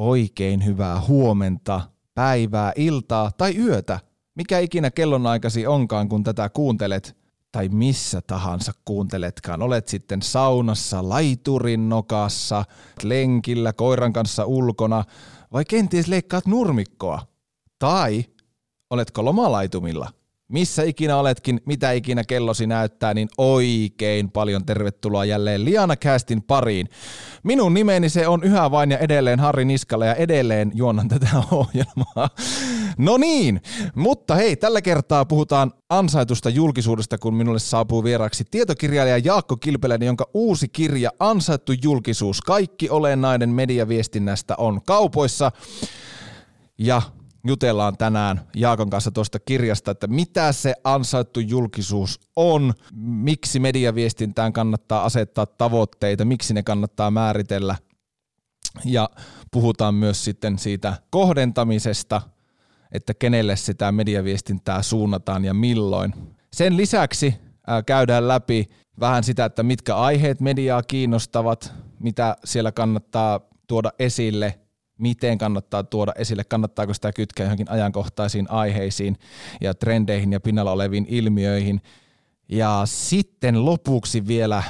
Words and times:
oikein 0.00 0.64
hyvää 0.64 1.00
huomenta, 1.00 1.80
päivää, 2.14 2.72
iltaa 2.76 3.32
tai 3.32 3.56
yötä, 3.56 4.00
mikä 4.34 4.58
ikinä 4.58 4.90
kellonaikasi 4.90 5.66
onkaan, 5.66 6.08
kun 6.08 6.22
tätä 6.22 6.48
kuuntelet, 6.48 7.16
tai 7.52 7.68
missä 7.68 8.20
tahansa 8.20 8.72
kuunteletkaan. 8.84 9.62
Olet 9.62 9.88
sitten 9.88 10.22
saunassa, 10.22 11.08
laiturin 11.08 11.88
nokassa, 11.88 12.64
lenkillä, 13.02 13.72
koiran 13.72 14.12
kanssa 14.12 14.44
ulkona, 14.44 15.04
vai 15.52 15.64
kenties 15.64 16.08
leikkaat 16.08 16.46
nurmikkoa. 16.46 17.26
Tai 17.78 18.24
oletko 18.90 19.24
lomalaitumilla– 19.24 20.10
missä 20.50 20.82
ikinä 20.82 21.16
oletkin, 21.16 21.60
mitä 21.66 21.92
ikinä 21.92 22.24
kellosi 22.24 22.66
näyttää, 22.66 23.14
niin 23.14 23.28
oikein 23.38 24.30
paljon 24.30 24.64
tervetuloa 24.64 25.24
jälleen 25.24 25.64
Liana 25.64 25.96
Castin 25.96 26.42
pariin. 26.42 26.88
Minun 27.42 27.74
nimeni 27.74 28.08
se 28.08 28.28
on 28.28 28.42
yhä 28.42 28.70
vain 28.70 28.90
ja 28.90 28.98
edelleen 28.98 29.40
Harri 29.40 29.64
Niskala 29.64 30.06
ja 30.06 30.14
edelleen 30.14 30.72
juonnan 30.74 31.08
tätä 31.08 31.28
ohjelmaa. 31.50 32.30
No 32.98 33.16
niin, 33.16 33.60
mutta 33.94 34.34
hei, 34.34 34.56
tällä 34.56 34.82
kertaa 34.82 35.24
puhutaan 35.24 35.72
ansaitusta 35.88 36.50
julkisuudesta, 36.50 37.18
kun 37.18 37.34
minulle 37.34 37.58
saapuu 37.58 38.04
vieraksi 38.04 38.44
tietokirjailija 38.50 39.18
Jaakko 39.18 39.56
Kilpeläinen, 39.56 40.06
jonka 40.06 40.30
uusi 40.34 40.68
kirja 40.68 41.10
Ansaittu 41.18 41.72
julkisuus, 41.82 42.40
kaikki 42.40 42.90
olennainen 42.90 43.50
mediaviestinnästä 43.50 44.54
on 44.58 44.82
kaupoissa. 44.82 45.52
Ja 46.78 47.02
jutellaan 47.46 47.96
tänään 47.96 48.40
Jaakon 48.56 48.90
kanssa 48.90 49.10
tuosta 49.10 49.38
kirjasta, 49.38 49.90
että 49.90 50.06
mitä 50.06 50.52
se 50.52 50.74
ansaittu 50.84 51.40
julkisuus 51.40 52.20
on, 52.36 52.74
miksi 52.94 53.60
mediaviestintään 53.60 54.52
kannattaa 54.52 55.04
asettaa 55.04 55.46
tavoitteita, 55.46 56.24
miksi 56.24 56.54
ne 56.54 56.62
kannattaa 56.62 57.10
määritellä. 57.10 57.76
Ja 58.84 59.10
puhutaan 59.50 59.94
myös 59.94 60.24
sitten 60.24 60.58
siitä 60.58 60.94
kohdentamisesta, 61.10 62.22
että 62.92 63.14
kenelle 63.14 63.56
sitä 63.56 63.92
mediaviestintää 63.92 64.82
suunnataan 64.82 65.44
ja 65.44 65.54
milloin. 65.54 66.14
Sen 66.52 66.76
lisäksi 66.76 67.34
käydään 67.86 68.28
läpi 68.28 68.68
vähän 69.00 69.24
sitä, 69.24 69.44
että 69.44 69.62
mitkä 69.62 69.96
aiheet 69.96 70.40
mediaa 70.40 70.82
kiinnostavat, 70.82 71.72
mitä 71.98 72.36
siellä 72.44 72.72
kannattaa 72.72 73.40
tuoda 73.66 73.92
esille– 73.98 74.54
miten 75.00 75.38
kannattaa 75.38 75.82
tuoda 75.82 76.12
esille, 76.16 76.44
kannattaako 76.44 76.94
sitä 76.94 77.12
kytkeä 77.12 77.46
johonkin 77.46 77.70
ajankohtaisiin 77.70 78.50
aiheisiin 78.50 79.16
ja 79.60 79.74
trendeihin 79.74 80.32
ja 80.32 80.40
pinnalla 80.40 80.72
oleviin 80.72 81.06
ilmiöihin. 81.08 81.80
Ja 82.48 82.82
sitten 82.84 83.64
lopuksi 83.64 84.26
vielä 84.26 84.62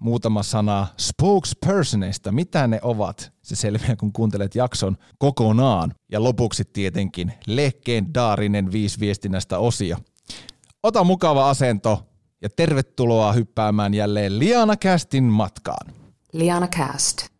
muutama 0.00 0.42
sana 0.42 0.86
spokespersonista, 0.98 2.32
mitä 2.32 2.66
ne 2.66 2.78
ovat. 2.82 3.32
Se 3.42 3.56
selviää, 3.56 3.96
kun 3.96 4.12
kuuntelet 4.12 4.54
jakson 4.54 4.96
kokonaan. 5.18 5.94
Ja 6.12 6.22
lopuksi 6.22 6.64
tietenkin 6.64 7.32
legendaarinen 7.46 8.72
viisi 8.72 9.00
viestinnästä 9.00 9.58
osio. 9.58 9.96
Ota 10.82 11.04
mukava 11.04 11.50
asento 11.50 12.06
ja 12.42 12.48
tervetuloa 12.56 13.32
hyppäämään 13.32 13.94
jälleen 13.94 14.38
Liana 14.38 14.76
Castin 14.76 15.24
matkaan. 15.24 15.94
Liana 16.32 16.68
Cast. 16.68 17.32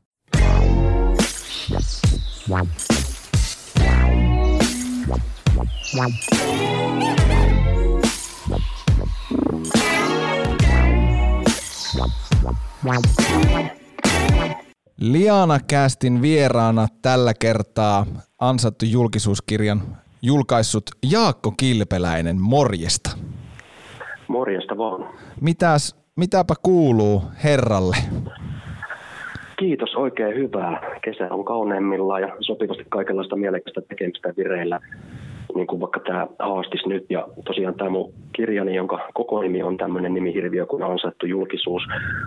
Liana 15.00 15.60
Kästin 15.66 16.22
vieraana 16.22 16.88
tällä 17.02 17.34
kertaa 17.34 18.06
ansattu 18.38 18.84
julkisuuskirjan 18.84 19.82
julkaissut 20.22 20.84
Jaakko 21.10 21.52
Kilpeläinen. 21.56 22.40
Morjesta. 22.40 23.10
Morjesta 24.28 24.78
vaan. 24.78 25.08
Mitäs, 25.40 25.96
mitäpä 26.16 26.54
kuuluu 26.62 27.22
herralle? 27.44 27.96
Kiitos, 29.62 29.94
oikein 29.94 30.34
hyvää. 30.34 30.80
Kesä 31.04 31.28
on 31.30 31.44
kauneimmillaan 31.44 32.22
ja 32.22 32.36
sopivasti 32.40 32.84
kaikenlaista 32.88 33.36
mielekästä 33.36 33.80
tekemistä 33.80 34.34
vireillä 34.36 34.80
niin 35.54 35.66
kuin 35.66 35.80
vaikka 35.80 36.00
tämä 36.00 36.26
haastis 36.38 36.86
nyt. 36.86 37.06
Ja 37.10 37.28
tosiaan 37.44 37.74
tämä 37.74 37.90
mun 37.90 38.12
kirjani, 38.32 38.74
jonka 38.74 39.08
koko 39.14 39.42
nimi 39.42 39.62
on 39.62 39.76
tämmöinen 39.76 40.14
nimihirviö, 40.14 40.66
kun 40.66 40.82
ansaittu 40.82 41.26
julkisuus, 41.26 41.82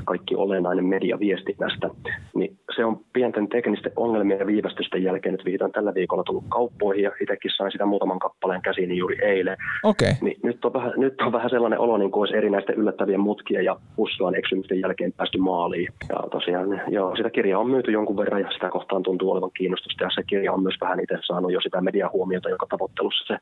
kaikki 0.05 0.35
olennainen 0.35 0.85
media 0.85 1.19
viestinnästä, 1.19 1.89
niin 2.35 2.57
se 2.75 2.85
on 2.85 2.99
pienten 3.13 3.47
teknisten 3.47 3.91
ongelmien 3.95 4.39
ja 4.39 4.47
viivästysten 4.47 5.03
jälkeen 5.03 5.33
nyt 5.33 5.45
viitan 5.45 5.71
tällä 5.71 5.93
viikolla 5.93 6.23
tullut 6.23 6.43
kauppoihin 6.49 7.03
ja 7.03 7.11
itsekin 7.21 7.51
sain 7.57 7.71
sitä 7.71 7.85
muutaman 7.85 8.19
kappaleen 8.19 8.61
käsiin 8.61 8.97
juuri 8.97 9.25
eilen. 9.25 9.57
Okay. 9.83 10.13
Niin 10.21 10.37
nyt, 10.43 10.65
on 10.65 10.73
vähän, 10.73 10.93
nyt 10.97 11.21
on 11.21 11.31
vähän 11.31 11.49
sellainen 11.49 11.79
olo, 11.79 11.97
niin 11.97 12.11
kuin 12.11 12.21
olisi 12.21 12.37
erinäisten 12.37 12.75
yllättävien 12.75 13.19
mutkien 13.19 13.65
ja 13.65 13.75
pussuan 13.95 14.35
eksymisten 14.35 14.79
jälkeen 14.79 15.13
päästy 15.13 15.37
maaliin. 15.37 15.87
Ja 16.09 16.15
tosiaan, 16.31 16.81
joo, 16.87 17.15
sitä 17.15 17.29
kirjaa 17.29 17.59
on 17.59 17.69
myyty 17.69 17.91
jonkun 17.91 18.17
verran 18.17 18.41
ja 18.41 18.51
sitä 18.51 18.69
kohtaan 18.69 19.03
tuntuu 19.03 19.31
olevan 19.31 19.51
kiinnostusta 19.57 20.03
ja 20.03 20.09
se 20.15 20.23
kirja 20.27 20.53
on 20.53 20.63
myös 20.63 20.75
vähän 20.81 20.99
itse 20.99 21.17
saanut 21.21 21.51
jo 21.51 21.61
sitä 21.61 21.81
mediahuomiota, 21.81 22.49
joka 22.49 22.65
tavoittelussa 22.69 23.04
jossa 23.05 23.33
se 23.33 23.39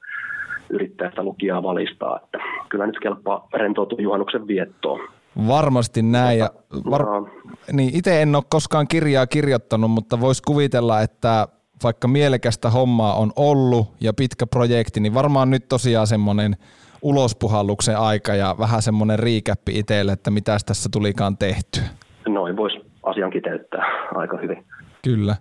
yrittää 0.70 1.10
sitä 1.10 1.24
lukijaa 1.24 1.64
valistaa. 1.64 2.20
Että 2.24 2.38
kyllä 2.70 2.88
nyt 2.88 3.00
kelpaa 3.00 3.48
rentoutua 3.54 4.02
juhannuksen 4.02 4.48
viettoon. 4.48 5.00
Varmasti 5.48 6.02
näin. 6.02 6.40
Ja 6.40 6.50
var... 6.92 7.06
no. 7.06 7.30
niin, 7.72 7.96
itse 7.96 8.22
en 8.22 8.36
ole 8.36 8.44
koskaan 8.50 8.88
kirjaa 8.88 9.28
kirjoittanut, 9.28 9.92
mutta 9.92 10.20
voisi 10.20 10.44
kuvitella, 10.44 11.02
että 11.02 11.48
vaikka 11.84 12.08
mielekästä 12.08 12.70
hommaa 12.70 13.16
on 13.16 13.32
ollut 13.36 13.88
ja 14.02 14.14
pitkä 14.14 14.48
projekti, 14.48 15.00
niin 15.00 15.14
varmaan 15.14 15.50
nyt 15.50 15.68
tosiaan 15.70 16.08
semmoinen 16.08 16.56
ulospuhalluksen 17.02 17.98
aika 17.98 18.36
ja 18.36 18.56
vähän 18.60 18.82
semmoinen 18.82 19.20
riikäppi 19.20 19.80
itselle, 19.80 20.12
että 20.12 20.32
mitä 20.32 20.58
tässä 20.66 20.90
tulikaan 20.94 21.38
tehtyä. 21.38 21.84
Noin 22.28 22.58
voisi 22.58 22.78
asian 23.04 23.32
kiteyttää 23.32 23.86
aika 24.16 24.38
hyvin. 24.38 24.66
Kyllä. 25.04 25.36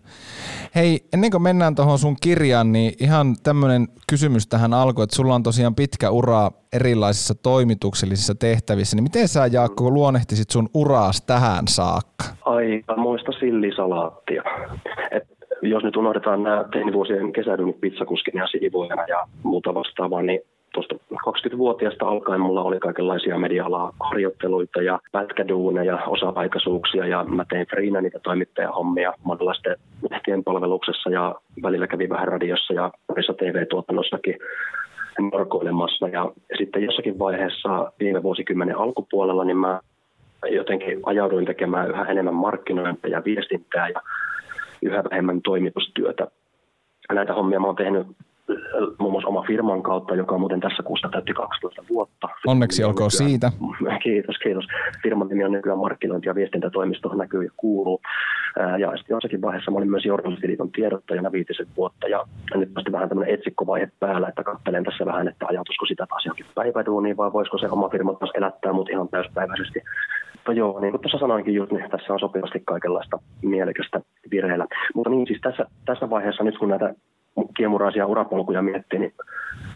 Hei, 0.75 1.01
ennen 1.13 1.31
kuin 1.31 1.43
mennään 1.43 1.75
tuohon 1.75 1.99
sun 1.99 2.17
kirjaan, 2.23 2.73
niin 2.73 2.93
ihan 3.01 3.27
tämmöinen 3.43 3.89
kysymys 4.09 4.47
tähän 4.47 4.75
alkuun, 4.75 5.05
että 5.05 5.17
sulla 5.17 5.35
on 5.35 5.43
tosiaan 5.43 5.75
pitkä 5.75 6.11
ura 6.11 6.51
erilaisissa 6.73 7.35
toimituksellisissa 7.35 8.35
tehtävissä, 8.35 8.97
niin 8.97 9.03
miten 9.03 9.29
sä 9.29 9.47
Jaakko 9.47 9.91
luonnehtisit 9.91 10.51
sun 10.51 10.69
uraas 10.75 11.23
tähän 11.27 11.69
saakka? 11.69 12.25
Aika 12.45 12.97
muista 12.97 13.33
sillisalaattia. 13.33 14.43
Et 15.11 15.23
jos 15.63 15.83
nyt 15.83 15.97
unohdetaan 15.97 16.43
nämä 16.43 16.65
teinivuosien 16.73 17.33
kesäduunit 17.33 17.81
pizzakuskin 17.81 18.35
ja 18.39 18.47
siivoajana 18.47 19.07
ja 19.09 19.27
muuta 19.43 19.75
vastaavaa, 19.75 20.23
niin 20.23 20.41
tuosta 20.75 20.95
20-vuotiaasta 21.15 22.09
alkaen 22.09 22.41
mulla 22.41 22.63
oli 22.63 22.79
kaikenlaisia 22.79 23.39
media 23.39 23.65
harjoitteluita 24.01 24.83
ja 24.83 24.99
pätkäduuneja, 25.13 25.99
osa-aikaisuuksia 26.07 27.07
ja 27.07 27.25
mä 27.25 27.45
tein 27.49 27.67
friina 27.67 28.01
niitä 28.01 28.19
toimittajahommia 28.19 29.15
monenlaisten 29.25 29.77
lehtien 30.11 30.45
palveluksessa 30.45 31.11
ja 31.11 31.35
välillä 31.63 31.87
kävin 31.87 32.11
vähän 32.11 32.29
radiossa 32.29 32.75
ja 32.75 32.91
parissa 33.07 33.35
TV-tuotannossakin 33.35 34.39
norkoilemassa 35.33 36.09
ja 36.09 36.33
sitten 36.59 36.83
jossakin 36.83 37.19
vaiheessa 37.19 37.93
viime 38.01 38.23
vuosikymmenen 38.23 38.79
alkupuolella 38.79 39.45
niin 39.45 39.57
mä 39.57 39.81
jotenkin 40.51 41.01
ajauduin 41.07 41.47
tekemään 41.47 41.91
yhä 41.91 42.05
enemmän 42.05 42.35
markkinointia 42.35 43.11
ja 43.11 43.25
viestintää 43.25 43.89
ja 43.89 44.01
yhä 44.83 45.05
vähemmän 45.11 45.43
toimitustyötä. 45.43 46.27
Näitä 47.13 47.35
hommia 47.35 47.61
mä 47.61 47.67
oon 47.67 47.77
tehnyt 47.77 48.07
muun 48.99 49.13
muassa 49.13 49.29
oma 49.29 49.43
firman 49.47 49.83
kautta, 49.83 50.15
joka 50.15 50.35
on 50.35 50.41
muuten 50.41 50.61
tässä 50.61 50.83
kuussa 50.83 51.09
täytti 51.09 51.33
12 51.33 51.83
vuotta. 51.91 52.29
Onneksi 52.47 52.85
olkoon 52.85 53.11
nykyään, 53.13 53.31
siitä. 53.31 53.53
Kiitos, 54.05 54.37
kiitos. 54.39 54.65
Firman 55.03 55.29
nimi 55.29 55.45
on 55.45 55.53
nykyään 55.53 55.79
markkinointi- 55.79 56.29
ja 56.29 56.35
viestintätoimisto, 56.35 57.15
näkyy 57.15 57.45
ja 57.45 57.51
kuuluu. 57.57 58.01
Ja 58.79 58.97
sitten 58.97 59.15
jossakin 59.15 59.43
vaiheessa 59.43 59.71
mä 59.71 59.77
olin 59.77 59.91
myös 59.91 60.05
Journalistiliiton 60.05 60.73
tiedottajana 60.73 61.33
viitisen 61.33 61.67
vuotta 61.77 62.09
ja 62.09 62.25
nyt 62.55 62.75
vasta 62.75 62.93
vähän 62.93 63.09
tämmöinen 63.09 63.35
etsikkovaihe 63.35 63.89
päällä, 64.01 64.29
että 64.29 64.45
katselen 64.45 64.85
tässä 64.85 65.07
vähän, 65.07 65.29
että 65.29 65.47
ajatusko 65.49 65.87
sitä 65.87 66.07
taas 66.09 66.27
johonkin 66.27 66.47
päiväduuniin 66.55 67.17
vai 67.17 67.33
voisiko 67.33 67.59
se 67.59 67.69
oma 67.69 67.89
firma 67.89 68.15
taas 68.15 68.31
elättää 68.35 68.73
mut 68.73 68.91
ihan 68.91 69.09
täyspäiväisesti. 69.09 69.83
Mutta 70.35 70.53
joo, 70.53 70.81
niin 70.81 70.91
kuin 70.91 71.01
tuossa 71.01 71.19
sanoinkin 71.19 71.55
just, 71.55 71.73
niin 71.73 71.91
tässä 71.91 72.13
on 72.13 72.21
sopivasti 72.21 72.63
kaikenlaista 72.65 73.19
mielekästä 73.43 74.01
vireillä. 74.31 74.67
Mutta 74.95 75.11
niin 75.11 75.27
siis 75.27 75.41
tässä, 75.41 75.67
tässä 75.85 76.11
vaiheessa 76.11 76.45
nyt 76.45 76.59
kun 76.59 76.69
näitä 76.69 76.95
kiemuraisia 77.57 78.07
urapolkuja 78.07 78.63
miettii, 78.63 78.99
niin 78.99 79.13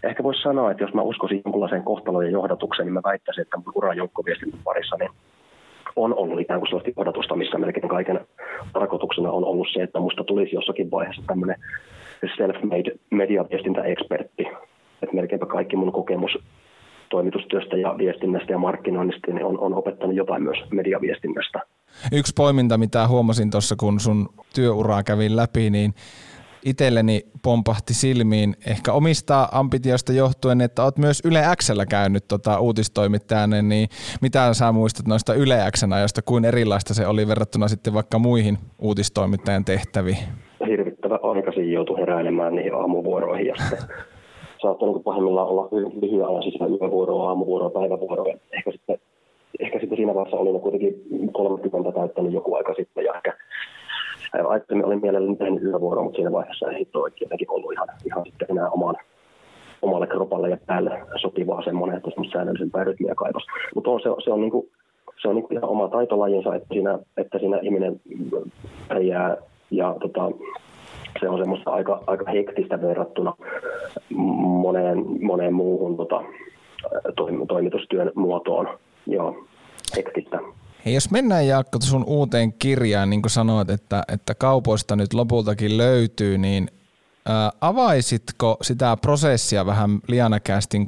ehkä 0.03 0.23
voisi 0.23 0.43
sanoa, 0.43 0.70
että 0.70 0.85
jos 0.85 0.94
mä 0.94 1.03
uskoisin 1.03 1.43
jonkunlaiseen 1.44 1.85
kohtalojen 1.85 2.32
johdatukseen, 2.32 2.87
niin 2.87 2.94
mä 2.94 3.00
väittäisin, 3.05 3.43
että 3.43 3.56
mun 3.56 3.73
ura 3.75 3.94
joukkoviestinnän 3.94 4.61
parissa 4.64 4.97
niin 4.97 5.11
on 5.97 6.14
ollut 6.14 6.41
ikään 6.41 6.61
kuin 6.61 6.69
sellaista 6.69 6.91
johdatusta, 6.97 7.37
missä 7.37 7.58
melkein 7.58 7.88
kaiken 7.88 8.26
tarkoituksena 8.73 9.31
on 9.31 9.44
ollut 9.44 9.69
se, 9.73 9.82
että 9.82 10.00
musta 10.00 10.25
tulisi 10.25 10.55
jossakin 10.55 10.91
vaiheessa 10.91 11.23
tämmöinen 11.26 11.56
self-made 12.37 12.99
mediaviestintäekspertti. 13.11 14.47
Että 15.02 15.17
melkeinpä 15.17 15.47
kaikki 15.47 15.76
mun 15.76 15.93
kokemus 15.93 16.38
toimitustyöstä 17.09 17.76
ja 17.76 17.94
viestinnästä 17.99 18.52
ja 18.52 18.59
markkinoinnista 18.59 19.32
niin 19.32 19.44
on, 19.44 19.59
on 19.59 19.75
opettanut 19.75 20.17
jotain 20.17 20.43
myös 20.43 20.59
mediaviestinnästä. 20.70 21.61
Yksi 22.12 22.32
poiminta, 22.37 22.79
mitä 22.79 23.09
huomasin 23.09 23.50
tuossa, 23.50 23.76
kun 23.81 24.00
sun 24.00 24.29
työuraa 24.55 25.02
kävin 25.02 25.37
läpi, 25.37 25.70
niin 25.70 25.94
itselleni 26.67 27.21
pompahti 27.43 27.95
silmiin 27.95 28.55
ehkä 28.67 28.93
omista 28.93 29.49
ambitioista 29.53 30.13
johtuen, 30.13 30.61
että 30.61 30.85
olet 30.85 30.99
myös 30.99 31.23
Yle 31.25 31.43
Xllä 31.63 31.87
käynyt 31.87 32.25
tota 32.29 32.61
uutistoimittajana, 32.61 33.63
niin 33.63 33.89
mitä 34.23 34.55
sä 34.55 34.73
muistat 34.73 35.07
noista 35.07 35.35
Yle 35.35 35.57
Xn 35.77 35.93
ajoista, 35.93 36.23
kuin 36.23 36.45
erilaista 36.45 36.95
se 36.95 37.07
oli 37.07 37.29
verrattuna 37.29 37.69
sitten 37.69 37.95
vaikka 37.95 38.19
muihin 38.19 38.59
uutistoimittajan 38.79 39.65
tehtäviin? 39.65 40.19
Hirvittävä 40.67 41.19
aikaisin 41.23 41.73
joutui 41.73 42.01
heräilemään 42.01 42.55
niihin 42.55 42.75
aamuvuoroihin 42.75 43.47
ja 43.47 43.55
saattoi 44.62 44.93
niin 44.93 45.03
pahimmillaan 45.03 45.49
olla 45.49 45.69
ajan 46.29 46.43
sisällä 46.43 46.77
yövuoroa, 46.83 47.29
aamuvuoroa, 47.29 47.71
päivävuoroa. 47.71 48.35
Ehkä 48.53 48.71
sitten, 48.71 48.99
ehkä 49.61 49.79
sitten 49.81 49.97
siinä 49.97 50.15
vaiheessa 50.15 50.37
oli 50.37 50.61
kuitenkin 50.61 50.95
30 51.33 51.93
täyttänyt 51.93 52.33
joku 52.33 52.55
aika 52.55 52.75
sitten 52.75 53.05
ja 53.05 53.15
ehkä 53.15 53.33
aikaisemmin 54.32 54.87
olin 54.87 55.00
mielelläni 55.02 55.37
tehnyt 55.37 55.62
yövuoroa, 55.62 56.05
mutta 56.05 56.17
siinä 56.17 56.32
vaiheessa 56.32 56.70
ei 56.70 56.78
hitto 56.78 57.06
jotenkin 57.20 57.50
ollut 57.50 57.73
ihan, 57.73 57.88
ihan 58.06 58.25
sitten 58.26 58.49
enää 58.50 58.70
oman, 58.70 58.94
omalle 59.82 60.06
kropalle 60.06 60.50
ja 60.50 60.58
päälle 60.67 61.02
sopivaa 61.20 61.62
semmoinen, 61.62 61.96
että 61.96 62.11
semmoista 62.11 62.32
säännöllisempää 62.32 62.84
rytmiä 62.84 63.14
kaivasi. 63.14 63.46
Mutta 63.75 63.90
on, 63.90 64.00
se, 64.00 64.08
se 64.25 64.32
on, 64.32 64.40
niinku, 64.40 64.69
se 65.23 65.28
on 65.28 65.34
niinku 65.34 65.55
ihan 65.55 65.70
oma 65.70 65.88
taitolajinsa, 65.88 66.55
että 66.55 66.69
siinä, 66.70 66.99
että 67.17 67.38
siinä 67.38 67.58
ihminen 67.62 68.00
pärjää 68.88 69.37
ja 69.70 69.96
tota, 70.00 70.31
se 71.20 71.28
on 71.28 71.38
semmoista 71.38 71.70
aika, 71.70 72.02
aika 72.06 72.31
hektistä 72.31 72.82
verrattuna 72.82 73.34
moneen, 74.64 75.05
moneen 75.23 75.55
muuhun 75.55 75.96
tota, 75.96 76.23
toimitustyön 77.49 78.12
muotoon. 78.14 78.69
Joo, 79.06 79.46
hektistä. 79.96 80.38
Hei, 80.87 80.94
jos 80.94 81.11
mennään 81.11 81.47
Jaakko 81.47 81.79
sun 81.81 82.05
uuteen 82.06 82.53
kirjaan, 82.53 83.11
niin 83.11 83.23
kuin 83.23 83.31
sanoit, 83.31 83.71
että, 83.71 84.03
että 84.12 84.35
kaupoista 84.35 84.97
nyt 84.97 85.15
lopultakin 85.15 85.77
löytyy, 85.77 86.38
niin 86.38 86.69
ää, 87.29 87.50
avaisitko 87.61 88.56
sitä 88.62 88.97
prosessia 89.00 89.67
vähän 89.67 89.91
Lianakästin 90.09 90.87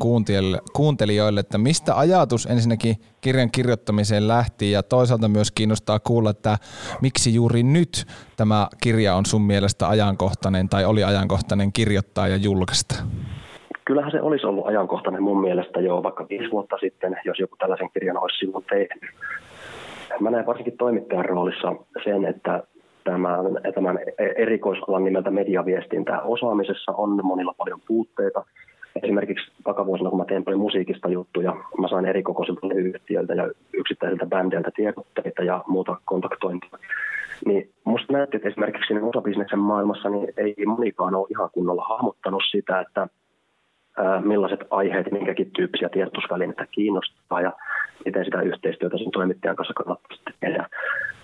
kuuntelijoille, 0.72 1.40
että 1.40 1.58
mistä 1.58 1.98
ajatus 1.98 2.46
ensinnäkin 2.46 2.96
kirjan 3.20 3.50
kirjoittamiseen 3.50 4.28
lähti 4.28 4.70
ja 4.70 4.82
toisaalta 4.82 5.28
myös 5.28 5.50
kiinnostaa 5.50 5.98
kuulla, 5.98 6.30
että 6.30 6.58
miksi 7.02 7.34
juuri 7.34 7.62
nyt 7.62 8.06
tämä 8.36 8.68
kirja 8.82 9.14
on 9.14 9.26
sun 9.26 9.42
mielestä 9.42 9.88
ajankohtainen 9.88 10.68
tai 10.68 10.84
oli 10.84 11.04
ajankohtainen 11.04 11.72
kirjoittaa 11.72 12.28
ja 12.28 12.36
julkaista? 12.36 12.94
Kyllähän 13.84 14.10
se 14.10 14.20
olisi 14.20 14.46
ollut 14.46 14.66
ajankohtainen 14.66 15.22
mun 15.22 15.40
mielestä 15.40 15.80
jo 15.80 16.02
vaikka 16.02 16.26
viisi 16.28 16.50
vuotta 16.50 16.76
sitten, 16.80 17.16
jos 17.24 17.38
joku 17.38 17.56
tällaisen 17.56 17.90
kirjan 17.92 18.22
olisi 18.22 18.38
silloin 18.38 18.64
tehnyt 18.64 19.10
mä 20.20 20.30
näen 20.30 20.46
varsinkin 20.46 20.76
toimittajan 20.76 21.24
roolissa 21.24 21.74
sen, 22.04 22.24
että 22.24 22.62
tämän, 23.04 23.44
tämän 23.74 23.98
erikoisalan 24.36 25.04
nimeltä 25.04 25.30
mediaviestintää 25.30 26.20
osaamisessa 26.20 26.92
on 26.92 27.20
monilla 27.22 27.54
paljon 27.58 27.80
puutteita. 27.88 28.44
Esimerkiksi 29.02 29.52
takavuosina, 29.64 30.10
kun 30.10 30.18
mä 30.18 30.24
tein 30.24 30.44
paljon 30.44 30.60
musiikista 30.60 31.08
juttuja, 31.08 31.56
mä 31.80 31.88
sain 31.88 32.06
erikokoisilta 32.06 32.74
yhtiöiltä 32.74 33.34
ja 33.34 33.50
yksittäisiltä 33.72 34.26
bändeiltä 34.26 34.70
tiedotteita 34.76 35.42
ja 35.42 35.64
muuta 35.66 35.96
kontaktointia. 36.04 36.78
Niin 37.46 37.70
musta 37.84 38.12
näytti, 38.12 38.36
että 38.36 38.48
esimerkiksi 38.48 38.86
siinä 38.86 39.06
osabisneksen 39.06 39.58
maailmassa 39.58 40.08
niin 40.08 40.28
ei 40.36 40.54
monikaan 40.66 41.14
ole 41.14 41.26
ihan 41.30 41.50
kunnolla 41.52 41.84
hahmottanut 41.88 42.42
sitä, 42.50 42.80
että 42.80 43.08
millaiset 44.24 44.60
aiheet 44.70 45.12
minkäkin 45.12 45.50
tyyppisiä 45.50 45.88
tiedotusvälineitä 45.88 46.66
kiinnostaa 46.66 47.40
ja 47.40 47.52
miten 48.04 48.24
sitä 48.24 48.40
yhteistyötä 48.42 48.98
sen 48.98 49.10
toimittajan 49.10 49.56
kanssa 49.56 49.74
kannattaa 49.74 50.18
tehdä. 50.40 50.66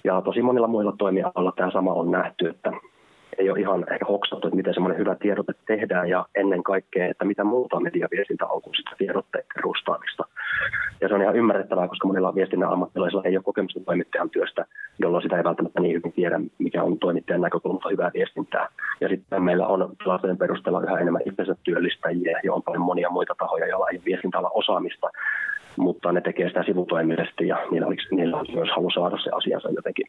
Ja 0.05 0.23
tosi 0.23 0.43
monilla 0.43 0.69
muilla 0.69 0.94
toimialoilla 0.99 1.53
tämä 1.56 1.71
sama 1.71 1.93
on 1.93 2.11
nähty, 2.11 2.49
että 2.49 2.73
ei 3.39 3.51
ole 3.51 3.61
ihan 3.61 3.85
ehkä 3.93 4.05
hoksattu, 4.09 4.47
että 4.47 4.57
miten 4.57 4.75
semmoinen 4.75 4.99
hyvä 4.99 5.15
tiedote 5.15 5.53
tehdään 5.67 6.09
ja 6.09 6.27
ennen 6.35 6.63
kaikkea, 6.63 7.07
että 7.07 7.25
mitä 7.25 7.45
muuta 7.45 7.81
mediaviestintä 7.81 8.47
on 8.47 8.63
kuin 8.63 8.75
sitä 8.75 8.91
tiedotteiden 8.99 9.63
rustaamista. 9.63 10.25
Ja 11.01 11.09
se 11.09 11.15
on 11.15 11.23
ihan 11.23 11.37
ymmärrettävää, 11.37 11.89
koska 11.89 12.09
monilla 12.09 12.35
viestinnän 12.35 12.73
ammattilaisilla 12.73 13.23
ei 13.25 13.37
ole 13.37 13.45
kokemusta 13.45 13.81
toimittajan 13.81 14.31
työstä, 14.31 14.65
jolloin 14.99 15.23
sitä 15.23 15.37
ei 15.37 15.45
välttämättä 15.45 15.81
niin 15.81 15.97
hyvin 15.97 16.13
tiedä, 16.13 16.41
mikä 16.59 16.83
on 16.83 16.99
toimittajan 16.99 17.41
näkökulmasta 17.41 17.89
hyvää 17.89 18.11
viestintää. 18.15 18.69
Ja 19.01 19.09
sitten 19.09 19.43
meillä 19.43 19.67
on 19.67 19.97
tilastojen 20.03 20.39
perusteella 20.39 20.83
yhä 20.83 20.99
enemmän 20.99 21.23
itsensä 21.27 21.55
työllistäjiä 21.63 22.41
ja 22.45 22.53
on 22.53 22.63
paljon 22.63 22.83
monia 22.83 23.11
muita 23.11 23.35
tahoja, 23.39 23.67
joilla 23.67 23.89
ei 23.89 24.01
viestintäala 24.05 24.51
osaamista, 24.55 25.11
mutta 25.77 26.13
ne 26.13 26.21
tekee 26.21 26.49
sitä 26.49 26.63
sivutoimisesti 26.63 27.49
ja 27.49 27.59
niillä, 27.71 27.87
niillä 28.11 28.37
on 28.37 28.47
myös 28.55 28.69
halu 28.77 28.91
saada 28.91 29.19
se 29.19 29.31
asiansa 29.31 29.71
jotenkin. 29.71 30.07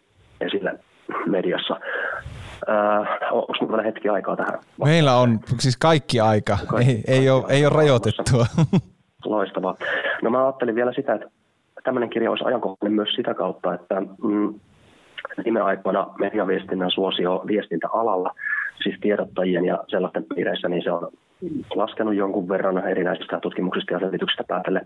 Äh, 2.69 3.07
onko 3.31 3.53
minulla 3.62 3.83
hetki 3.83 4.09
aikaa 4.09 4.35
tähän? 4.35 4.59
Meillä 4.83 5.17
on 5.17 5.39
siis 5.59 5.77
kaikki 5.77 6.19
aika, 6.19 6.57
kaikki, 6.67 6.91
ei, 6.91 7.03
ei, 7.07 7.29
ole, 7.29 7.44
ei 7.50 7.65
ole 7.65 7.73
rajoitettua. 7.75 8.45
Loistavaa. 9.25 9.75
No 10.21 10.29
mä 10.29 10.45
ajattelin 10.45 10.75
vielä 10.75 10.94
sitä, 10.94 11.13
että 11.13 11.27
tämmöinen 11.83 12.09
kirja 12.09 12.29
olisi 12.29 12.44
ajankohtainen 12.45 12.95
myös 12.95 13.09
sitä 13.15 13.33
kautta, 13.33 13.73
että 13.73 14.01
mm, 14.01 14.59
viime 15.44 15.62
aikoina 15.62 16.07
mediaviestinnän 16.19 16.91
suosio 16.91 17.44
viestintäalalla, 17.47 18.31
siis 18.83 18.95
tiedottajien 19.01 19.65
ja 19.65 19.83
sellaisten 19.88 20.25
piireissä, 20.35 20.69
niin 20.69 20.83
se 20.83 20.91
on 20.91 21.12
laskenut 21.75 22.15
jonkun 22.15 22.50
verran 22.50 22.88
erinäisistä 22.88 23.39
tutkimuksista 23.39 23.94
ja 23.94 24.00
selvityksistä 24.00 24.44
päätelle. 24.47 24.81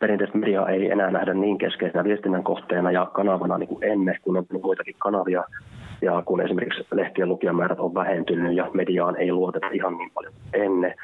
Perinteistä 0.00 0.38
mediaa 0.38 0.68
ei 0.68 0.90
enää 0.90 1.10
nähdä 1.10 1.34
niin 1.34 1.58
keskeisenä 1.58 2.04
viestinnän 2.04 2.44
kohteena 2.44 2.90
ja 2.90 3.06
kanavana 3.06 3.58
niin 3.58 3.68
kuin 3.68 3.84
ennen, 3.84 4.18
kun 4.22 4.36
on 4.36 4.46
muitakin 4.62 4.94
kanavia. 4.98 5.44
Ja 6.02 6.22
kun 6.26 6.40
esimerkiksi 6.40 6.86
lehtien 6.92 7.28
lukijamäärät 7.28 7.80
on 7.80 7.94
vähentynyt 7.94 8.56
ja 8.56 8.70
mediaan 8.72 9.16
ei 9.16 9.32
luoteta 9.32 9.66
ihan 9.72 9.96
niin 9.96 10.10
paljon 10.10 10.32
ennen, 10.52 10.94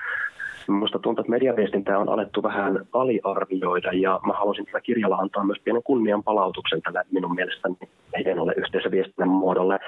Minusta 0.69 0.99
tuntuu, 0.99 1.23
että 1.23 1.31
mediaviestintää 1.31 1.99
on 1.99 2.09
alettu 2.09 2.43
vähän 2.43 2.87
aliarvioida 2.93 3.93
ja 3.93 4.21
mä 4.27 4.33
haluaisin 4.33 4.65
tällä 4.65 4.81
kirjalla 4.81 5.17
antaa 5.17 5.45
myös 5.45 5.61
pienen 5.65 5.83
kunnian 5.83 6.23
palautuksen 6.23 6.83
tällä 6.83 7.05
minun 7.13 7.35
mielestäni 7.35 7.77
hienolle 8.25 8.55
yhteisöviestinnän 8.57 9.29
muodolle. 9.29 9.79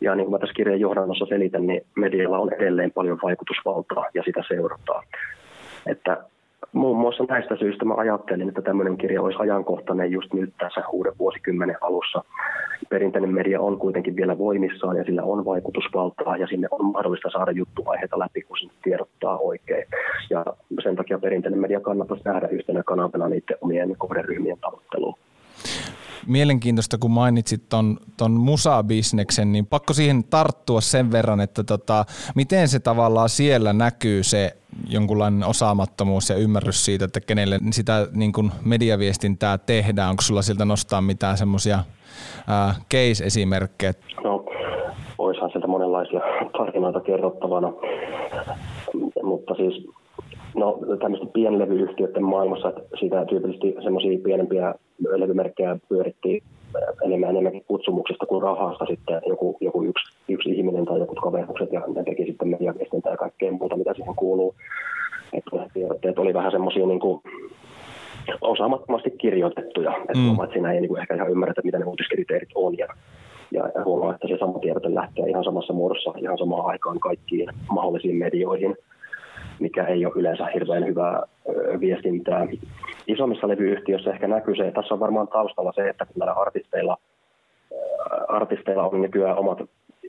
Ja 0.00 0.14
niin 0.14 0.24
kuin 0.24 0.34
mä 0.34 0.38
tässä 0.38 0.54
kirjan 0.54 0.80
johdannossa 0.80 1.26
selitän, 1.26 1.66
niin 1.66 1.82
medialla 1.94 2.38
on 2.38 2.52
edelleen 2.52 2.90
paljon 2.90 3.18
vaikutusvaltaa 3.22 4.06
ja 4.14 4.22
sitä 4.22 4.42
seurataan. 4.48 5.04
Että 5.86 6.24
muun 6.72 6.96
muassa 6.96 7.24
näistä 7.28 7.56
syistä 7.56 7.84
mä 7.84 7.94
ajattelin, 7.94 8.48
että 8.48 8.62
tämmöinen 8.62 8.96
kirja 8.96 9.22
olisi 9.22 9.38
ajankohtainen 9.42 10.10
just 10.10 10.32
nyt 10.32 10.52
tässä 10.58 10.82
uuden 10.92 11.12
vuosikymmenen 11.18 11.76
alussa. 11.80 12.24
Perinteinen 12.88 13.34
media 13.34 13.60
on 13.60 13.78
kuitenkin 13.78 14.16
vielä 14.16 14.38
voimissaan 14.38 14.96
ja 14.96 15.04
sillä 15.04 15.22
on 15.22 15.44
vaikutusvaltaa 15.44 16.36
ja 16.36 16.46
sinne 16.46 16.68
on 16.70 16.92
mahdollista 16.92 17.30
saada 17.30 17.50
juttuaiheita 17.50 18.18
läpi, 18.18 18.42
kun 18.42 18.58
sinne 18.58 18.74
tiedottaa 18.82 19.38
oikein. 19.38 19.84
Ja 20.30 20.44
sen 20.82 20.96
takia 20.96 21.18
perinteinen 21.18 21.60
media 21.60 21.80
kannattaisi 21.80 22.24
nähdä 22.24 22.48
yhtenä 22.48 22.82
kanavana 22.82 23.28
niiden 23.28 23.56
omien 23.60 23.94
kohderyhmien 23.98 24.58
tavoitteluun 24.60 25.14
mielenkiintoista, 26.26 26.98
kun 26.98 27.10
mainitsit 27.10 27.68
ton, 27.68 27.96
ton 28.16 28.32
musabisneksen, 28.32 29.52
niin 29.52 29.66
pakko 29.66 29.92
siihen 29.92 30.24
tarttua 30.24 30.80
sen 30.80 31.12
verran, 31.12 31.40
että 31.40 31.64
tota, 31.64 32.04
miten 32.34 32.68
se 32.68 32.80
tavallaan 32.80 33.28
siellä 33.28 33.72
näkyy 33.72 34.22
se 34.22 34.56
jonkunlainen 34.88 35.44
osaamattomuus 35.44 36.30
ja 36.30 36.36
ymmärrys 36.36 36.84
siitä, 36.84 37.04
että 37.04 37.20
kenelle 37.20 37.58
sitä 37.70 38.06
niin 38.12 38.32
kuin 38.32 38.50
mediaviestintää 38.64 39.58
tehdään. 39.58 40.10
Onko 40.10 40.22
sulla 40.22 40.42
siltä 40.42 40.64
nostaa 40.64 41.00
mitään 41.00 41.38
semmoisia 41.38 41.84
case-esimerkkejä? 42.90 43.94
No, 44.24 44.44
olisihan 45.18 45.50
sieltä 45.50 45.66
monenlaisia 45.66 46.20
tarinoita 46.58 47.00
kerrottavana, 47.00 47.72
mutta 49.22 49.54
siis 49.54 49.86
no, 50.56 50.78
tämmöisten 51.00 51.28
pienlevyyhtiöiden 51.28 52.24
maailmassa, 52.24 52.68
että 52.68 52.82
siitä 52.98 53.24
tyypillisesti 53.24 53.74
semmoisia 53.82 54.18
pienempiä 54.24 54.74
levymerkkejä 55.16 55.76
pyörittiin 55.88 56.42
enemmän 57.04 57.30
enemmänkin 57.30 57.64
kutsumuksesta 57.68 58.26
kuin 58.26 58.42
rahasta 58.42 58.86
sitten 58.86 59.20
joku, 59.26 59.56
joku 59.60 59.84
yksi, 59.84 60.14
yksi 60.28 60.50
ihminen 60.50 60.84
tai 60.84 60.98
joku 60.98 61.14
kaverukset 61.14 61.72
ja 61.72 61.82
ne 61.94 62.04
teki 62.04 62.24
sitten 62.24 62.48
mediaviestintää 62.48 63.12
ja 63.12 63.16
kaikkea 63.16 63.52
muuta, 63.52 63.76
mitä 63.76 63.94
siihen 63.94 64.14
kuuluu. 64.14 64.54
Että 65.32 66.20
oli 66.20 66.34
vähän 66.34 66.52
semmoisia 66.52 66.86
niin 66.86 67.00
kuin 67.00 67.20
osaamattomasti 68.40 69.10
kirjoitettuja, 69.10 69.96
että 69.96 70.18
mm. 70.18 70.30
että 70.30 70.52
siinä 70.52 70.72
ei 70.72 70.80
niin 70.80 70.88
kuin 70.88 71.00
ehkä 71.00 71.14
ihan 71.14 71.30
ymmärretä, 71.30 71.62
mitä 71.64 71.78
ne 71.78 71.84
uutiskriteerit 71.84 72.48
on 72.54 72.78
ja 72.78 72.86
ja, 73.52 73.70
ja 73.74 73.84
huomaa, 73.84 74.14
että 74.14 74.28
se 74.28 74.36
sama 74.38 74.58
tiedote 74.58 74.94
lähtee 74.94 75.28
ihan 75.28 75.44
samassa 75.44 75.72
muodossa 75.72 76.12
ihan 76.18 76.38
samaan 76.38 76.66
aikaan 76.66 77.00
kaikkiin 77.00 77.48
mahdollisiin 77.70 78.16
medioihin– 78.16 78.76
mikä 79.60 79.86
ei 79.86 80.06
ole 80.06 80.14
yleensä 80.16 80.46
hirveän 80.46 80.86
hyvää 80.86 81.22
viestintää. 81.80 82.46
Isommissa 83.06 83.48
levyyhtiöissä 83.48 84.10
ehkä 84.10 84.28
näkyy 84.28 84.56
se, 84.56 84.66
että 84.68 84.80
tässä 84.80 84.94
on 84.94 85.00
varmaan 85.00 85.28
taustalla 85.28 85.72
se, 85.72 85.88
että 85.88 86.06
kun 86.06 86.14
näillä 86.18 86.32
artisteilla, 86.32 86.96
artisteilla 88.28 88.88
on 88.88 89.02
nykyään 89.02 89.38
omat 89.38 89.58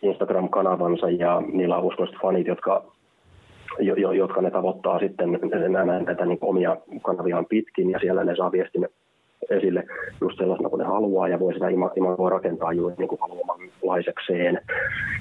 Instagram-kanavansa 0.01 1.10
ja 1.10 1.41
niillä 1.51 1.77
on 1.77 1.84
uskolliset 1.84 2.22
fanit, 2.22 2.48
jotka 2.48 2.84
jo, 3.79 3.96
jo, 3.96 4.12
jotka 4.12 4.41
ne 4.41 4.51
tavoittaa 4.51 5.00
sitten 5.00 5.39
näitä 6.05 6.25
niin 6.25 6.38
omia 6.41 6.77
kanaviaan 7.01 7.46
pitkin 7.46 7.91
ja 7.91 8.00
siellä 8.00 8.24
ne 8.24 8.36
saa 8.36 8.51
viestin 8.51 8.88
esille 9.50 9.83
just 10.21 10.38
sellaisena 10.38 10.69
kuin 10.69 10.79
ne 10.79 10.86
haluaa 10.86 11.27
ja 11.27 11.39
voi 11.39 11.53
sitä 11.53 11.67
imagoa 11.95 12.29
rakentaa 12.29 12.74
juuri 12.74 12.95
niin 12.98 13.07
kuin 13.07 13.21
haluamanlaisekseen. 13.21 14.62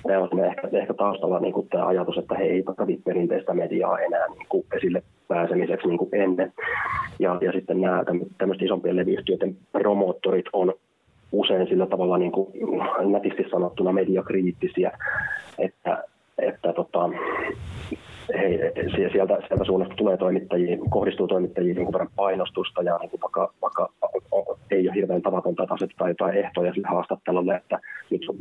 Tämä 0.06 0.18
on 0.18 0.44
ehkä, 0.44 0.68
ehkä 0.72 0.94
taustalla 0.94 1.40
niin 1.40 1.52
kuin 1.52 1.68
tämä 1.68 1.86
ajatus, 1.86 2.18
että 2.18 2.34
he 2.34 2.44
eivät 2.44 2.76
tarvitse 2.76 3.02
perinteistä 3.04 3.54
mediaa 3.54 3.98
enää 3.98 4.26
niin 4.28 4.46
kuin 4.48 4.64
esille 4.76 5.02
pääsemiseksi 5.28 5.88
niin 5.88 5.98
kuin 5.98 6.10
ennen. 6.12 6.52
Ja, 7.18 7.38
ja 7.40 7.52
sitten 7.52 7.80
nämä 7.80 8.04
tämmöiset 8.38 8.62
isompien 8.62 8.96
leviyhtiöiden 8.96 9.56
promoottorit 9.72 10.46
on 10.52 10.74
usein 11.32 11.68
sillä 11.68 11.86
tavalla 11.86 12.18
niin 12.18 12.32
kuin 12.32 12.52
nätisti 13.12 13.44
sanottuna 13.50 13.92
mediakriittisiä, 13.92 14.92
että, 15.58 16.04
että 16.38 16.72
tota, 16.72 17.10
he, 18.34 18.72
sieltä, 19.12 19.38
sieltä 19.48 19.64
suunnasta 19.64 19.94
tulee 19.96 20.16
toimittajiin, 20.16 20.90
kohdistuu 20.90 21.28
toimittajiin 21.28 21.76
niin 21.76 21.92
verran 21.92 22.10
painostusta 22.16 22.82
ja 22.82 22.98
niin 22.98 23.10
kuin 23.10 23.20
vaikka, 23.20 23.52
vaikka 23.62 23.88
ei 24.70 24.88
ole 24.88 24.94
hirveän 24.94 25.22
tavatonta 25.22 25.66
asettaa 25.70 26.08
jotain 26.08 26.36
ehtoja 26.36 26.74
sille 26.74 26.88
haastattelulle 26.88 27.54
että, 27.54 27.78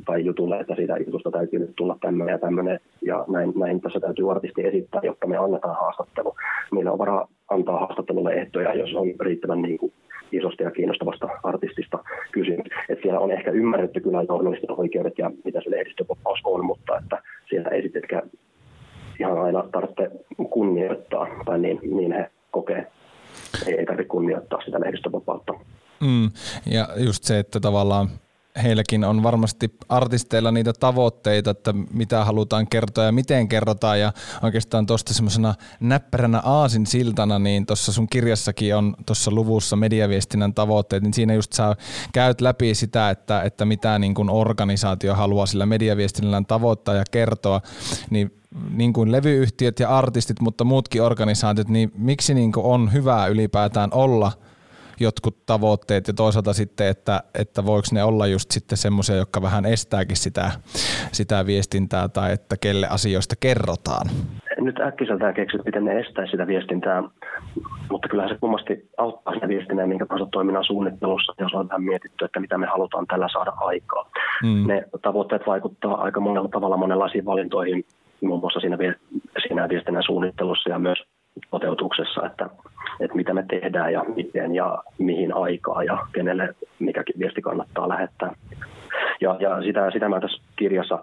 tai 0.05 0.25
jutulle, 0.25 0.59
että 0.59 0.75
siitä 0.75 0.97
jutusta 0.97 1.31
täytyy 1.31 1.59
nyt 1.59 1.75
tulla 1.75 1.97
tämmöinen 2.01 2.33
ja 2.33 2.39
tämmöinen 2.39 2.79
ja 3.01 3.25
näin, 3.27 3.53
näin 3.55 3.81
tässä 3.81 3.99
täytyy 3.99 4.31
artisti 4.31 4.67
esittää, 4.67 5.01
jotta 5.03 5.27
me 5.27 5.37
annetaan 5.37 5.75
haastattelu. 5.75 6.35
Meillä 6.71 6.91
on 6.91 6.97
varaa 6.97 7.27
antaa 7.49 7.79
haastattelulle 7.79 8.33
ehtoja, 8.33 8.73
jos 8.73 8.93
on 8.95 9.07
riittävän 9.19 9.61
niin 9.61 9.77
kuin 9.77 9.93
isosta 10.31 10.63
ja 10.63 10.71
kiinnostavasta 10.71 11.29
artistista 11.43 11.99
kysymys. 12.31 12.67
Että 12.89 13.01
siellä 13.01 13.19
on 13.19 13.31
ehkä 13.31 13.51
ymmärretty 13.51 13.99
kyllä 13.99 14.23
journalistin 14.29 14.79
oikeudet 14.79 15.17
ja 15.17 15.31
mitä 15.43 15.61
se 15.63 15.71
lehdistövapaus 15.71 16.39
on, 16.43 16.65
mutta 16.65 16.97
että 16.97 17.21
siellä 17.49 17.69
ei 17.69 17.81
sitten 17.81 18.03
ihan 19.19 19.41
aina 19.41 19.63
tarvitse 19.71 20.11
kunnioittaa, 20.49 21.27
tai 21.45 21.59
niin, 21.59 21.79
niin 21.83 22.11
he 22.11 22.29
kokee. 22.51 22.87
Ei, 23.67 23.73
ei 23.79 23.85
tarvitse 23.85 24.09
kunnioittaa 24.09 24.61
sitä 24.61 24.79
lehdistövapautta. 24.79 25.53
Mm, 26.01 26.31
ja 26.65 26.87
just 26.97 27.23
se, 27.23 27.39
että 27.39 27.59
tavallaan 27.59 28.09
heilläkin 28.63 29.03
on 29.03 29.23
varmasti 29.23 29.75
artisteilla 29.89 30.51
niitä 30.51 30.73
tavoitteita, 30.73 31.51
että 31.51 31.73
mitä 31.93 32.25
halutaan 32.25 32.67
kertoa 32.67 33.03
ja 33.03 33.11
miten 33.11 33.47
kerrotaan. 33.47 33.99
Ja 33.99 34.13
oikeastaan 34.43 34.85
tuosta 34.85 35.13
semmoisena 35.13 35.55
näppäränä 35.79 36.41
aasin 36.45 36.85
siltana, 36.85 37.39
niin 37.39 37.65
tuossa 37.65 37.91
sun 37.91 38.07
kirjassakin 38.07 38.75
on 38.75 38.95
tuossa 39.05 39.31
luvussa 39.31 39.75
mediaviestinnän 39.75 40.53
tavoitteet, 40.53 41.03
niin 41.03 41.13
siinä 41.13 41.33
just 41.33 41.53
sä 41.53 41.75
käyt 42.13 42.41
läpi 42.41 42.75
sitä, 42.75 43.09
että, 43.09 43.41
että 43.41 43.65
mitä 43.65 43.99
niin 43.99 44.13
kuin 44.13 44.29
organisaatio 44.29 45.15
haluaa 45.15 45.45
sillä 45.45 45.65
mediaviestinnällä 45.65 46.41
tavoittaa 46.47 46.95
ja 46.95 47.03
kertoa, 47.11 47.61
niin 48.09 48.35
niin 48.71 48.93
kuin 48.93 49.11
levyyhtiöt 49.11 49.79
ja 49.79 49.89
artistit, 49.97 50.41
mutta 50.41 50.63
muutkin 50.63 51.03
organisaatiot, 51.03 51.69
niin 51.69 51.91
miksi 51.95 52.33
niin 52.33 52.51
kuin 52.51 52.65
on 52.65 52.93
hyvä 52.93 53.27
ylipäätään 53.27 53.89
olla– 53.93 54.31
jotkut 54.99 55.45
tavoitteet 55.45 56.07
ja 56.07 56.13
toisaalta 56.13 56.53
sitten, 56.53 56.87
että, 56.87 57.23
että 57.39 57.65
voiko 57.65 57.87
ne 57.91 58.03
olla 58.03 58.27
just 58.27 58.51
sitten 58.51 58.77
semmoisia, 58.77 59.15
jotka 59.15 59.41
vähän 59.41 59.65
estääkin 59.65 60.17
sitä, 60.17 60.51
sitä 61.11 61.45
viestintää 61.45 62.07
tai 62.07 62.33
että 62.33 62.55
kelle 62.61 62.87
asioista 62.87 63.35
kerrotaan? 63.39 64.07
Nyt 64.61 64.79
äkkiseltään 64.79 65.33
keksit, 65.33 65.65
miten 65.65 65.85
ne 65.85 65.99
estää 65.99 66.25
sitä 66.31 66.47
viestintää, 66.47 67.03
mutta 67.89 68.07
kyllähän 68.07 68.35
se 68.35 68.39
kummasti 68.39 68.89
auttaa 68.97 69.33
sitä 69.33 69.47
viestinnää 69.47 69.87
minkä 69.87 70.05
tahansa 70.05 70.29
toiminnan 70.31 70.63
suunnittelussa, 70.63 71.33
jos 71.39 71.53
on 71.53 71.69
vähän 71.69 71.83
mietitty, 71.83 72.25
että 72.25 72.39
mitä 72.39 72.57
me 72.57 72.67
halutaan 72.67 73.07
tällä 73.07 73.27
saada 73.31 73.51
aikaa. 73.57 74.11
Mm. 74.43 74.67
Ne 74.67 74.83
tavoitteet 75.01 75.41
vaikuttaa 75.47 76.01
aika 76.01 76.19
monella 76.19 76.49
tavalla 76.49 76.77
monenlaisiin 76.77 77.25
valintoihin, 77.25 77.85
muun 78.21 78.39
muassa 78.39 78.59
siinä, 78.59 78.77
siinä 79.41 79.69
viestinnän 79.69 80.03
suunnittelussa 80.03 80.69
ja 80.69 80.79
myös 80.79 80.97
toteutuksessa, 81.51 82.25
että, 82.25 82.49
että 82.99 83.15
mitä 83.15 83.33
me 83.33 83.45
tehdään 83.49 83.93
ja 83.93 84.05
miten 84.15 84.55
ja 84.55 84.83
mihin 84.97 85.33
aikaa 85.33 85.83
ja 85.83 85.97
kenelle 86.13 86.55
mikäkin 86.79 87.15
viesti 87.19 87.41
kannattaa 87.41 87.89
lähettää. 87.89 88.35
Ja, 89.21 89.37
ja 89.39 89.61
sitä, 89.61 89.91
sitä 89.91 90.09
mä 90.09 90.19
tässä 90.19 90.41
kirjassa 90.55 90.99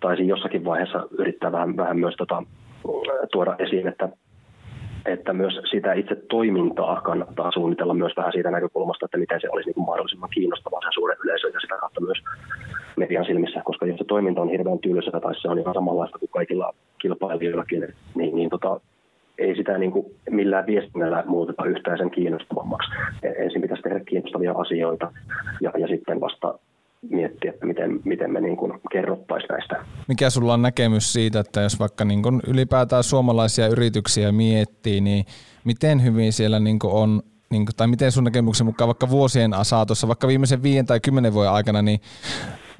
taisin 0.00 0.28
jossakin 0.28 0.64
vaiheessa 0.64 1.06
yrittää 1.18 1.52
vähän, 1.52 1.76
vähän 1.76 1.98
myös 1.98 2.14
tota, 2.16 2.42
tuoda 3.32 3.56
esiin, 3.58 3.88
että, 3.88 4.08
että 5.06 5.32
myös 5.32 5.60
sitä 5.70 5.92
itse 5.92 6.16
toimintaa 6.28 7.00
kannattaa 7.00 7.50
suunnitella 7.50 7.94
myös 7.94 8.12
vähän 8.16 8.32
siitä 8.32 8.50
näkökulmasta, 8.50 9.06
että 9.06 9.18
miten 9.18 9.40
se 9.40 9.48
olisi 9.52 9.68
niin 9.68 9.74
kuin 9.74 9.86
mahdollisimman 9.86 10.30
kiinnostavaa 10.30 10.80
sen 10.80 10.92
suuren 10.94 11.18
yleisön 11.24 11.50
ja 11.54 11.60
sitä 11.60 11.76
kautta 11.80 12.00
myös 12.00 12.18
median 12.96 13.24
silmissä, 13.24 13.60
koska 13.64 13.86
jos 13.86 13.98
se 13.98 14.04
toiminta 14.04 14.40
on 14.40 14.48
hirveän 14.48 14.78
tylsää 14.78 15.20
tai 15.20 15.34
se 15.34 15.48
on 15.48 15.58
ihan 15.58 15.74
samanlaista 15.74 16.18
kuin 16.18 16.30
kaikilla 16.30 16.74
kilpailijoillakin, 16.98 17.94
niin, 18.14 18.36
niin 18.36 18.50
tota, 18.50 18.80
ei 19.40 19.56
sitä 19.56 19.78
niin 19.78 19.92
kuin 19.92 20.06
millään 20.30 20.66
viestinnällä 20.66 21.24
muuteta 21.26 21.64
yhtään 21.64 21.98
sen 21.98 22.10
kiinnostavammaksi. 22.10 22.90
Ensin 23.22 23.62
pitäisi 23.62 23.82
tehdä 23.82 24.00
kiinnostavia 24.00 24.52
asioita 24.52 25.12
ja, 25.60 25.72
ja 25.78 25.88
sitten 25.88 26.20
vasta 26.20 26.58
miettiä, 27.10 27.50
että 27.50 27.66
miten, 27.66 28.00
miten 28.04 28.32
me 28.32 28.40
niin 28.40 28.56
kuin 28.56 28.72
kerrottaisiin 28.92 29.48
näistä. 29.48 29.84
Mikä 30.08 30.30
sulla 30.30 30.54
on 30.54 30.62
näkemys 30.62 31.12
siitä, 31.12 31.40
että 31.40 31.60
jos 31.60 31.80
vaikka 31.80 32.04
niin 32.04 32.22
kuin 32.22 32.40
ylipäätään 32.46 33.02
suomalaisia 33.02 33.68
yrityksiä 33.68 34.32
miettii, 34.32 35.00
niin 35.00 35.24
miten 35.64 36.04
hyvin 36.04 36.32
siellä 36.32 36.60
niin 36.60 36.78
kuin 36.78 36.92
on 36.92 37.22
niin 37.50 37.66
kuin, 37.66 37.76
tai 37.76 37.86
miten 37.86 38.12
sun 38.12 38.24
näkemyksen 38.24 38.66
mukaan 38.66 38.88
vaikka 38.88 39.10
vuosien 39.10 39.50
saatossa, 39.62 40.08
vaikka 40.08 40.28
viimeisen 40.28 40.62
viiden 40.62 40.86
tai 40.86 41.00
kymmenen 41.00 41.34
vuoden 41.34 41.52
aikana, 41.52 41.82
niin 41.82 42.00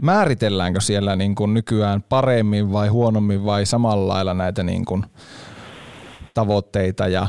määritelläänkö 0.03 0.81
siellä 0.81 1.17
niin 1.17 1.35
kuin 1.35 1.55
nykyään 1.55 2.03
paremmin 2.09 2.73
vai 2.73 2.89
huonommin 2.89 3.45
vai 3.45 3.67
samalla 3.67 4.15
lailla 4.15 4.35
näitä 4.35 4.63
niin 4.63 4.85
kuin 4.85 5.05
tavoitteita 6.35 7.09
ja, 7.09 7.27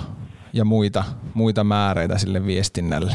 ja 0.54 0.66
muita, 0.66 1.04
muita 1.34 1.64
määreitä 1.64 2.18
sille 2.18 2.46
viestinnälle? 2.46 3.12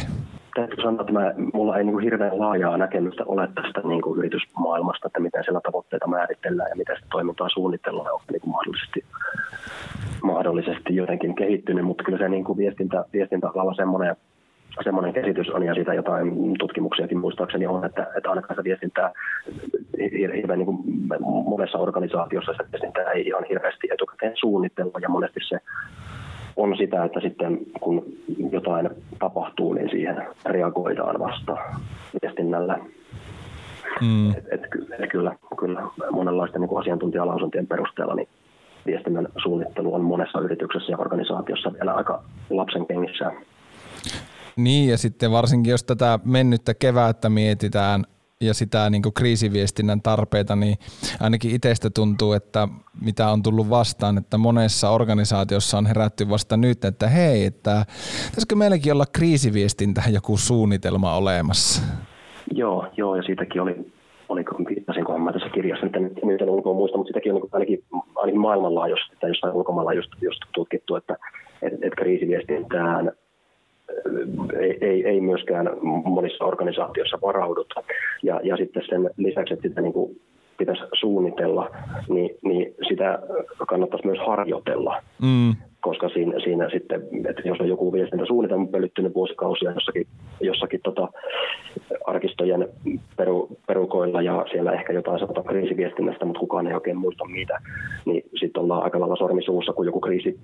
Täytyy 0.54 0.76
sanoa, 0.82 1.00
että 1.00 1.12
mä, 1.12 1.32
mulla 1.52 1.76
ei 1.78 1.84
niin 1.84 1.92
kuin 1.92 2.04
hirveän 2.04 2.38
laajaa 2.38 2.76
näkemystä 2.76 3.24
ole 3.26 3.48
tästä 3.54 3.80
niin 3.88 4.02
kuin 4.02 4.18
yritysmaailmasta, 4.18 5.06
että 5.06 5.20
miten 5.20 5.44
siellä 5.44 5.60
tavoitteita 5.60 6.08
määritellään 6.08 6.70
ja 6.70 6.76
miten 6.76 6.96
sitä 6.96 7.08
toimintaa 7.10 7.48
suunnitellaan, 7.48 8.12
onko 8.12 8.24
niin 8.32 8.40
kuin 8.40 8.50
mahdollisesti, 8.50 9.04
mahdollisesti 10.22 10.96
jotenkin 10.96 11.34
kehittynyt, 11.34 11.84
mutta 11.84 12.04
kyllä 12.04 12.18
se 12.18 12.28
niin 12.28 12.44
kuin 12.44 12.58
viestintä, 12.58 13.04
viestintäalalla 13.12 13.74
semmoinen 13.74 14.16
semmoinen 14.85 15.14
käsitys 15.14 15.50
on, 15.50 15.62
ja 15.62 15.75
siitä 15.75 15.95
jotain 15.95 16.59
tutkimuksiakin 16.59 17.18
muistaakseni 17.18 17.66
on, 17.66 17.85
että, 17.85 18.06
että 18.16 18.30
ainakaan 18.30 18.54
sitä 18.54 18.64
viestintää 18.64 19.12
hirveän 20.37 20.59
niin 20.59 20.66
kuin 20.66 20.78
monessa 21.45 21.78
organisaatiossa 21.78 22.52
sitä 22.52 22.64
viestintää 22.73 23.12
ei 23.12 23.26
ihan 23.26 23.45
hirveästi 23.49 23.88
etukäteen 23.92 24.33
suunnitella, 24.35 24.99
ja 25.02 25.09
monesti 25.09 25.40
se 25.49 25.59
on 26.56 26.76
sitä, 26.76 27.04
että 27.04 27.21
sitten 27.21 27.59
kun 27.80 28.04
jotain 28.52 28.90
tapahtuu, 29.18 29.73
niin 29.73 29.90
siihen 29.90 30.26
reagoidaan 30.47 31.18
vasta 31.18 31.56
viestinnällä. 32.23 32.78
Mm. 34.00 34.30
Et, 34.30 34.45
et, 34.50 34.62
et 34.99 35.11
kyllä, 35.11 35.37
kyllä 35.59 35.83
monenlaisten 36.11 36.61
niin 36.61 36.78
asiantuntijalausuntien 36.78 37.66
perusteella 37.66 38.14
niin 38.14 38.28
viestinnän 38.87 39.28
suunnittelu 39.37 39.95
on 39.95 40.00
monessa 40.00 40.40
yrityksessä 40.40 40.92
ja 40.92 40.99
organisaatiossa 40.99 41.73
vielä 41.73 41.95
aika 41.95 42.23
lapsen 42.50 42.87
kengissä. 42.87 43.33
Niin, 44.56 44.90
ja 44.90 44.98
sitten 44.98 45.30
varsinkin 45.30 45.70
jos 45.70 45.84
tätä 45.84 46.18
mennyttä 46.25 46.75
kevättä 46.75 47.28
mietitään 47.28 48.04
ja 48.40 48.54
sitä 48.54 48.90
niin 48.90 49.02
kuin 49.02 49.12
kriisiviestinnän 49.12 50.02
tarpeita, 50.02 50.56
niin 50.56 50.76
ainakin 51.20 51.54
itsestä 51.54 51.90
tuntuu, 51.90 52.32
että 52.32 52.68
mitä 53.04 53.28
on 53.28 53.42
tullut 53.42 53.70
vastaan, 53.70 54.18
että 54.18 54.38
monessa 54.38 54.90
organisaatiossa 54.90 55.78
on 55.78 55.86
herätty 55.86 56.28
vasta 56.28 56.56
nyt, 56.56 56.84
että 56.84 57.08
hei, 57.08 57.44
että 57.44 57.84
pitäisikö 58.26 58.54
meilläkin 58.54 58.92
olla 58.92 59.04
kriisiviestintä 59.12 60.02
joku 60.12 60.36
suunnitelma 60.36 61.16
olemassa? 61.16 61.82
Joo, 62.52 62.86
joo, 62.96 63.16
ja 63.16 63.22
siitäkin 63.22 63.62
oli, 63.62 63.92
oli 64.28 64.44
viittasinkohan 64.68 65.20
mä 65.20 65.32
tässä 65.32 65.48
kirjassa, 65.48 65.86
että 65.86 65.98
nyt 65.98 66.42
en 66.42 66.50
ulkoa 66.50 66.75
muista, 66.75 66.98
mutta 66.98 67.08
sitäkin 67.08 67.34
on 67.34 67.40
niin 67.40 67.50
ainakin, 67.52 67.84
ainakin 68.14 68.40
maailmanlaajuisesti 68.40 69.16
tai 69.20 69.30
jossain 69.30 69.54
ulkomailla 69.54 69.92
just, 69.92 70.10
just 70.20 70.40
tutkittu, 70.54 70.96
että, 70.96 71.16
että, 71.62 71.78
että 71.82 71.96
kriisiviestintään 71.96 73.12
ei, 74.60 74.78
ei, 74.80 75.06
ei 75.06 75.20
myöskään 75.20 75.70
monissa 76.04 76.44
organisaatioissa 76.44 77.18
varauduta. 77.22 77.82
Ja, 78.22 78.40
ja 78.44 78.56
sitten 78.56 78.82
sen 78.88 79.10
lisäksi, 79.16 79.54
että 79.54 79.68
sitä 79.68 79.80
niin 79.80 79.92
kuin 79.92 80.20
pitäisi 80.58 80.82
suunnitella, 81.00 81.70
niin, 82.08 82.30
niin 82.44 82.75
sitä 82.88 83.18
kannattaisi 83.68 84.06
myös 84.06 84.18
harjoitella. 84.26 85.02
Mm 85.22 85.54
koska 85.86 86.08
siinä, 86.08 86.40
siinä 86.40 86.70
sitten, 86.70 87.02
että 87.28 87.42
jos 87.44 87.60
on 87.60 87.68
joku 87.68 87.92
viestintäsuunnitelma 87.92 88.66
pölyttynyt 88.66 89.14
vuosikausia 89.14 89.70
jossakin, 89.70 90.06
jossakin 90.40 90.80
tota, 90.84 91.08
arkistojen 92.06 92.68
peru, 93.16 93.48
perukoilla 93.66 94.22
ja 94.22 94.44
siellä 94.50 94.72
ehkä 94.72 94.92
jotain 94.92 95.18
sanotaan 95.18 95.46
kriisiviestinnästä, 95.46 96.25
mutta 96.25 96.40
kukaan 96.40 96.66
ei 96.66 96.75
oikein 96.75 96.96
muista 96.96 97.25
mitä, 97.25 97.58
niin 98.04 98.22
sitten 98.40 98.62
ollaan 98.62 98.82
aika 98.82 99.00
lailla 99.00 99.16
sormisuussa, 99.16 99.72
kun 99.72 99.86
joku 99.86 100.00
kriisi 100.00 100.40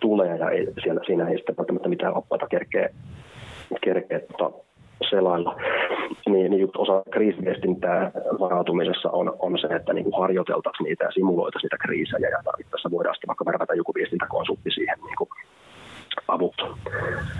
tulee 0.00 0.36
ja 0.36 0.50
ei, 0.50 0.66
siellä, 0.82 1.00
siinä 1.06 1.28
ei 1.28 1.36
sitten 1.36 1.56
välttämättä 1.56 1.88
mitään 1.88 2.16
oppaita 2.16 2.46
kerkeä, 2.46 2.88
kerkeä 3.80 4.20
tota, 4.20 4.58
selailla, 5.10 5.56
niin, 6.26 6.50
niin 6.50 6.68
osa 6.78 7.02
kriisiviestintää 7.10 8.10
varautumisessa 8.40 9.10
on, 9.10 9.36
on 9.38 9.58
se, 9.58 9.66
että 9.66 9.92
niin 9.92 10.06
harjoiteltaisiin 10.20 10.84
niitä 10.84 11.04
ja 11.04 11.10
simuloitaisiin 11.10 11.68
niitä 11.68 11.84
kriisejä 11.86 12.28
ja 12.28 12.42
tarvittaessa 12.44 12.90
voidaan 12.90 13.14
sitten 13.14 13.28
vaikka 13.28 13.44
verrata 13.44 13.74
joku 13.74 13.94
viestintäkonsultti 13.94 14.70
siihen 14.70 14.98
niin 15.04 15.16
kuin 15.18 15.30
avuksi. 16.28 16.66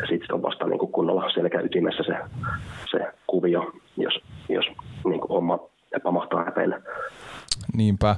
Sitten 0.08 0.34
on 0.34 0.42
vasta 0.42 0.66
niin 0.66 0.78
kuin 0.78 0.92
kunnolla 0.92 1.30
selkäytimessä 1.30 2.02
se, 2.02 2.16
se 2.90 3.12
kuvio, 3.26 3.72
jos, 3.96 4.14
jos 4.48 4.66
niin 5.04 5.20
kuin 5.20 5.28
homma 5.28 5.58
pamahtaa 6.02 6.44
häpeille. 6.44 6.82
Niinpä. 7.76 8.16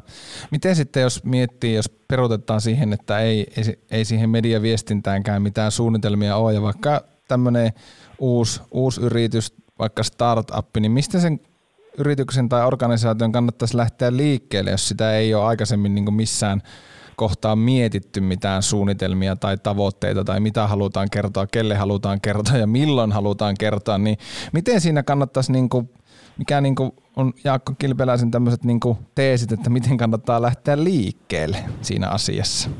Miten 0.50 0.76
sitten, 0.76 1.02
jos 1.02 1.24
miettii, 1.24 1.74
jos 1.74 1.88
peruutetaan 2.08 2.60
siihen, 2.60 2.92
että 2.92 3.18
ei, 3.18 3.46
ei, 3.56 3.78
ei 3.90 4.04
siihen 4.04 4.30
mediaviestintäänkään 4.30 5.42
mitään 5.42 5.70
suunnitelmia 5.70 6.36
ole, 6.36 6.54
ja 6.54 6.62
vaikka 6.62 7.00
tämmöinen 7.28 7.72
uusi, 8.18 8.60
uusi 8.70 9.00
yritys, 9.00 9.54
vaikka 9.78 10.02
startup, 10.02 10.76
niin 10.80 10.92
mistä 10.92 11.20
sen 11.20 11.40
yrityksen 11.98 12.48
tai 12.48 12.66
organisaation 12.66 13.32
kannattaisi 13.32 13.76
lähteä 13.76 14.16
liikkeelle, 14.16 14.70
jos 14.70 14.88
sitä 14.88 15.12
ei 15.12 15.34
ole 15.34 15.44
aikaisemmin 15.44 15.94
niin 15.94 16.14
missään 16.14 16.62
kohtaa 17.16 17.56
mietitty 17.56 18.20
mitään 18.20 18.62
suunnitelmia 18.62 19.36
tai 19.36 19.56
tavoitteita 19.56 20.24
tai 20.24 20.40
mitä 20.40 20.66
halutaan 20.66 21.10
kertoa, 21.10 21.46
kelle 21.46 21.76
halutaan 21.76 22.20
kertoa 22.20 22.56
ja 22.56 22.66
milloin 22.66 23.12
halutaan 23.12 23.54
kertoa, 23.58 23.98
niin 23.98 24.18
miten 24.52 24.80
siinä 24.80 25.02
kannattaisi, 25.02 25.52
niin 25.52 25.68
kuin, 25.68 25.90
mikä 26.38 26.60
niin 26.60 26.74
kuin 26.74 26.92
on 27.16 27.32
Jaakko 27.44 27.72
Kilpeläisen 27.78 28.30
tämmöiset 28.30 28.64
niin 28.64 28.80
teesit, 29.14 29.52
että 29.52 29.70
miten 29.70 29.96
kannattaa 29.96 30.42
lähteä 30.42 30.84
liikkeelle 30.84 31.64
siinä 31.82 32.08
asiassa? 32.08 32.70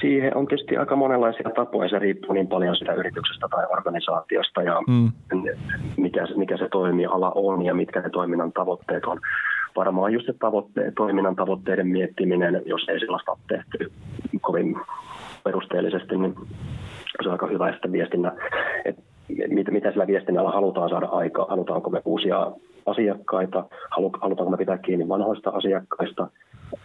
Siihen 0.00 0.36
on 0.36 0.46
tietysti 0.46 0.76
aika 0.76 0.96
monenlaisia 0.96 1.50
tapoja. 1.56 1.88
Se 1.88 1.98
riippuu 1.98 2.32
niin 2.32 2.48
paljon 2.48 2.76
sitä 2.76 2.92
yrityksestä 2.92 3.46
tai 3.50 3.66
organisaatiosta 3.70 4.62
ja 4.62 4.80
mm. 4.88 5.12
mikä, 5.96 6.26
mikä 6.36 6.56
se 6.56 6.68
toimiala 6.68 7.32
on 7.34 7.64
ja 7.64 7.74
mitkä 7.74 8.00
ne 8.00 8.10
toiminnan 8.10 8.52
tavoitteet 8.52 9.04
on. 9.04 9.20
Varmaan 9.76 10.12
just 10.12 10.26
se 10.26 10.32
tavoitteet, 10.32 10.94
toiminnan 10.94 11.36
tavoitteiden 11.36 11.86
miettiminen, 11.86 12.62
jos 12.66 12.88
ei 12.88 13.00
sellaista 13.00 13.30
ole 13.30 13.38
tehty 13.48 13.92
kovin 14.40 14.76
perusteellisesti, 15.44 16.16
niin 16.16 16.34
se 17.22 17.28
on 17.28 17.32
aika 17.32 17.46
hyvä 17.46 17.72
sitten 17.72 17.92
viestinnä, 17.92 18.32
että 18.84 19.02
mitä, 19.48 19.70
mitä 19.70 19.90
sillä 19.90 20.06
viestinnällä 20.06 20.50
halutaan 20.50 20.88
saada 20.88 21.06
aikaa. 21.06 21.46
Halutaanko 21.48 21.90
me 21.90 22.02
uusia 22.04 22.52
asiakkaita, 22.86 23.64
halutaanko 24.20 24.50
me 24.50 24.56
pitää 24.56 24.78
kiinni 24.78 25.08
vanhoista 25.08 25.50
asiakkaista, 25.50 26.28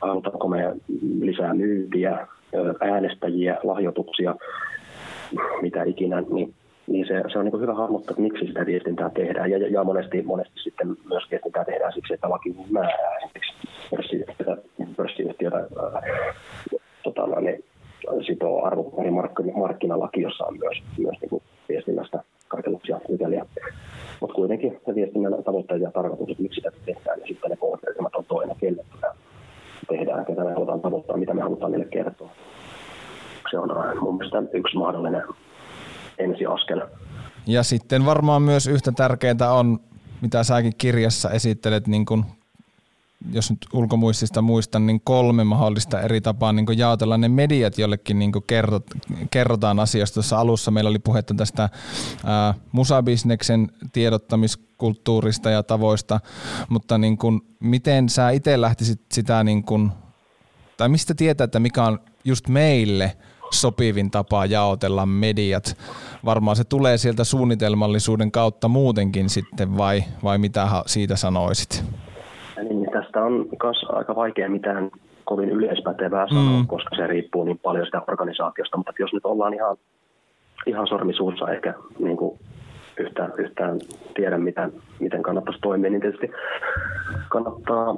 halutaanko 0.01 0.47
me 0.47 0.75
lisää 1.19 1.53
myyntiä, 1.53 2.27
äänestäjiä, 2.79 3.57
lahjoituksia, 3.63 4.35
mitä 5.61 5.83
ikinä, 5.83 6.21
niin, 6.21 6.53
niin 6.87 7.07
se, 7.07 7.23
se 7.33 7.39
on 7.39 7.45
niin 7.45 7.61
hyvä 7.61 7.73
hahmottaa, 7.73 8.11
että 8.11 8.21
miksi 8.21 8.45
sitä 8.45 8.65
viestintää 8.65 9.09
tehdään. 9.09 9.51
Ja, 9.51 9.57
ja 9.67 9.83
monesti, 9.83 10.21
monesti 10.21 10.59
sitten 10.63 10.87
myös 10.87 11.23
viestintää 11.31 11.65
tehdään 11.65 11.93
siksi, 11.93 12.13
että 12.13 12.29
laki 12.29 12.55
määrää 12.69 13.17
esimerkiksi 13.17 13.53
pörssiyhtiötä, 13.89 14.57
pörssiyhtiötä 14.97 15.57
ää, 15.57 16.01
tota, 17.03 17.41
niin, 17.41 17.63
sitoo 18.25 18.65
arvopaperimarkkinalaki, 18.65 20.21
jossa 20.21 20.45
on 20.45 20.57
myös, 20.59 20.83
myös 20.97 21.17
niin 21.21 21.29
kuin 21.29 21.43
viestinnästä 21.69 22.23
kaikenlaisia 22.47 22.99
pykäliä. 23.07 23.45
Mutta 24.19 24.35
kuitenkin 24.35 24.79
se 24.85 24.95
viestinnän 24.95 25.43
tavoitteet 25.43 25.81
ja 25.81 25.91
tarkoitus, 25.91 26.39
miksi 26.39 26.55
sitä 26.55 26.71
tehdään, 26.85 27.19
ja 27.19 27.27
sitten 27.27 27.49
ne 27.49 27.57
kohderyhmät 27.57 28.15
on 28.15 28.25
toinen, 28.25 28.55
kelle 28.59 28.83
tehdään, 29.89 30.25
ketä 30.25 30.43
me 30.43 30.53
halutaan 30.53 30.81
tavoittaa, 30.81 31.17
mitä 31.17 31.33
me 31.33 31.41
halutaan 31.41 31.71
niille 31.71 31.87
kertoa. 31.91 32.29
Se 33.53 33.59
on 33.59 33.69
mun 34.01 34.17
mielestä 34.17 34.57
yksi 34.57 34.77
mahdollinen 34.77 35.23
ensiaskel. 36.17 36.81
Ja 37.47 37.63
sitten 37.63 38.05
varmaan 38.05 38.41
myös 38.41 38.67
yhtä 38.67 38.91
tärkeää 38.91 39.53
on, 39.53 39.79
mitä 40.21 40.43
säkin 40.43 40.73
kirjassa 40.77 41.29
esittelet 41.29 41.87
niin 41.87 42.05
kun 42.05 42.25
jos 43.31 43.49
nyt 43.49 43.59
ulkomuistista 43.73 44.41
muistan, 44.41 44.85
niin 44.85 45.01
kolme 45.03 45.43
mahdollista 45.43 46.01
eri 46.01 46.21
tapaa 46.21 46.53
niin 46.53 46.77
jaotella 46.77 47.17
ne 47.17 47.29
mediat, 47.29 47.77
jollekin 47.77 48.19
niin 48.19 48.31
kerrot, 48.47 48.83
kerrotaan 49.31 49.79
asioista. 49.79 50.13
Tuossa 50.13 50.37
alussa 50.37 50.71
meillä 50.71 50.89
oli 50.89 50.99
puhetta 50.99 51.33
tästä 51.33 51.69
ää, 52.25 52.53
musabisneksen 52.71 53.71
tiedottamiskulttuurista 53.93 55.49
ja 55.49 55.63
tavoista, 55.63 56.19
mutta 56.69 56.97
niin 56.97 57.17
kuin, 57.17 57.41
miten 57.59 58.09
sä 58.09 58.29
itse 58.29 58.61
lähtisit 58.61 59.01
sitä, 59.11 59.43
niin 59.43 59.63
kuin, 59.63 59.91
tai 60.77 60.89
mistä 60.89 61.13
tietää, 61.15 61.45
että 61.45 61.59
mikä 61.59 61.83
on 61.83 61.99
just 62.25 62.47
meille 62.47 63.17
sopivin 63.53 64.11
tapa 64.11 64.45
jaotella 64.45 65.05
mediat? 65.05 65.63
Varmaan 66.25 66.55
se 66.55 66.63
tulee 66.63 66.97
sieltä 66.97 67.23
suunnitelmallisuuden 67.23 68.31
kautta 68.31 68.67
muutenkin 68.67 69.29
sitten, 69.29 69.77
vai, 69.77 70.03
vai 70.23 70.37
mitä 70.37 70.67
siitä 70.85 71.15
sanoisit? 71.15 71.83
Niin 72.69 72.91
tästä 72.91 73.23
on 73.23 73.45
myös 73.63 73.85
aika 73.89 74.15
vaikea 74.15 74.49
mitään 74.49 74.91
kovin 75.25 75.49
yleispätevää 75.49 76.27
sanoa, 76.29 76.59
mm. 76.59 76.67
koska 76.67 76.95
se 76.95 77.07
riippuu 77.07 77.43
niin 77.43 77.59
paljon 77.59 77.85
sitä 77.85 78.01
organisaatiosta. 78.07 78.77
Mutta 78.77 78.93
jos 78.99 79.13
nyt 79.13 79.25
ollaan 79.25 79.53
ihan, 79.53 79.77
ihan 80.65 80.87
sormisuussa 80.87 81.51
eikä 81.51 81.73
niin 81.99 82.17
kuin 82.17 82.39
yhtään, 82.97 83.31
yhtään 83.37 83.79
tiedä, 84.15 84.37
miten, 84.37 84.73
miten 84.99 85.23
kannattaisi 85.23 85.59
toimia, 85.61 85.89
niin 85.89 86.01
tietysti 86.01 86.31
kannattaa 87.29 87.95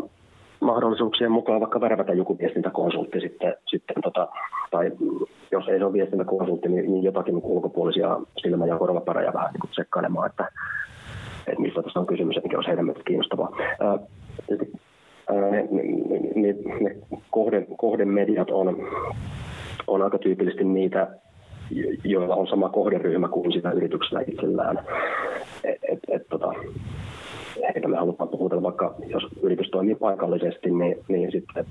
mahdollisuuksien 0.59 1.31
mukaan 1.31 1.59
vaikka 1.59 1.81
värvätä 1.81 2.13
joku 2.13 2.37
viestintäkonsultti 2.37 3.19
sitten, 3.19 3.55
sitten 3.67 4.01
tota, 4.03 4.27
tai 4.71 4.91
jos 5.51 5.67
ei 5.67 5.77
se 5.77 5.85
ole 5.85 5.93
viestintäkonsultti, 5.93 6.69
niin, 6.69 6.91
niin 6.91 7.03
jotakin 7.03 7.35
ulkopuolisia 7.43 8.19
silmä- 8.41 8.65
ja 8.65 8.77
korvapareja 8.77 9.33
vähän 9.33 9.53
niin 9.53 9.71
tsekkailemaan, 9.71 10.29
että, 10.29 10.51
että 11.47 11.61
mistä 11.61 11.83
tässä 11.83 11.99
on 11.99 12.05
kysymys, 12.05 12.35
mikä 12.43 12.57
olisi 12.57 12.67
heidän 12.67 12.85
mielestä 12.85 13.07
kiinnostavaa. 13.07 13.57
Ää, 13.79 13.99
ne, 15.29 15.67
ne, 16.35 16.55
ne 16.81 16.95
kohde, 17.31 17.67
kohdemediat 17.77 18.49
on, 18.51 18.87
on 19.87 20.01
aika 20.01 20.17
tyypillisesti 20.17 20.63
niitä, 20.63 21.07
joilla 22.03 22.35
on 22.35 22.47
sama 22.47 22.69
kohderyhmä 22.69 23.27
kuin 23.27 23.51
sitä 23.51 23.71
yrityksellä 23.71 24.23
itsellään. 24.27 24.79
Et, 25.63 25.79
et, 25.89 25.99
et, 26.07 26.27
tota, 26.29 26.53
heitä 27.75 27.87
me 27.87 27.97
halutaan 27.97 28.29
puhutella, 28.29 28.63
vaikka 28.63 28.95
jos 29.07 29.23
yritys 29.41 29.69
toimii 29.69 29.95
paikallisesti, 29.95 30.71
niin, 30.71 30.97
niin 31.07 31.31
sitten 31.31 31.65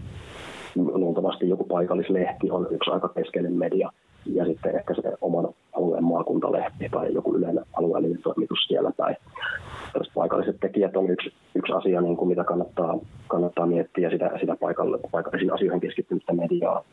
luultavasti 0.76 1.48
joku 1.48 1.64
paikallislehti 1.64 2.50
on 2.50 2.66
yksi 2.70 2.90
aika 2.90 3.08
keskeinen 3.08 3.52
media– 3.52 3.90
ja 4.26 4.44
sitten 4.44 4.76
ehkä 4.76 4.94
se 4.94 5.02
oman 5.20 5.48
alueen 5.72 6.04
maakuntalehti 6.04 6.88
tai 6.90 7.14
joku 7.14 7.36
yleinen 7.36 7.64
alueellinen 7.72 8.22
toimitus 8.22 8.58
siellä 8.68 8.92
tai 8.96 9.14
paikalliset 10.14 10.56
tekijät 10.60 10.96
on 10.96 11.10
yksi, 11.10 11.32
yksi 11.54 11.72
asia, 11.72 12.00
niin 12.00 12.16
kuin 12.16 12.28
mitä 12.28 12.44
kannattaa, 12.44 12.98
kannattaa 13.28 13.66
miettiä 13.66 14.10
sitä, 14.10 14.30
sitä 14.40 14.56
paikalle, 14.60 14.98
paikallisiin 15.10 15.52
asioihin 15.52 15.80
keskittynyttä 15.80 16.32
mediaa. 16.32 16.84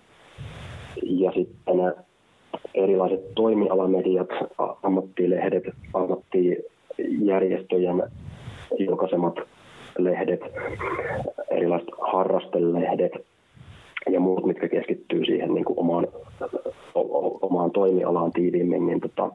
Ja 1.04 1.32
sitten 1.32 1.94
erilaiset 2.74 3.36
toimialamediat, 3.36 4.30
ammattilehdet, 4.84 5.64
ammattijärjestöjen 5.94 8.04
julkaisemat 8.80 9.36
lehdet, 9.98 10.42
erilaiset 11.52 11.90
harrastelehdet, 12.12 13.12
ja 14.10 14.20
muut, 14.20 14.46
mitkä 14.46 14.68
keskittyy 14.68 15.26
siihen 15.26 15.54
niin 15.54 15.66
kuin 15.66 15.80
omaan, 15.80 16.08
omaan 17.42 17.72
toimialaan 17.72 18.32
tiiviimmin, 18.32 18.86
niin 18.86 19.02
tota, 19.02 19.30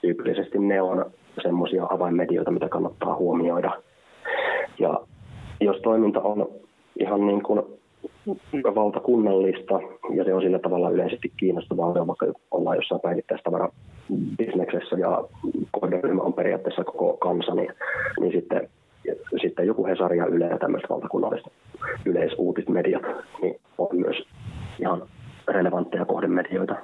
tyypillisesti 0.00 0.58
ne 0.58 0.82
on 0.82 1.10
semmoisia 1.42 1.86
avainmedioita, 1.90 2.50
mitä 2.50 2.68
kannattaa 2.68 3.16
huomioida. 3.16 3.70
Ja 4.78 5.00
jos 5.60 5.76
toiminta 5.82 6.20
on 6.20 6.48
ihan 7.00 7.26
niin 7.26 7.42
kuin 7.42 7.62
valtakunnallista 8.74 9.80
ja 10.14 10.24
se 10.24 10.34
on 10.34 10.42
sillä 10.42 10.58
tavalla 10.58 10.90
yleisesti 10.90 11.32
kiinnostavaa, 11.36 12.06
vaikka 12.06 12.26
ollaan 12.50 12.76
jossain 12.76 13.00
päivittäistavara 13.00 13.68
bisneksessä 14.38 14.96
ja 14.96 15.24
kohderyhmä 15.70 16.22
on 16.22 16.32
periaatteessa 16.32 16.84
koko 16.84 17.16
kansa, 17.16 17.54
niin, 17.54 17.72
niin 18.20 18.32
sitten, 18.32 18.68
sitten 19.42 19.66
joku 19.66 19.86
Hesari 19.86 20.18
ja 20.18 20.26
Yle 20.26 20.46
ja 20.46 20.58
tämmöistä 20.58 20.88
valtakunnallista 20.88 21.50
yleisuutismediat 22.04 23.02
niin 23.42 23.60
on 23.78 23.88
myös 23.92 24.16
ihan 24.78 25.02
relevantteja 25.48 26.04
kohdemedioita. 26.04 26.74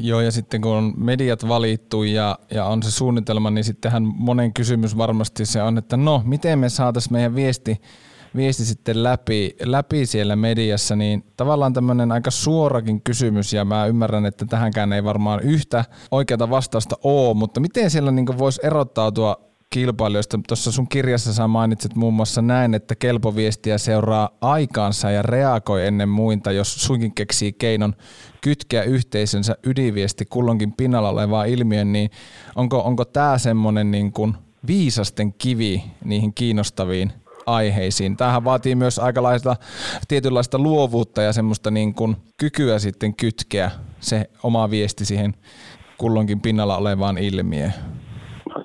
Joo, 0.00 0.20
ja 0.20 0.30
sitten 0.30 0.60
kun 0.60 0.72
on 0.72 0.92
mediat 0.96 1.48
valittu 1.48 2.02
ja, 2.02 2.38
ja 2.50 2.64
on 2.64 2.82
se 2.82 2.90
suunnitelma, 2.90 3.50
niin 3.50 3.64
sittenhän 3.64 4.02
monen 4.16 4.52
kysymys 4.52 4.96
varmasti 4.96 5.46
se 5.46 5.62
on, 5.62 5.78
että 5.78 5.96
no, 5.96 6.22
miten 6.24 6.58
me 6.58 6.68
saataisiin 6.68 7.12
meidän 7.12 7.34
viesti, 7.34 7.80
viesti 8.36 8.64
sitten 8.64 9.02
läpi, 9.02 9.56
läpi 9.64 10.06
siellä 10.06 10.36
mediassa, 10.36 10.96
niin 10.96 11.24
tavallaan 11.36 11.72
tämmöinen 11.72 12.12
aika 12.12 12.30
suorakin 12.30 13.02
kysymys, 13.02 13.52
ja 13.52 13.64
mä 13.64 13.86
ymmärrän, 13.86 14.26
että 14.26 14.46
tähänkään 14.46 14.92
ei 14.92 15.04
varmaan 15.04 15.40
yhtä 15.40 15.84
oikeata 16.10 16.50
vastausta 16.50 16.96
ole, 17.04 17.34
mutta 17.34 17.60
miten 17.60 17.90
siellä 17.90 18.10
niin 18.10 18.38
voisi 18.38 18.60
erottautua 18.64 19.47
kilpailijoista. 19.70 20.40
Tuossa 20.48 20.72
sun 20.72 20.88
kirjassa 20.88 21.32
sä 21.32 21.48
mainitsit 21.48 21.94
muun 21.94 22.14
muassa 22.14 22.42
näin, 22.42 22.74
että 22.74 22.94
kelpoviestiä 22.94 23.78
seuraa 23.78 24.30
aikaansa 24.40 25.10
ja 25.10 25.22
reagoi 25.22 25.86
ennen 25.86 26.08
muinta, 26.08 26.52
jos 26.52 26.74
suinkin 26.74 27.14
keksii 27.14 27.52
keinon 27.52 27.94
kytkeä 28.40 28.82
yhteisönsä 28.82 29.56
ydinviesti 29.66 30.24
kulloinkin 30.24 30.72
pinnalla 30.72 31.08
olevaa 31.08 31.44
ilmiön, 31.44 31.92
niin 31.92 32.10
onko, 32.56 32.80
onko 32.80 33.04
tämä 33.04 33.38
semmoinen 33.38 33.90
niin 33.90 34.12
kuin 34.12 34.34
viisasten 34.66 35.32
kivi 35.32 35.84
niihin 36.04 36.34
kiinnostaviin 36.34 37.12
aiheisiin. 37.46 38.16
Tämähän 38.16 38.44
vaatii 38.44 38.74
myös 38.74 38.98
aikalaista 38.98 39.56
tietynlaista 40.08 40.58
luovuutta 40.58 41.22
ja 41.22 41.32
semmoista 41.32 41.70
niin 41.70 41.94
kuin 41.94 42.16
kykyä 42.36 42.78
sitten 42.78 43.14
kytkeä 43.14 43.70
se 44.00 44.30
oma 44.42 44.70
viesti 44.70 45.04
siihen 45.04 45.34
kulloinkin 45.98 46.40
pinnalla 46.40 46.76
olevaan 46.76 47.18
ilmiöön. 47.18 47.74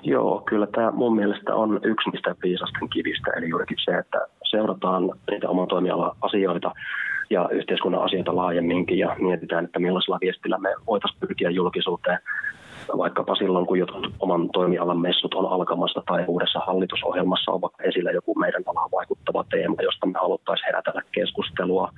Joo, 0.02 0.42
kyllä 0.46 0.66
tämä 0.66 0.90
mun 0.90 1.16
mielestä 1.16 1.54
on 1.54 1.80
yksi 1.82 2.10
niistä 2.10 2.34
viisasten 2.42 2.88
kivistä, 2.88 3.30
eli 3.36 3.48
juurikin 3.48 3.76
se, 3.84 3.98
että 3.98 4.18
seurataan 4.50 5.10
niitä 5.30 5.48
oman 5.48 5.68
toimialan 5.68 6.16
asioita 6.20 6.72
ja 7.30 7.48
yhteiskunnan 7.52 8.02
asioita 8.02 8.36
laajemminkin 8.36 8.98
ja 8.98 9.16
mietitään, 9.18 9.64
että 9.64 9.78
millaisella 9.78 10.18
viestillä 10.20 10.58
me 10.58 10.74
voitaisiin 10.86 11.20
pyrkiä 11.20 11.50
julkisuuteen 11.50 12.18
vaikkapa 12.98 13.34
silloin, 13.34 13.66
kun 13.66 13.78
jotkut 13.78 14.12
oman 14.20 14.50
toimialan 14.52 15.00
messut 15.00 15.34
on 15.34 15.52
alkamassa 15.52 16.02
tai 16.06 16.24
uudessa 16.26 16.58
hallitusohjelmassa 16.58 17.52
on 17.52 17.60
vaikka 17.60 17.82
esillä 17.82 18.10
joku 18.10 18.34
meidän 18.34 18.62
alaan 18.66 18.90
vaikuttava 18.90 19.44
teema, 19.50 19.82
josta 19.82 20.06
me 20.06 20.18
haluttaisiin 20.22 20.66
herätellä 20.66 21.02
keskustelua. 21.12 21.92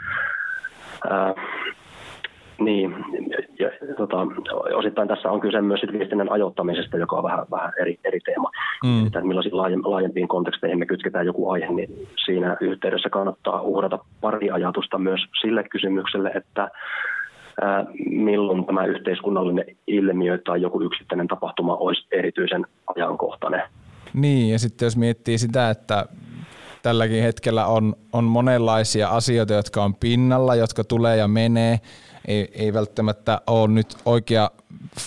Niin, 2.59 2.95
ja, 3.59 3.71
tota, 3.97 4.17
osittain 4.75 5.09
tässä 5.09 5.31
on 5.31 5.41
kyse 5.41 5.61
myös 5.61 5.81
viestinnän 5.93 6.33
ajoittamisesta, 6.33 6.97
joka 6.97 7.17
on 7.17 7.23
vähän, 7.23 7.47
vähän 7.51 7.73
eri, 7.81 7.99
eri 8.05 8.21
teema. 8.21 8.51
Mm. 8.85 9.07
Että 9.07 9.21
millaisiin 9.21 9.57
laajempiin 9.91 10.29
konteksteihin 10.29 10.79
me 10.79 10.87
kytketään 10.87 11.27
joku 11.27 11.51
aihe, 11.51 11.73
niin 11.73 12.09
siinä 12.25 12.57
yhteydessä 12.61 13.11
kannattaa 13.11 13.63
uhrata 13.63 13.99
pari 14.21 14.51
ajatusta 14.51 14.99
myös 14.99 15.21
sille 15.41 15.65
kysymykselle, 15.65 16.31
että 16.35 16.71
ää, 17.63 17.85
milloin 18.11 18.67
tämä 18.67 18.85
yhteiskunnallinen 18.85 19.65
ilmiö 19.87 20.39
tai 20.39 20.63
joku 20.63 20.83
yksittäinen 20.83 21.29
tapahtuma 21.29 21.77
olisi 21.77 22.07
erityisen 22.13 22.67
ajankohtainen. 22.97 23.63
Niin, 24.15 24.53
ja 24.53 24.59
sitten 24.59 24.87
jos 24.87 24.97
miettii 24.97 25.39
sitä, 25.39 25.71
että 25.71 26.07
tälläkin 26.87 27.23
hetkellä 27.23 27.67
on, 27.67 27.97
on 28.13 28.25
monenlaisia 28.25 29.09
asioita, 29.09 29.55
jotka 29.55 29.85
on 29.85 29.95
pinnalla, 29.95 30.55
jotka 30.55 30.85
tulee 30.85 31.17
ja 31.17 31.29
menee, 31.29 31.81
ei, 32.25 32.49
ei 32.53 32.73
välttämättä 32.73 33.41
ole 33.47 33.69
nyt 33.69 33.97
oikea 34.05 34.51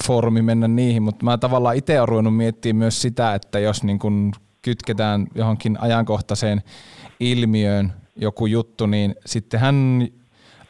foorumi 0.06 0.42
mennä 0.42 0.68
niihin, 0.68 1.04
mutta 1.04 1.26
mä 1.26 1.38
tavallaan 1.38 1.76
itse 1.76 2.00
olen 2.00 2.10
ruvennut 2.10 2.38
miettimään 2.38 2.80
myös 2.80 3.02
sitä, 3.02 3.34
että 3.34 3.60
jos 3.60 3.84
niin 3.84 4.00
kun 4.00 4.32
kytketään 4.62 5.28
johonkin 5.36 5.78
ajankohtaiseen 5.82 6.64
ilmiöön 7.20 7.94
joku 8.16 8.46
juttu, 8.46 8.86
niin 8.86 9.16
sittenhän 9.26 10.08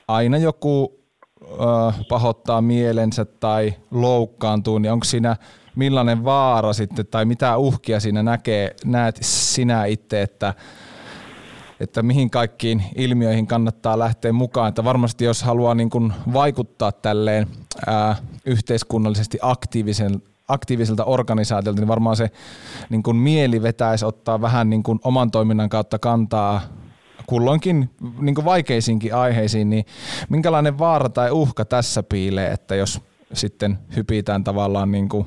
aina 0.07 0.37
joku 0.37 0.99
äh, 1.43 1.99
pahoittaa 2.09 2.61
mielensä 2.61 3.25
tai 3.25 3.73
loukkaantuu, 3.91 4.77
niin 4.77 4.91
onko 4.91 5.05
siinä 5.05 5.35
millainen 5.75 6.23
vaara 6.23 6.73
sitten 6.73 7.07
tai 7.07 7.25
mitä 7.25 7.57
uhkia 7.57 7.99
siinä 7.99 8.23
näkee, 8.23 8.75
näet 8.85 9.17
sinä 9.21 9.85
itse, 9.85 10.21
että 10.21 10.53
että 11.79 12.03
mihin 12.03 12.29
kaikkiin 12.29 12.83
ilmiöihin 12.95 13.47
kannattaa 13.47 13.99
lähteä 13.99 14.33
mukaan. 14.33 14.69
Että 14.69 14.83
varmasti 14.83 15.25
jos 15.25 15.43
haluaa 15.43 15.75
niin 15.75 15.89
kuin 15.89 16.13
vaikuttaa 16.33 16.91
tälleen 16.91 17.47
ää, 17.87 18.15
yhteiskunnallisesti 18.45 19.39
aktiivisen, 19.41 20.21
aktiiviselta 20.47 21.05
organisaatiolta, 21.05 21.81
niin 21.81 21.87
varmaan 21.87 22.15
se 22.15 22.31
niin 22.89 23.03
kuin 23.03 23.17
mieli 23.17 23.61
vetäisi 23.61 24.05
ottaa 24.05 24.41
vähän 24.41 24.69
niin 24.69 24.83
kuin 24.83 24.99
oman 25.03 25.31
toiminnan 25.31 25.69
kautta 25.69 25.99
kantaa 25.99 26.61
kulloinkin 27.27 27.89
niin 28.19 28.35
kuin 28.35 28.45
vaikeisiinkin 28.45 29.15
aiheisiin, 29.15 29.69
niin 29.69 29.85
minkälainen 30.29 30.79
vaara 30.79 31.09
tai 31.09 31.31
uhka 31.31 31.65
tässä 31.65 32.03
piilee, 32.03 32.51
että 32.51 32.75
jos 32.75 33.01
sitten 33.33 33.79
hypitään 33.95 34.43
tavallaan 34.43 34.91
niin 34.91 35.09
kuin 35.09 35.25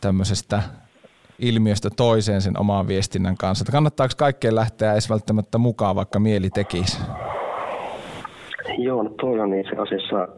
tämmöisestä 0.00 0.62
ilmiöstä 1.38 1.90
toiseen 1.96 2.40
sen 2.40 2.58
oman 2.58 2.88
viestinnän 2.88 3.36
kanssa? 3.36 3.62
Että 3.62 3.72
kannattaako 3.72 4.14
kaikkeen 4.18 4.54
lähteä 4.54 4.92
edes 4.92 5.10
välttämättä 5.10 5.58
mukaan, 5.58 5.96
vaikka 5.96 6.18
mieli 6.18 6.50
tekisi? 6.50 6.98
Joo, 8.78 9.02
no 9.02 9.10
toi 9.20 9.40
on 9.40 9.54
itse 9.54 9.76
asiassa, 9.76 10.28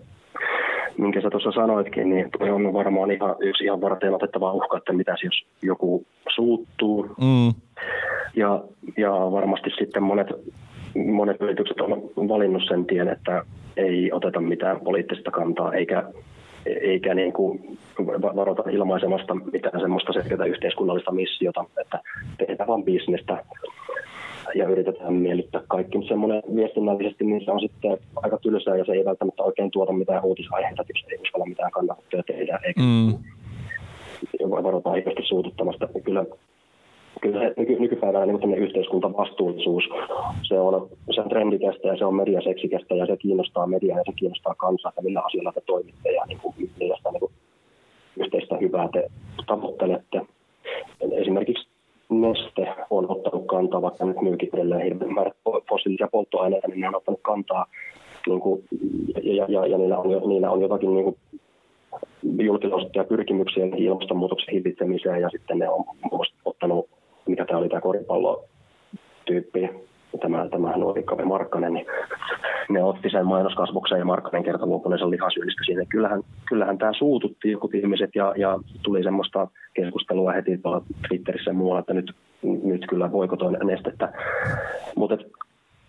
minkä 0.98 1.20
sä 1.20 1.30
tuossa 1.30 1.52
sanoitkin, 1.52 2.10
niin 2.10 2.30
toi 2.38 2.50
on 2.50 2.72
varmaan 2.72 3.10
ihan 3.10 3.36
yksi 3.40 3.64
ihan 3.64 3.80
varten 3.80 4.14
otettava 4.14 4.52
uhka, 4.52 4.76
että 4.76 4.92
mitä 4.92 5.16
jos 5.24 5.46
joku 5.62 6.06
suuttuu. 6.34 7.06
Mm. 7.20 7.54
Ja, 8.36 8.64
ja 8.96 9.10
varmasti 9.10 9.70
sitten 9.78 10.02
monet, 10.02 10.26
monet 11.12 11.36
yritykset 11.40 11.80
on 12.16 12.28
valinnut 12.28 12.62
sen 12.68 12.84
tien, 12.84 13.08
että 13.08 13.42
ei 13.76 14.12
oteta 14.12 14.40
mitään 14.40 14.80
poliittista 14.80 15.30
kantaa, 15.30 15.72
eikä 15.72 16.04
eikä 16.66 17.14
niin 17.14 17.32
kuin 17.32 17.78
varota 18.36 18.70
ilmaisemasta 18.70 19.34
mitään 19.34 19.80
semmoista 19.80 20.12
selkeää 20.12 20.44
yhteiskunnallista 20.44 21.12
missiota, 21.12 21.64
että 21.80 22.00
tehdään 22.38 22.68
vain 22.68 22.84
bisnestä 22.84 23.44
ja 24.54 24.68
yritetään 24.68 25.14
miellyttää 25.14 25.60
kaikki. 25.68 25.98
Semmoinen 26.08 26.42
viestinnällisesti 26.56 27.24
niin 27.24 27.44
se 27.44 27.50
on 27.50 27.60
sitten 27.60 27.98
aika 28.16 28.38
tylsää 28.38 28.76
ja 28.76 28.84
se 28.84 28.92
ei 28.92 29.04
välttämättä 29.04 29.42
oikein 29.42 29.70
tuota 29.70 29.92
mitään 29.92 30.24
uutisaiheita, 30.24 30.84
jos 30.88 31.04
ei 31.10 31.18
uskalla 31.22 31.46
mitään 31.46 31.70
kannattaa 31.70 32.22
tehdä, 32.26 32.58
eikä 32.64 32.80
mm. 32.80 33.14
varotaan 34.50 34.98
ihmistä 34.98 35.22
suututtamasta. 35.24 35.88
Kyllä 36.04 36.24
kyllä 37.22 37.40
se 37.40 37.54
nyky, 37.56 37.76
nykypäivänä 37.78 38.26
niin 38.26 38.54
yhteiskuntavastuullisuus, 38.54 39.84
se 40.42 40.60
on, 40.60 40.88
se 41.14 41.20
on 41.20 41.28
trendikästä 41.28 41.88
ja 41.88 41.96
se 41.96 42.04
on 42.04 42.14
mediaseksikästä 42.14 42.94
ja 42.94 43.06
se 43.06 43.16
kiinnostaa 43.16 43.66
mediaa 43.66 43.98
ja 43.98 44.04
se 44.06 44.12
kiinnostaa 44.16 44.54
kansaa, 44.54 44.88
että 44.88 45.02
millä 45.02 45.20
asioilla 45.20 45.52
te 45.52 45.60
toimitte 45.66 46.12
ja 46.12 46.24
niin 46.26 46.38
kuin, 46.42 46.54
millaista 46.80 47.10
niin 47.10 47.20
kuin, 47.20 47.32
yhteistä 48.16 48.56
hyvää 48.56 48.88
te 48.92 49.10
tavoittelette. 49.46 50.20
Esimerkiksi 51.12 51.66
Neste 52.08 52.74
on 52.90 53.10
ottanut 53.10 53.46
kantaa, 53.46 53.82
vaikka 53.82 54.04
nyt 54.04 54.20
myykin 54.20 54.48
edelleen 54.54 54.82
hirveän 54.82 55.32
fossiilisia 55.68 56.08
polttoaineita, 56.12 56.68
niin 56.68 56.80
ne 56.80 56.88
on 56.88 56.96
ottanut 56.96 57.20
kantaa 57.22 57.66
niin 58.26 58.40
kuin, 58.40 58.64
ja, 59.22 59.46
ja, 59.48 59.66
ja 59.66 59.78
niillä, 59.78 59.98
on, 59.98 60.28
niillä 60.28 60.50
on 60.50 60.60
jotakin 60.60 60.94
niin 60.94 61.04
kuin, 61.04 61.16
julkilausuttuja 62.38 63.04
pyrkimyksiä 63.04 63.64
ilmastonmuutoksen 63.76 64.54
hillitsemiseen 64.54 65.20
ja 65.20 65.30
sitten 65.30 65.58
ne 65.58 65.68
on 65.68 65.84
ottanut 66.44 66.88
mikä 67.26 67.44
tämä 67.44 67.58
oli 67.58 67.68
tämä 67.68 67.80
koripallotyyppi, 67.80 69.70
tämä, 70.20 70.48
tämä 70.48 70.76
nuori 70.76 71.02
Kave 71.02 71.24
Markkanen, 71.24 71.74
niin 71.74 71.86
ne 72.68 72.84
otti 72.84 73.10
sen 73.10 73.26
mainoskasvoksen 73.26 73.98
ja 73.98 74.04
Markkanen 74.04 74.44
kertoi 74.44 74.66
luopuneisen 74.66 75.10
lihasyyllistä 75.10 75.62
siinä. 75.66 75.84
Kyllähän, 75.88 76.22
kyllähän 76.48 76.78
tämä 76.78 76.92
suututti 76.92 77.50
joku 77.50 77.70
ihmiset 77.74 78.10
ja, 78.14 78.34
ja 78.36 78.58
tuli 78.82 79.02
semmoista 79.02 79.48
keskustelua 79.74 80.32
heti 80.32 80.60
Twitterissä 81.08 81.50
ja 81.50 81.54
muualla, 81.54 81.80
että 81.80 81.94
nyt, 81.94 82.12
nyt 82.42 82.86
kyllä 82.88 83.12
voikotoin 83.12 83.56
nestettä. 83.64 84.12
Mutta 84.96 85.18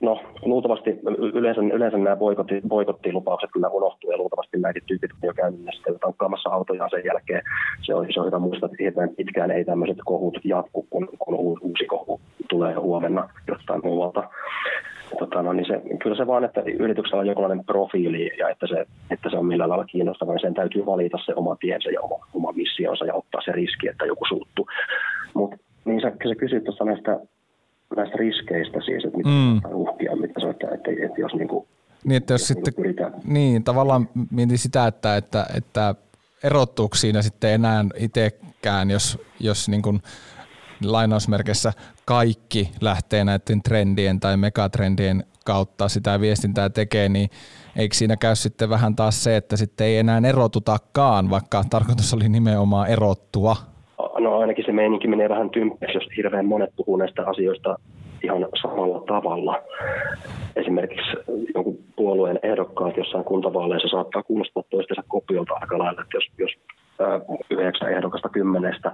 No, 0.02 0.22
luultavasti 0.42 1.00
yleensä, 1.34 1.62
yleensä 1.62 1.98
nämä 1.98 2.16
boikotti, 2.16 2.62
boikottilupaukset 2.68 3.50
kyllä 3.54 3.70
unohtuu 3.70 4.12
ja 4.12 4.18
luultavasti 4.18 4.58
näitä 4.58 4.80
tyypit 4.86 5.12
on 5.12 5.28
jo 5.28 5.34
käynyt 5.34 5.62
sitten 5.74 6.00
tankkaamassa 6.00 6.50
autoja 6.50 6.90
sen 6.90 7.06
jälkeen. 7.06 7.42
Se 7.82 7.96
on, 7.96 8.08
se 8.14 8.20
on 8.20 8.26
hyvä 8.26 8.40
muistaa, 8.40 8.70
että 8.72 8.84
hirveän 8.84 9.10
pitkään 9.10 9.52
ei 9.52 9.66
tämmöiset 9.66 9.98
kohut 10.06 10.38
jatku, 10.44 10.88
kun, 10.90 11.10
kun 11.20 11.36
uusi 11.36 11.86
kohu 11.86 12.20
tulee 12.50 12.74
huomenna 12.74 13.30
jostain 13.48 13.82
muualta. 13.84 14.24
Tota, 15.20 15.42
no, 15.44 15.54
niin 15.54 15.68
se, 15.68 15.82
kyllä 16.04 16.16
se 16.16 16.28
vaan, 16.28 16.44
että 16.44 16.64
yrityksellä 16.80 17.20
on 17.20 17.28
jonkinlainen 17.28 17.66
profiili 17.66 18.32
ja 18.38 18.50
että 18.50 18.68
se, 18.68 18.86
että 19.12 19.30
se 19.30 19.38
on 19.38 19.46
millä 19.46 19.70
lailla 19.70 19.86
kiinnostava, 19.86 20.32
niin 20.32 20.42
sen 20.42 20.54
täytyy 20.54 20.86
valita 20.86 21.18
se 21.26 21.34
oma 21.36 21.56
tiensä 21.60 21.90
ja 21.90 22.02
oma, 22.02 22.26
oma 22.34 22.52
missionsa 22.52 23.06
ja 23.06 23.14
ottaa 23.14 23.42
se 23.46 23.52
riski, 23.52 23.88
että 23.88 24.06
joku 24.06 24.26
suuttuu. 24.28 24.68
Mutta 25.34 25.58
niin 25.86 26.02
sä, 26.02 26.12
sä 26.30 26.36
kysyt 26.36 26.64
tuossa 26.64 26.86
näistä 26.86 27.20
näistä 27.96 28.18
riskeistä 28.18 28.82
siis, 28.86 29.06
että 29.06 29.18
mitä 29.18 29.30
mm. 29.30 29.62
uhkia, 29.74 30.16
mitä 30.16 30.40
se 30.40 30.50
että, 30.50 30.68
että, 30.74 30.92
että 31.06 31.22
jos 31.22 31.34
niin 31.34 31.48
kuin, 31.48 31.68
niin, 32.04 32.18
että 32.18 32.34
jos 32.34 32.48
sitten, 32.48 32.74
pyritään. 32.74 33.14
niin, 33.24 33.64
tavallaan 33.64 34.10
mietin 34.32 34.58
sitä, 34.58 34.88
että, 34.88 35.18
että, 35.18 35.46
että 35.56 35.96
erottuuko 36.44 36.96
siinä 36.96 37.22
sitten 37.22 37.54
enää 37.54 37.86
itsekään, 37.98 38.92
jos, 38.92 39.20
jos 39.40 39.70
niin 39.70 39.82
kuin 39.82 40.02
lainausmerkeissä 40.84 41.74
kaikki 42.06 42.72
lähtee 42.82 43.24
näiden 43.24 43.64
trendien 43.64 44.20
tai 44.20 44.38
megatrendien 44.38 45.24
kautta 45.46 45.90
sitä 45.90 46.20
viestintää 46.20 46.70
tekee, 46.70 47.10
niin 47.10 47.30
eikö 47.76 47.96
siinä 47.96 48.18
käy 48.18 48.36
sitten 48.36 48.70
vähän 48.70 48.96
taas 48.96 49.24
se, 49.24 49.38
että 49.38 49.58
sitten 49.58 49.88
ei 49.88 49.98
enää 49.98 50.22
erotutakaan, 50.28 51.30
vaikka 51.30 51.64
tarkoitus 51.70 52.14
oli 52.14 52.30
nimenomaan 52.30 52.88
erottua? 52.88 53.56
No 54.20 54.40
ainakin 54.40 54.66
se 54.66 54.72
meininki 54.72 55.08
menee 55.08 55.30
vähän 55.30 55.50
tympäksi, 55.50 55.98
jos 55.98 56.08
hirveän 56.18 56.46
monet 56.46 56.70
puhuu 56.76 56.98
näistä 56.98 57.28
asioista 57.28 57.76
ihan 58.24 58.48
samalla 58.62 59.04
tavalla. 59.08 59.64
Esimerkiksi 60.56 61.18
jonkun 61.56 61.78
puolueen 61.96 62.40
ehdokkaat 62.44 62.98
jossain 62.98 63.24
kuntavaaleissa 63.24 63.88
saattaa 63.88 64.24
kuulostaa 64.24 64.64
toistensa 64.70 65.04
kopiolta 65.08 65.54
aika 65.54 65.78
lailla, 65.78 66.02
että 66.02 66.18
jos, 66.18 66.24
jos 66.38 66.52
yhdeksän 67.50 67.94
ehdokasta 67.94 68.30
kymmenestä 68.30 68.92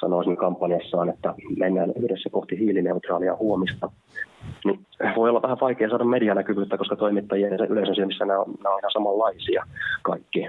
sanoisin 0.00 0.36
kampanjassaan, 0.36 1.08
että 1.08 1.34
mennään 1.56 1.92
yhdessä 2.02 2.30
kohti 2.30 2.58
hiilineutraalia 2.58 3.36
huomista, 3.36 3.90
niin 4.64 4.86
voi 5.16 5.30
olla 5.30 5.42
vähän 5.42 5.58
vaikea 5.60 5.88
saada 5.88 6.04
medianäkyvyyttä, 6.04 6.78
koska 6.78 6.96
toimittajien 6.96 7.52
yleisön 7.68 7.94
silmissä 7.94 8.24
nämä 8.24 8.38
on, 8.38 8.54
nämä 8.62 8.74
on 8.74 8.80
ihan 8.80 8.92
samanlaisia 8.92 9.64
kaikki 10.02 10.48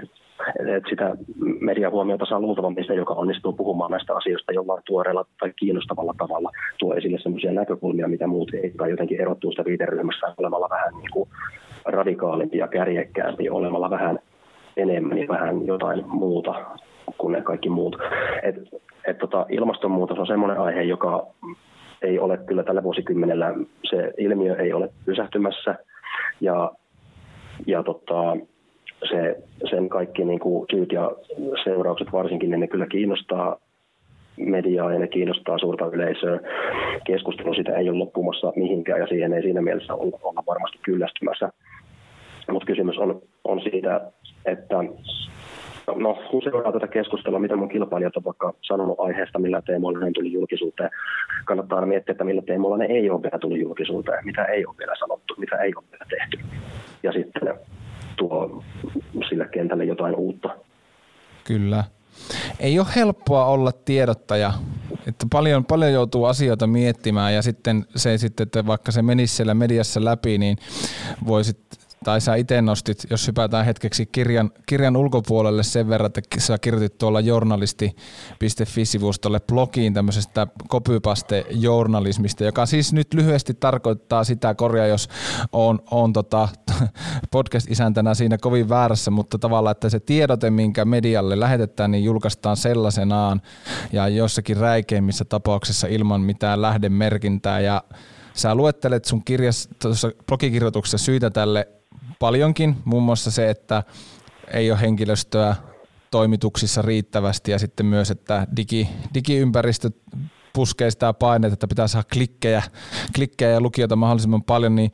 Et 0.76 0.84
sitä 0.90 1.16
mediahuomiota 1.60 2.26
saa 2.26 2.40
luultavammin 2.40 2.86
se, 2.86 2.94
joka 2.94 3.14
onnistuu 3.14 3.52
puhumaan 3.52 3.90
näistä 3.90 4.16
asioista 4.16 4.52
jollain 4.52 4.82
tuoreella 4.86 5.24
tai 5.40 5.52
kiinnostavalla 5.56 6.14
tavalla, 6.18 6.50
tuo 6.78 6.94
esille 6.94 7.18
sellaisia 7.18 7.52
näkökulmia, 7.52 8.08
mitä 8.08 8.26
muut 8.26 8.54
ei, 8.54 8.72
tai 8.76 8.90
jotenkin 8.90 9.20
erottuu 9.20 9.50
sitä 9.50 9.64
viiteryhmässä 9.64 10.34
olemalla 10.36 10.68
vähän 10.70 10.94
niin 10.94 11.10
kuin 11.12 11.28
radikaalimpi 11.84 12.58
ja 12.58 12.68
kärjekkäämpi, 12.68 13.50
olemalla 13.50 13.90
vähän 13.90 14.18
enemmän 14.76 15.18
ja 15.18 15.28
vähän 15.28 15.66
jotain 15.66 16.04
muuta 16.06 16.54
kuin 17.18 17.32
ne 17.32 17.42
kaikki 17.42 17.68
muut. 17.68 17.96
Et, 18.42 18.56
et 19.06 19.18
tota, 19.18 19.46
ilmastonmuutos 19.48 20.18
on 20.18 20.26
semmoinen 20.26 20.60
aihe, 20.60 20.82
joka 20.82 21.26
ei 22.02 22.18
ole 22.18 22.36
kyllä 22.36 22.62
tällä 22.62 22.82
vuosikymmenellä, 22.82 23.54
se 23.90 24.12
ilmiö 24.18 24.56
ei 24.56 24.72
ole 24.72 24.88
pysähtymässä 25.04 25.74
ja, 26.40 26.70
ja 27.66 27.82
tota, 27.82 28.36
se, 29.08 29.36
sen 29.70 29.88
kaikki 29.88 30.24
niin 30.24 30.40
kuin 30.40 30.66
syyt 30.70 30.92
ja 30.92 31.10
seuraukset 31.64 32.12
varsinkin, 32.12 32.50
niin 32.50 32.60
ne 32.60 32.66
kyllä 32.66 32.86
kiinnostaa 32.86 33.56
mediaa 34.36 34.92
ja 34.92 34.98
ne 34.98 35.08
kiinnostaa 35.08 35.58
suurta 35.58 35.86
yleisöä. 35.86 36.40
Keskustelu 37.06 37.54
sitä 37.54 37.76
ei 37.76 37.88
ole 37.90 37.98
loppumassa 37.98 38.52
mihinkään 38.56 39.00
ja 39.00 39.06
siihen 39.06 39.32
ei 39.32 39.42
siinä 39.42 39.62
mielessä 39.62 39.94
olla, 39.94 40.42
varmasti 40.46 40.78
kyllästymässä. 40.82 41.52
Mutta 42.50 42.66
kysymys 42.66 42.98
on, 42.98 43.22
on 43.44 43.60
siitä, 43.60 44.00
että 44.46 44.76
no, 45.96 46.18
kun 46.30 46.42
seuraa 46.42 46.72
tätä 46.72 46.88
keskustelua, 46.88 47.38
mitä 47.38 47.56
mun 47.56 47.68
kilpailijat 47.68 48.16
on 48.16 48.24
vaikka 48.24 48.54
sanonut 48.62 49.00
aiheesta, 49.00 49.38
millä 49.38 49.62
teemoilla 49.62 50.04
ne 50.04 50.10
tuli 50.14 50.32
julkisuuteen, 50.32 50.90
kannattaa 51.44 51.76
aina 51.76 51.86
miettiä, 51.86 52.12
että 52.12 52.24
millä 52.24 52.42
teemoilla 52.42 52.76
ne 52.76 52.84
ei 52.84 53.10
ole 53.10 53.22
vielä 53.22 53.38
tullut 53.38 53.60
julkisuuteen, 53.60 54.24
mitä 54.24 54.44
ei 54.44 54.66
ole 54.66 54.74
vielä 54.78 54.94
sanottu, 54.98 55.34
mitä 55.38 55.56
ei 55.56 55.72
ole 55.76 55.84
vielä 55.92 56.06
tehty. 56.08 56.38
Ja 57.02 57.12
sitten 57.12 57.54
tuo 58.16 58.64
sille 59.28 59.48
kentälle 59.48 59.84
jotain 59.84 60.14
uutta. 60.14 60.48
Kyllä. 61.44 61.84
Ei 62.60 62.78
ole 62.78 62.86
helppoa 62.96 63.44
olla 63.44 63.72
tiedottaja, 63.72 64.52
että 65.06 65.26
paljon, 65.32 65.64
paljon 65.64 65.92
joutuu 65.92 66.24
asioita 66.24 66.66
miettimään 66.66 67.34
ja 67.34 67.42
sitten 67.42 67.86
se 67.96 68.18
sitten, 68.18 68.44
että 68.44 68.66
vaikka 68.66 68.92
se 68.92 69.02
menisi 69.02 69.36
siellä 69.36 69.54
mediassa 69.54 70.04
läpi, 70.04 70.38
niin 70.38 70.58
voisit 71.26 71.79
tai 72.04 72.20
sä 72.20 72.34
itse 72.34 72.62
nostit, 72.62 73.06
jos 73.10 73.26
hypätään 73.26 73.64
hetkeksi 73.64 74.06
kirjan, 74.06 74.50
kirjan 74.66 74.96
ulkopuolelle 74.96 75.62
sen 75.62 75.88
verran, 75.88 76.06
että 76.06 76.20
sä 76.38 76.58
kirjoitit 76.58 76.98
tuolla 76.98 77.20
journalisti.fi-sivustolle 77.20 79.40
blogiin 79.40 79.94
tämmöisestä 79.94 80.46
copypaste-journalismista, 80.68 82.44
joka 82.44 82.66
siis 82.66 82.92
nyt 82.92 83.14
lyhyesti 83.14 83.54
tarkoittaa 83.54 84.24
sitä, 84.24 84.54
korjaa 84.54 84.86
jos 84.86 85.08
on, 85.52 85.78
on 85.90 86.12
tota, 86.12 86.48
podcast-isäntänä 87.32 88.14
siinä 88.14 88.38
kovin 88.38 88.68
väärässä, 88.68 89.10
mutta 89.10 89.38
tavallaan, 89.38 89.72
että 89.72 89.88
se 89.88 90.00
tiedote, 90.00 90.50
minkä 90.50 90.84
medialle 90.84 91.40
lähetetään, 91.40 91.90
niin 91.90 92.04
julkaistaan 92.04 92.56
sellaisenaan 92.56 93.40
ja 93.92 94.08
jossakin 94.08 94.56
räikeimmissä 94.56 95.24
tapauksissa 95.24 95.86
ilman 95.86 96.20
mitään 96.20 96.62
lähdemerkintää. 96.62 97.60
Ja 97.60 97.82
Sä 98.34 98.54
luettelet 98.54 99.04
sun 99.04 99.24
kirjas, 99.24 99.68
blogikirjoituksessa 100.26 100.98
syitä 100.98 101.30
tälle 101.30 101.68
paljonkin, 102.18 102.76
muun 102.84 103.02
muassa 103.02 103.30
se, 103.30 103.50
että 103.50 103.82
ei 104.52 104.70
ole 104.70 104.80
henkilöstöä 104.80 105.56
toimituksissa 106.10 106.82
riittävästi 106.82 107.50
ja 107.50 107.58
sitten 107.58 107.86
myös, 107.86 108.10
että 108.10 108.46
digi, 108.56 108.88
digiympäristö 109.14 109.90
puskee 110.52 110.90
sitä 110.90 111.12
paineita, 111.12 111.54
että 111.54 111.68
pitää 111.68 111.86
saada 111.86 112.08
klikkejä, 112.12 112.62
klikkejä 113.14 113.50
ja 113.50 113.60
lukijoita 113.60 113.96
mahdollisimman 113.96 114.42
paljon, 114.42 114.76
niin 114.76 114.92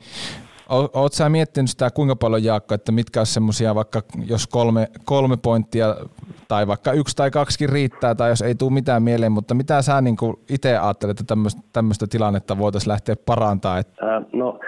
Oletko 0.69 1.09
sä 1.11 1.29
miettinyt 1.29 1.69
sitä 1.69 1.91
kuinka 1.91 2.15
paljon 2.15 2.43
Jaakko, 2.43 2.75
että 2.75 2.91
mitkä 2.91 3.19
olisi 3.19 3.33
semmoisia 3.33 3.75
vaikka 3.75 4.01
jos 4.25 4.47
kolme, 4.47 4.87
kolme 5.05 5.37
pointtia 5.37 5.95
tai 6.47 6.67
vaikka 6.67 6.91
yksi 6.91 7.15
tai 7.15 7.31
kaksikin 7.31 7.69
riittää 7.69 8.15
tai 8.15 8.29
jos 8.29 8.41
ei 8.41 8.55
tule 8.55 8.73
mitään 8.73 9.03
mieleen, 9.03 9.31
mutta 9.31 9.53
mitä 9.53 9.81
sä 9.81 10.01
niin 10.01 10.17
itse 10.49 10.77
ajattelet, 10.77 11.19
että 11.19 11.35
tämmöistä 11.73 12.07
tilannetta 12.07 12.57
voitaisiin 12.57 12.91
lähteä 12.91 13.15
parantamaan? 13.25 13.79
Äh, 13.79 14.25
no 14.33 14.59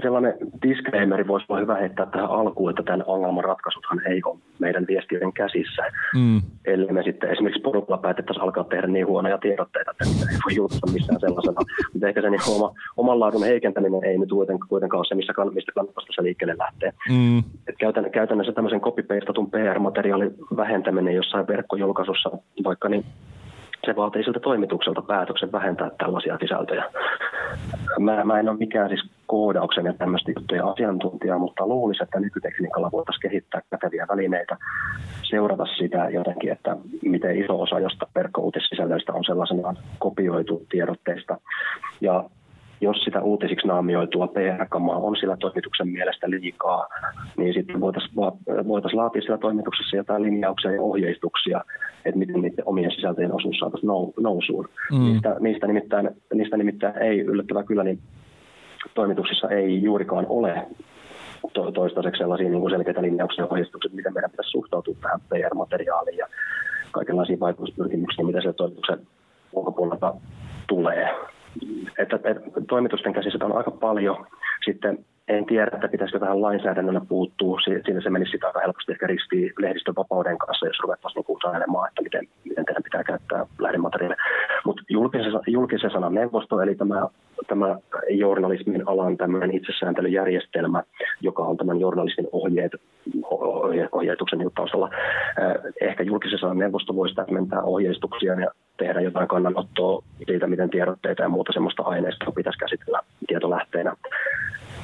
sellainen 0.00 0.34
disclaimeri 0.62 1.26
voisi 1.26 1.46
olla 1.48 1.60
hyvä 1.60 1.74
heittää 1.74 2.06
tähän 2.06 2.30
alkuun, 2.30 2.70
että 2.70 2.82
tämän 2.82 3.06
ongelman 3.06 3.44
ratkaisuthan 3.44 4.06
ei 4.06 4.20
ole 4.24 4.38
meidän 4.58 4.86
viestiöiden 4.88 5.32
käsissä. 5.32 5.82
Mm. 6.14 6.40
Eli 6.64 6.92
me 6.92 7.02
sitten 7.02 7.30
esimerkiksi 7.30 7.62
porukalla 7.62 8.02
päätettäisiin 8.02 8.42
alkaa 8.42 8.64
tehdä 8.64 8.86
niin 8.86 9.06
huonoja 9.06 9.38
tiedotteita, 9.38 9.90
että 9.90 10.04
ei 10.04 10.38
voi 10.44 10.54
julkaista 10.54 10.92
missään 10.92 11.20
sellaisena. 11.20 11.60
Mutta 11.92 12.08
ehkä 12.08 12.22
se 12.22 12.30
niin 12.30 12.40
oma, 12.56 12.74
oman 12.96 13.20
laadun 13.20 13.44
heikentäminen 13.44 14.04
ei 14.04 14.18
nyt 14.18 14.28
kuitenkaan 14.68 14.98
ole 14.98 15.04
se, 15.04 15.14
missä 15.14 15.32
kann, 15.32 15.54
mistä 15.54 15.72
kannattaa 15.72 16.04
se 16.10 16.22
liikkeelle 16.22 16.54
lähteä. 16.58 16.92
Mm. 17.08 17.38
Et 17.38 17.76
käytän, 17.78 18.10
käytännössä 18.10 18.52
tämmöisen 18.52 18.80
copy-pastatun 18.80 19.50
PR-materiaalin 19.50 20.34
vähentäminen 20.56 21.14
jossain 21.14 21.46
verkkojulkaisussa, 21.46 22.30
vaikka 22.64 22.88
niin 22.88 23.04
se 23.86 23.96
vaatii 23.96 24.24
siltä 24.24 24.40
toimitukselta 24.40 25.02
päätöksen 25.02 25.52
vähentää 25.52 25.90
tällaisia 25.98 26.38
sisältöjä. 26.40 26.84
Mä, 27.98 28.24
mä 28.24 28.40
en 28.40 28.48
ole 28.48 28.58
mikään 28.58 28.88
siis 28.88 29.10
koodauksen 29.26 29.86
ja 29.86 29.92
tämmöistä 29.92 30.32
juttuja 30.36 30.66
asiantuntija, 30.66 31.38
mutta 31.38 31.66
luulisin, 31.66 32.02
että 32.02 32.20
nykytekniikalla 32.20 32.90
voitaisiin 32.92 33.30
kehittää 33.30 33.62
käteviä 33.70 34.06
välineitä, 34.08 34.56
seurata 35.22 35.66
sitä 35.66 36.08
jotenkin, 36.10 36.52
että 36.52 36.76
miten 37.02 37.44
iso 37.44 37.60
osa 37.60 37.80
josta 37.80 38.06
verkkouutissisällöistä 38.14 39.12
on 39.12 39.24
sellaisenaan 39.24 39.76
kopioitu 39.98 40.66
tiedotteista. 40.70 41.38
Ja 42.00 42.24
jos 42.82 42.96
sitä 43.04 43.22
uutisiksi 43.22 43.66
naamioitua 43.66 44.26
PR-kamaa 44.26 44.96
on 44.96 45.16
sillä 45.16 45.36
toimituksen 45.36 45.88
mielestä 45.88 46.30
liikaa, 46.30 46.88
niin 47.36 47.54
sitten 47.54 47.80
voitaisiin 47.80 48.14
voitais 48.68 48.94
laatia 48.94 49.22
sillä 49.22 49.38
toimituksessa 49.38 49.96
jotain 49.96 50.22
linjauksia 50.22 50.72
ja 50.72 50.82
ohjeistuksia, 50.82 51.64
että 52.04 52.18
miten 52.18 52.40
niiden 52.42 52.64
omien 52.66 52.90
sisältöjen 52.90 53.34
osuus 53.34 53.58
saataisiin 53.58 53.90
nousuun. 54.20 54.68
Mm. 54.90 54.98
Niistä, 54.98 55.36
niistä, 55.40 55.66
nimittäin, 55.66 56.10
niistä 56.34 56.56
nimittäin 56.56 56.98
ei 56.98 57.20
yllättävää 57.20 57.62
kyllä, 57.62 57.84
niin 57.84 57.98
toimituksissa 58.94 59.48
ei 59.48 59.82
juurikaan 59.82 60.26
ole 60.28 60.66
to, 61.52 61.70
toistaiseksi 61.70 62.18
sellaisia 62.18 62.48
niin 62.48 62.60
kuin 62.60 62.70
selkeitä 62.70 63.02
linjauksia 63.02 63.44
ja 63.44 63.48
ohjeistuksia, 63.50 63.90
miten 63.94 64.14
meidän 64.14 64.30
pitäisi 64.30 64.50
suhtautua 64.50 64.94
tähän 65.00 65.20
PR-materiaaliin 65.28 66.18
ja 66.18 66.26
kaikenlaisiin 66.90 67.40
vaikutuspyrkimyksiin, 67.40 68.26
mitä 68.26 68.40
se 68.42 68.52
toimituksen 68.52 68.98
ulkopuolelta 69.52 70.14
tulee 70.66 71.14
että, 71.98 72.16
että 72.24 72.60
toimitusten 72.68 73.12
käsissä 73.12 73.44
on 73.44 73.56
aika 73.56 73.70
paljon. 73.70 74.26
Sitten 74.64 75.04
en 75.28 75.46
tiedä, 75.46 75.70
että 75.74 75.88
pitäisikö 75.88 76.18
tähän 76.18 76.42
lainsäädännöllä 76.42 77.00
puuttua. 77.08 77.60
Siinä 77.60 78.00
se 78.00 78.10
menisi 78.10 78.30
sitä 78.30 78.46
aika 78.46 78.60
helposti 78.60 78.92
ehkä 78.92 79.06
ristiin 79.06 79.52
lehdistön 79.58 79.94
vapauden 79.96 80.38
kanssa, 80.38 80.66
jos 80.66 80.80
ruvettaisiin 80.82 81.24
niin 81.28 81.38
sanelemaan, 81.42 81.88
että 81.88 82.02
miten, 82.02 82.28
miten 82.44 82.64
teidän 82.64 82.82
pitää 82.82 83.04
käyttää 83.04 83.46
lähdemateriaalia. 83.58 84.16
Mutta 84.64 84.82
julkisen, 84.88 85.32
julkisen 85.46 85.90
sanan 85.90 86.14
neuvosto, 86.14 86.60
eli 86.60 86.74
tämä, 86.74 87.08
tämä 87.48 87.78
journalismin 88.10 88.88
alan 88.88 89.16
tämmöinen 89.16 89.54
itsesääntelyjärjestelmä, 89.54 90.82
joka 91.20 91.42
on 91.42 91.56
tämän 91.56 91.80
journalistin 91.80 92.28
ohjeet, 92.32 92.72
ohje, 93.24 93.88
ohjeetuksen 93.92 94.50
taustalla. 94.54 94.90
Ehkä 95.80 96.02
julkisen 96.02 96.38
sanan 96.38 96.58
neuvosto 96.58 96.96
voisi 96.96 97.14
täsmentää 97.14 97.62
ohjeistuksia 97.62 98.40
ja 98.40 98.50
tehdä 98.84 99.00
jotain 99.00 99.28
kannanottoa 99.28 100.02
siitä, 100.26 100.46
miten 100.46 100.70
tiedotteita 100.70 101.22
ja 101.22 101.28
muuta 101.28 101.52
sellaista 101.52 101.82
aineistoa 101.82 102.32
pitäisi 102.32 102.58
käsitellä 102.58 103.00
tietolähteenä. 103.26 103.96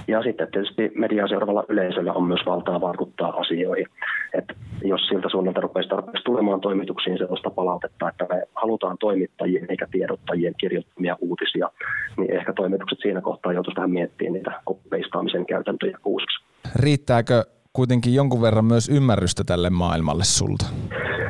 Ja 0.09 0.23
sitten 0.23 0.49
tietysti 0.51 0.93
mediaa 0.95 1.29
seuraavalla 1.29 1.65
yleisöllä 1.69 2.13
on 2.13 2.25
myös 2.25 2.41
valtaa 2.47 2.81
vaikuttaa 2.81 3.29
asioihin. 3.29 3.87
että 4.35 4.55
jos 4.85 5.01
siltä 5.09 5.29
suunnalta 5.29 5.61
rupeisi 5.61 5.89
tarpeeksi 5.89 6.25
tulemaan 6.25 6.61
toimituksiin 6.61 7.19
sellaista 7.19 7.51
palautetta, 7.51 8.09
että 8.09 8.27
me 8.31 8.43
halutaan 8.55 8.97
toimittajien 8.99 9.67
eikä 9.69 9.87
tiedottajien 9.91 10.55
kirjoittamia 10.61 11.17
uutisia, 11.21 11.71
niin 12.17 12.33
ehkä 12.33 12.53
toimitukset 12.53 12.99
siinä 13.03 13.21
kohtaa 13.21 13.53
joutuisi 13.53 13.77
vähän 13.77 13.91
miettimään 13.91 14.33
niitä 14.33 14.61
peistaamisen 14.91 15.47
käytäntöjä 15.47 15.99
uusiksi. 16.05 16.45
Riittääkö 16.77 17.45
kuitenkin 17.73 18.15
jonkun 18.15 18.43
verran 18.43 18.65
myös 18.65 18.89
ymmärrystä 18.89 19.45
tälle 19.47 19.71
maailmalle 19.71 20.25
sulta? 20.25 20.67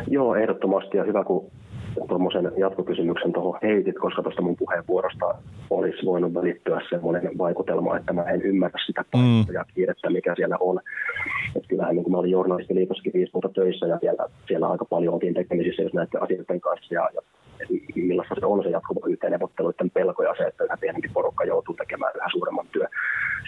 Joo, 0.07 0.35
ehdottomasti 0.35 0.97
ja 0.97 1.05
hyvä, 1.05 1.25
kun 1.25 1.51
tuommoisen 2.09 2.53
jatkokysymyksen 2.57 3.33
tuohon 3.33 3.59
heitit, 3.63 3.99
koska 3.99 4.23
tuosta 4.23 4.43
mun 4.43 4.57
puheenvuorosta 4.57 5.35
olisi 5.71 6.07
voinut 6.07 6.35
välittyä 6.35 6.81
semmoinen 6.91 7.39
vaikutelma, 7.39 7.97
että 7.97 8.13
mä 8.13 8.23
en 8.23 8.43
ymmärrä 8.43 8.79
sitä 8.87 9.05
mm. 9.17 9.55
ja 9.55 9.65
kiirettä, 9.75 10.11
mikä 10.11 10.35
siellä 10.37 10.57
on. 10.61 10.81
Et 11.57 11.67
kyllähän 11.69 11.95
niin 11.95 12.05
kun 12.05 12.13
mä 12.13 12.19
olin 12.19 12.31
journalistiliitossakin 12.31 13.13
viisi 13.13 13.33
vuotta 13.33 13.49
töissä 13.49 13.87
ja 13.87 13.99
siellä, 13.99 14.25
siellä 14.47 14.69
aika 14.69 14.85
paljon 14.85 15.15
oltiin 15.15 15.35
tekemisissä 15.35 15.83
just 15.83 15.95
näiden 15.95 16.23
asioiden 16.23 16.61
kanssa 16.61 16.95
ja, 16.95 17.09
ja 17.15 17.21
millaista 17.95 18.35
se 18.41 18.47
on 18.47 18.63
se 18.63 18.71
jatkuva 18.71 19.07
yhteenneuvotteluiden 19.07 19.91
pelko 19.91 20.23
ja 20.23 20.35
se, 20.39 20.45
että 20.45 20.65
yhä 20.65 20.77
pienempi 20.81 21.09
porukka 21.15 21.45
joutuu 21.45 21.75
tekemään 21.75 22.13
yhä 22.17 22.27
suuremman 22.33 22.67
työ. 22.73 22.87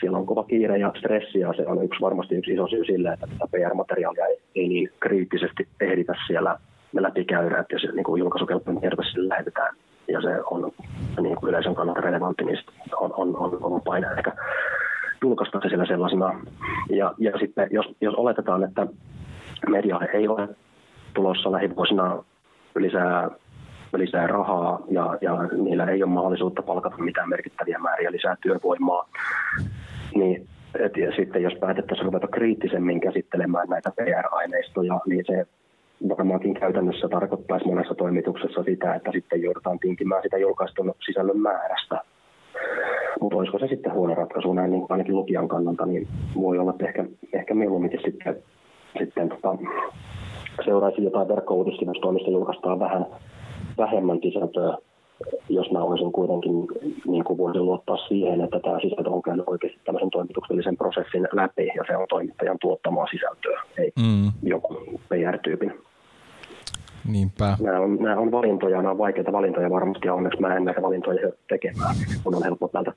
Siellä 0.00 0.18
on 0.18 0.26
kova 0.26 0.44
kiire 0.44 0.78
ja 0.78 0.92
stressi 0.98 1.38
ja 1.38 1.52
se 1.56 1.66
on 1.66 1.84
yksi, 1.84 2.00
varmasti 2.00 2.34
yksi 2.34 2.52
iso 2.52 2.68
syy 2.68 2.84
sille, 2.84 3.12
että 3.12 3.26
tätä 3.26 3.46
PR-materiaalia 3.50 4.26
ei, 4.26 4.40
ei 4.54 4.68
niin 4.68 4.90
kriittisesti 5.00 5.68
ehditä 5.80 6.14
siellä 6.26 6.58
läpikäydä, 6.94 7.58
että 7.58 7.74
jos 7.74 7.82
niin 7.82 8.18
julkaisukelpoinen 8.18 8.80
tieto 8.80 9.02
sille 9.02 9.28
lähetetään 9.28 9.76
ja 10.08 10.20
se 10.20 10.42
on 10.50 10.72
niin 11.20 11.36
kuin 11.36 11.48
yleisön 11.50 11.74
kannalta 11.74 12.00
relevantti, 12.00 12.44
niin 12.44 12.58
on, 12.96 13.14
on, 13.16 13.36
on, 13.36 13.58
on 13.60 13.82
paine 13.82 14.06
ehkä 14.18 14.32
julkaista 15.22 15.60
se 15.62 15.68
sillä 15.68 15.86
sellaisena. 15.86 16.40
Ja, 16.90 17.14
ja 17.18 17.38
sitten 17.38 17.68
jos, 17.70 17.86
jos 18.00 18.14
oletetaan, 18.14 18.64
että 18.64 18.86
medialle 19.68 20.08
ei 20.12 20.28
ole 20.28 20.48
tulossa 21.14 21.52
lähivuosina 21.52 22.24
lisää, 22.78 23.30
lisää 23.96 24.26
rahaa 24.26 24.80
ja, 24.90 25.18
ja 25.20 25.36
niillä 25.42 25.84
ei 25.84 26.02
ole 26.02 26.12
mahdollisuutta 26.12 26.62
palkata 26.62 26.98
mitään 26.98 27.28
merkittäviä 27.28 27.78
määriä 27.78 28.12
lisää 28.12 28.36
työvoimaa, 28.42 29.08
niin 30.14 30.46
et, 30.78 30.96
ja 30.96 31.12
sitten 31.16 31.42
jos 31.42 31.54
päätettäisiin 31.60 32.06
ruveta 32.06 32.28
kriittisemmin 32.28 33.00
käsittelemään 33.00 33.68
näitä 33.68 33.90
PR-aineistoja, 33.96 35.00
niin 35.06 35.24
se 35.26 35.46
varmaankin 36.08 36.54
käytännössä 36.54 37.08
tarkoittaisi 37.08 37.66
monessa 37.66 37.94
toimituksessa 37.94 38.62
sitä, 38.62 38.94
että 38.94 39.12
sitten 39.12 39.42
joudutaan 39.42 39.78
tinkimään 39.78 40.22
sitä 40.22 40.38
julkaistun 40.38 40.94
sisällön 41.04 41.40
määrästä. 41.40 42.00
Mutta 43.20 43.36
olisiko 43.36 43.58
se 43.58 43.66
sitten 43.66 43.92
huono 43.92 44.14
ratkaisu 44.14 44.52
näin 44.52 44.70
niin 44.70 44.86
ainakin 44.88 45.16
lukijan 45.16 45.48
kannalta, 45.48 45.86
niin 45.86 46.08
voi 46.40 46.58
olla, 46.58 46.70
että 46.70 46.86
ehkä, 46.86 47.04
ehkä 47.32 47.54
mieluummin 47.54 47.90
sitten, 48.04 48.36
sitten 48.98 49.28
tota, 49.28 49.58
seuraisi 50.64 51.04
jotain 51.04 51.28
verkkouutissivustoimista 51.28 52.30
julkaistaan 52.30 52.80
vähän 52.80 53.06
vähemmän 53.78 54.18
sisältöä, 54.22 54.76
jos 55.48 55.70
mä 55.70 55.82
olisin 55.82 56.12
kuitenkin 56.12 56.52
niin 57.06 57.24
kuin 57.24 57.38
voisin 57.38 57.64
luottaa 57.64 57.96
siihen, 57.96 58.40
että 58.40 58.60
tämä 58.60 58.80
sisältö 58.80 59.10
on 59.10 59.22
käynyt 59.22 59.48
oikeasti 59.48 59.80
tämmöisen 59.84 60.10
toimituksellisen 60.10 60.76
prosessin 60.76 61.28
läpi 61.32 61.66
ja 61.76 61.84
se 61.86 61.96
on 61.96 62.06
toimittajan 62.08 62.58
tuottamaa 62.60 63.06
sisältöä, 63.06 63.62
ei 63.78 63.92
mm. 63.98 64.32
joku 64.42 64.76
PR-tyypin. 65.08 65.72
Niinpä. 67.08 67.56
Nämä 67.60 67.80
on, 67.80 67.96
nämä 67.96 68.20
on 68.20 68.32
valintoja, 68.32 68.76
nämä 68.76 68.90
on 68.90 68.98
vaikeita 68.98 69.32
valintoja 69.32 69.70
varmasti 69.70 70.06
ja 70.06 70.14
onneksi 70.14 70.40
mä 70.40 70.56
en 70.56 70.64
näitä 70.64 70.82
valintoja 70.82 71.32
tekemään, 71.48 71.94
kun 72.24 72.34
on 72.34 72.42
helppo 72.42 72.68
täältä 72.68 72.92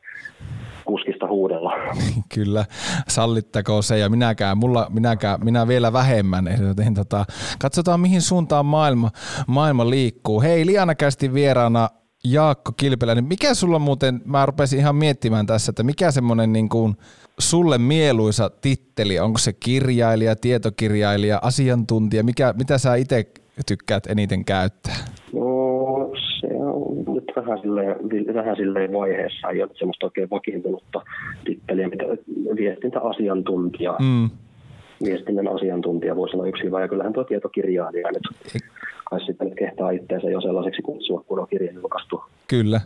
kuskista 0.86 1.28
huudella. 1.28 1.74
Kyllä, 2.36 2.66
sallittako 3.08 3.82
se 3.82 3.98
ja 3.98 4.10
minäkään, 4.10 4.58
mulla, 4.58 4.88
minäkään, 4.90 5.44
minä 5.44 5.68
vielä 5.68 5.94
vähemmän. 5.94 6.46
Joten 6.68 6.94
tota, 6.94 7.26
katsotaan 7.60 8.00
mihin 8.00 8.22
suuntaan 8.22 8.66
maailma, 8.66 9.10
maailma 9.48 9.90
liikkuu. 9.90 10.42
Hei, 10.42 10.66
Liana 10.66 10.96
kästi 10.96 11.34
vieraana 11.34 11.90
Jaakko 12.24 12.72
Kilpelä, 12.78 13.16
niin 13.16 13.26
mikä 13.26 13.54
sulla 13.54 13.80
muuten, 13.80 14.22
mä 14.26 14.46
rupesin 14.46 14.80
ihan 14.80 14.96
miettimään 14.96 15.46
tässä, 15.46 15.70
että 15.70 15.84
mikä 15.84 16.12
semmoinen 16.12 16.54
niin 16.54 16.70
kuin 16.70 16.96
sulle 17.40 17.78
mieluisa 17.78 18.50
titteli, 18.50 19.20
onko 19.20 19.38
se 19.38 19.54
kirjailija, 19.54 20.36
tietokirjailija, 20.36 21.40
asiantuntija, 21.42 22.24
mikä, 22.24 22.54
mitä 22.58 22.78
sä 22.78 22.96
itse 22.96 23.26
tykkäät 23.66 24.06
eniten 24.08 24.46
käyttää? 24.46 24.96
No 25.34 26.12
se 26.40 26.48
on 26.48 27.16
nyt 27.16 27.32
vähän 27.36 27.60
silleen, 27.62 27.96
vähän 28.34 28.56
silleen 28.56 28.94
vaiheessa, 28.94 29.50
ei 29.50 29.64
ole 29.64 29.72
semmoista 29.74 30.06
oikein 30.06 30.30
vakiintunutta 30.30 31.02
titteliä, 31.46 31.88
mitä 31.90 32.04
viestintäasiantuntija. 32.56 33.96
Mm. 34.00 34.30
Viestinnän 35.04 35.48
asiantuntija 35.48 36.16
voisi 36.16 36.36
olla 36.36 36.48
yksi 36.48 36.64
hyvä, 36.64 36.82
ja 36.82 36.88
kyllähän 36.88 37.14
tuo 37.14 37.24
tietokirjailija 37.24 38.12
nyt 38.12 38.58
kai 39.10 39.26
sitten 39.26 39.48
nyt 39.48 39.58
kehtaa 39.58 39.92
itseensä 39.92 40.30
jo 40.30 40.42
sellaiseksi 40.42 40.82
kutsua, 40.82 41.24
kun 41.28 41.40
on 41.40 41.48
kirja 41.48 41.72
julkaistu. 41.72 42.24
Kyllä. 42.48 42.82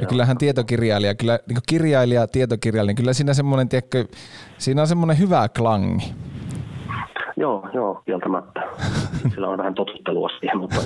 Ja 0.00 0.06
kyllähän 0.06 0.38
tietokirjailija, 0.38 1.14
kyllä 1.14 1.38
niin 1.48 1.58
kirjailija, 1.68 2.26
tietokirjailija, 2.26 2.90
niin 2.90 2.96
kyllä 2.96 3.12
siinä 3.12 3.34
semmoinen, 3.34 3.68
tiedätkö, 3.68 4.04
siinä 4.58 4.80
on 4.80 4.88
semmoinen 4.88 5.18
hyvä 5.18 5.48
klangi. 5.56 6.14
Joo, 7.98 8.02
kieltämättä. 8.04 8.60
Sillä 9.34 9.48
on 9.48 9.58
vähän 9.58 9.74
totuttelua 9.74 10.28
siihen, 10.40 10.58
mutta 10.58 10.76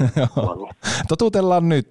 Totutellaan 1.08 1.68
nyt. 1.68 1.88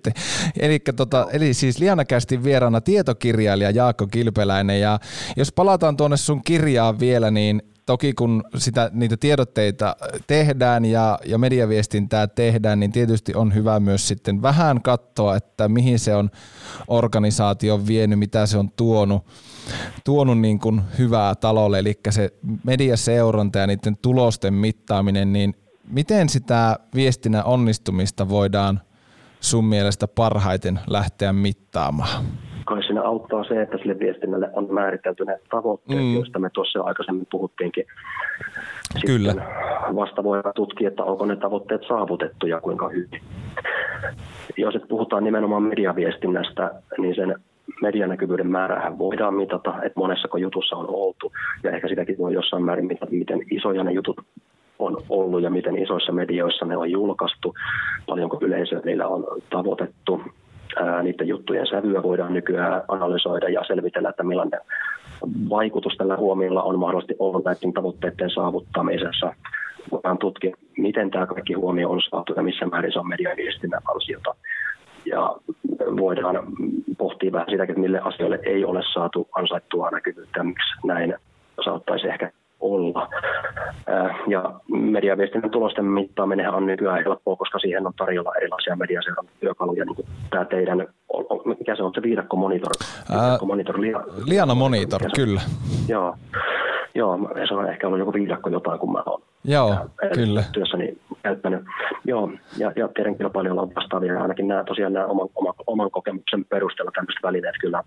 Eli, 0.59 0.79
tota, 0.95 1.27
eli 1.33 1.53
siis 1.53 1.79
Lianakästin 1.79 2.43
vieraana 2.43 2.81
tietokirjailija 2.81 3.71
Jaakko 3.71 4.07
Kilpeläinen. 4.07 4.81
Ja 4.81 4.99
jos 5.37 5.51
palataan 5.51 5.97
tuonne 5.97 6.17
sun 6.17 6.41
kirjaan 6.43 6.99
vielä, 6.99 7.31
niin 7.31 7.61
toki 7.91 8.13
kun 8.13 8.43
sitä, 8.57 8.91
niitä 8.93 9.17
tiedotteita 9.17 9.95
tehdään 10.27 10.85
ja, 10.85 11.19
ja 11.25 11.37
mediaviestintää 11.37 12.27
tehdään, 12.27 12.79
niin 12.79 12.91
tietysti 12.91 13.35
on 13.35 13.53
hyvä 13.53 13.79
myös 13.79 14.07
sitten 14.07 14.41
vähän 14.41 14.81
katsoa, 14.81 15.35
että 15.35 15.69
mihin 15.69 15.99
se 15.99 16.15
on 16.15 16.29
organisaatio 16.87 17.87
vienyt, 17.87 18.19
mitä 18.19 18.45
se 18.45 18.57
on 18.57 18.71
tuonut, 18.71 19.25
tuonut 20.05 20.39
niin 20.39 20.59
kuin 20.59 20.81
hyvää 20.97 21.35
talolle, 21.35 21.79
eli 21.79 21.99
se 22.09 22.33
mediaseuranta 22.63 23.59
ja 23.59 23.67
niiden 23.67 23.97
tulosten 23.97 24.53
mittaaminen, 24.53 25.33
niin 25.33 25.55
miten 25.87 26.29
sitä 26.29 26.79
viestinnän 26.95 27.45
onnistumista 27.45 28.29
voidaan 28.29 28.81
sun 29.39 29.65
mielestä 29.65 30.07
parhaiten 30.07 30.79
lähteä 30.87 31.33
mittaamaan? 31.33 32.25
Kai 32.71 32.83
siinä 32.83 33.01
auttaa 33.01 33.43
se, 33.43 33.61
että 33.61 33.77
sille 33.77 33.99
viestinnälle 33.99 34.49
on 34.53 34.67
määritelty 34.73 35.25
ne 35.25 35.39
tavoitteet, 35.49 35.99
mm. 35.99 36.15
joista 36.15 36.39
me 36.39 36.49
tuossa 36.53 36.79
jo 36.79 36.83
aikaisemmin 36.83 37.27
puhuttiinkin. 37.31 37.85
Kyllä. 39.05 39.33
vasta 39.95 40.23
voidaan 40.23 40.53
tutkia, 40.55 40.87
että 40.87 41.03
onko 41.03 41.25
ne 41.25 41.35
tavoitteet 41.35 41.81
saavutettu 41.87 42.47
ja 42.47 42.61
kuinka 42.61 42.89
hyvin. 42.89 43.21
Jos 44.57 44.75
et 44.75 44.87
puhutaan 44.87 45.23
nimenomaan 45.23 45.63
mediaviestinnästä, 45.63 46.71
niin 46.97 47.15
sen 47.15 47.35
medianäkyvyyden 47.81 48.51
määrähän 48.51 48.97
voidaan 48.97 49.33
mitata, 49.33 49.83
että 49.83 49.99
monessako 49.99 50.37
jutussa 50.37 50.75
on 50.75 50.85
oltu. 50.89 51.31
Ja 51.63 51.71
ehkä 51.71 51.87
sitäkin 51.87 52.17
voi 52.17 52.33
jossain 52.33 52.63
määrin 52.63 52.85
mitata, 52.85 53.11
miten 53.11 53.41
isoja 53.51 53.83
ne 53.83 53.91
jutut 53.91 54.17
on 54.79 54.97
ollut 55.09 55.41
ja 55.41 55.49
miten 55.49 55.77
isoissa 55.77 56.11
medioissa 56.11 56.65
ne 56.65 56.77
on 56.77 56.91
julkaistu, 56.91 57.53
paljonko 58.07 58.37
yleisöä 58.41 58.81
niillä 58.85 59.07
on 59.07 59.25
tavoitettu 59.49 60.21
niiden 61.03 61.27
juttujen 61.27 61.67
sävyä 61.67 62.03
voidaan 62.03 62.33
nykyään 62.33 62.83
analysoida 62.87 63.49
ja 63.49 63.63
selvitellä, 63.67 64.09
että 64.09 64.23
millainen 64.23 64.61
vaikutus 65.49 65.97
tällä 65.97 66.17
huomiolla 66.17 66.63
on 66.63 66.79
mahdollisesti 66.79 67.15
ollut 67.19 67.45
näiden 67.45 67.73
tavoitteiden 67.73 68.29
saavuttamisessa. 68.29 69.33
Voidaan 69.91 70.17
tutkia, 70.17 70.55
miten 70.77 71.11
tämä 71.11 71.27
kaikki 71.27 71.53
huomio 71.53 71.89
on 71.89 72.01
saatu 72.09 72.33
ja 72.33 72.43
missä 72.43 72.65
määrin 72.65 72.93
se 72.93 72.99
on 72.99 73.07
mediaviestinnän 73.07 73.81
ansiota. 73.93 74.35
Ja 75.05 75.35
voidaan 75.97 76.47
pohtia 76.97 77.31
vähän 77.31 77.47
sitäkin, 77.49 77.73
että 77.73 77.81
mille 77.81 77.99
asioille 77.99 78.39
ei 78.43 78.65
ole 78.65 78.81
saatu 78.93 79.27
ansaittua 79.35 79.89
näkyvyyttä 79.89 80.43
miksi 80.43 80.87
näin 80.87 81.15
saattaisi 81.65 82.07
ehkä 82.07 82.31
olla. 82.61 83.09
Ja 84.27 84.53
mediaviestinnän 84.67 85.51
tulosten 85.51 85.85
mittaaminen 85.85 86.49
on 86.49 86.65
nykyään 86.65 87.03
helppoa, 87.03 87.35
koska 87.35 87.59
siihen 87.59 87.87
on 87.87 87.93
tarjolla 87.97 88.35
erilaisia 88.35 88.75
mediaseurantatyökaluja. 88.75 89.85
Niin 89.85 90.07
tämä 90.29 90.45
teidän, 90.45 90.87
mikä 91.45 91.75
se 91.75 91.83
on 91.83 91.91
se 91.95 92.01
viidakko 92.01 92.37
monitor? 92.37 92.71
Viidakko 93.09 93.45
monitor 93.45 93.81
lia, 93.81 93.99
Liana 94.25 94.55
monitor, 94.55 95.01
kyllä. 95.15 95.41
Joo. 95.87 96.15
Joo, 96.95 97.19
se 97.47 97.53
on 97.53 97.69
ehkä 97.69 97.87
ollut 97.87 97.99
joku 97.99 98.13
viidakko 98.13 98.49
jotain, 98.49 98.79
kun 98.79 98.91
mä 98.91 99.03
oon 99.05 99.21
Joo, 99.43 99.75
kyllä. 100.13 100.43
työssäni 100.51 100.97
käyttänyt. 101.23 101.61
Joo, 102.05 102.31
ja, 102.57 102.71
ja 102.75 102.87
teidän 102.87 103.17
kilpailijoilla 103.17 103.61
on 103.61 103.75
vastaavia, 103.75 104.21
ainakin 104.21 104.47
nämä 104.47 104.63
tosiaan 104.63 104.93
nämä 104.93 105.05
oman, 105.05 105.27
oman, 105.35 105.53
oman 105.67 105.91
kokemuksen 105.91 106.45
perusteella 106.45 106.91
tämmöiset 106.95 107.23
välineet 107.23 107.55
kyllä 107.61 107.83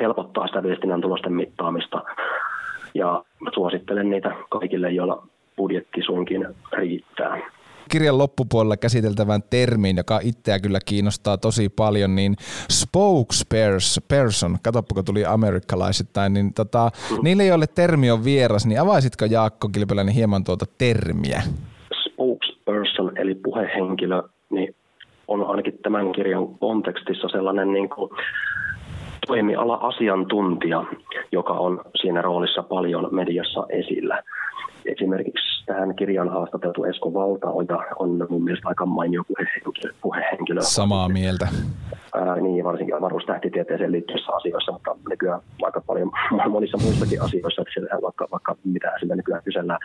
helpottaa 0.00 0.46
sitä 0.46 0.62
viestinnän 0.62 1.00
tulosten 1.00 1.32
mittaamista 1.32 2.02
ja 2.96 3.24
suosittelen 3.54 4.10
niitä 4.10 4.36
kaikille, 4.50 4.90
joilla 4.90 5.26
budjetti 5.56 6.02
sunkin 6.06 6.46
riittää. 6.72 7.56
Kirjan 7.90 8.18
loppupuolella 8.18 8.76
käsiteltävän 8.76 9.42
termiin, 9.50 9.96
joka 9.96 10.20
itseä 10.22 10.58
kyllä 10.58 10.78
kiinnostaa 10.86 11.38
tosi 11.38 11.68
paljon, 11.68 12.14
niin 12.14 12.36
spokesperson, 12.70 14.56
katsoppa 14.62 15.02
tuli 15.02 15.24
amerikkalaisittain, 15.24 16.32
niin 16.32 16.54
tota, 16.54 16.90
mm. 17.10 17.18
niille, 17.22 17.44
joille 17.44 17.66
termi 17.66 18.10
on 18.10 18.24
vieras, 18.24 18.66
niin 18.66 18.80
avaisitko 18.80 19.24
Jaakko 19.24 19.68
Kilpeläinen 19.68 20.14
hieman 20.14 20.44
tuota 20.44 20.64
termiä? 20.78 21.42
Spokesperson, 22.04 23.18
eli 23.18 23.34
puhehenkilö, 23.34 24.22
niin 24.50 24.74
on 25.28 25.46
ainakin 25.50 25.78
tämän 25.82 26.12
kirjan 26.12 26.48
kontekstissa 26.48 27.28
sellainen 27.28 27.72
niin 27.72 27.88
kuin 27.88 28.10
toimiala-asiantuntija, 29.26 30.84
joka 31.32 31.52
on 31.52 31.80
siinä 32.00 32.22
roolissa 32.22 32.62
paljon 32.62 33.08
mediassa 33.10 33.66
esillä. 33.68 34.22
Esimerkiksi 34.84 35.66
tähän 35.66 35.96
kirjan 35.96 36.28
haastateltu 36.28 36.84
Esko 36.84 37.14
Valtaoja 37.14 37.84
on 37.98 38.26
mun 38.30 38.44
mielestä 38.44 38.68
aika 38.68 38.86
mainio 38.86 39.22
puhehenkilö. 39.28 39.92
puhehenkilö. 40.02 40.60
Samaa 40.60 41.08
mieltä. 41.08 41.48
Ää, 42.14 42.36
niin, 42.36 42.64
varsinkin 42.64 42.96
avaruustähtitieteeseen 42.96 43.92
liittyvissä 43.92 44.32
asioissa, 44.36 44.72
mutta 44.72 44.96
nykyään 45.08 45.40
aika 45.62 45.80
paljon 45.86 46.10
monissa 46.48 46.78
muissakin 46.78 47.22
asioissa, 47.22 47.62
että 47.62 48.02
vaikka, 48.02 48.28
vaikka 48.32 48.56
mitä 48.64 48.92
sillä 49.00 49.16
nykyään 49.16 49.42
kysellään 49.44 49.80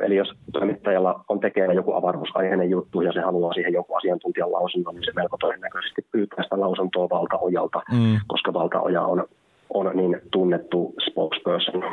Eli 0.00 0.16
jos 0.16 0.32
toimittajalla 0.52 1.24
on 1.28 1.40
tekeillä 1.40 1.74
joku 1.74 1.92
avaruusaiheinen 1.92 2.70
juttu 2.70 3.00
ja 3.00 3.12
se 3.12 3.20
haluaa 3.20 3.52
siihen 3.52 3.72
joku 3.72 3.94
asiantuntijan 3.94 4.52
lausunnon, 4.52 4.94
niin 4.94 5.04
se 5.04 5.12
melko 5.16 5.36
todennäköisesti 5.40 6.06
pyytää 6.12 6.42
sitä 6.44 6.60
lausuntoa 6.60 7.10
valtaojalta, 7.10 7.82
mm. 7.92 8.20
koska 8.26 8.52
valtaoja 8.52 9.02
on, 9.02 9.26
on 9.74 9.90
niin 9.94 10.20
tunnettu 10.30 10.94
spokesperson, 11.10 11.84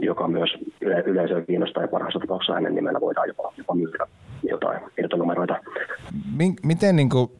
joka 0.00 0.28
myös 0.28 0.50
yle- 0.80 1.02
yleisöä 1.06 1.40
kiinnostaa 1.40 1.82
ja 1.82 1.88
parhaassa 1.88 2.18
tapauksessa 2.18 2.54
hänen 2.54 2.74
nimellä 2.74 3.00
voidaan 3.00 3.28
jopa, 3.28 3.52
jopa 3.58 3.74
myydä 3.74 4.06
jotain 4.42 4.80
irtonumeroita. 4.98 5.56
Miten 6.62 6.96
niin 6.96 7.08
kuin, 7.08 7.30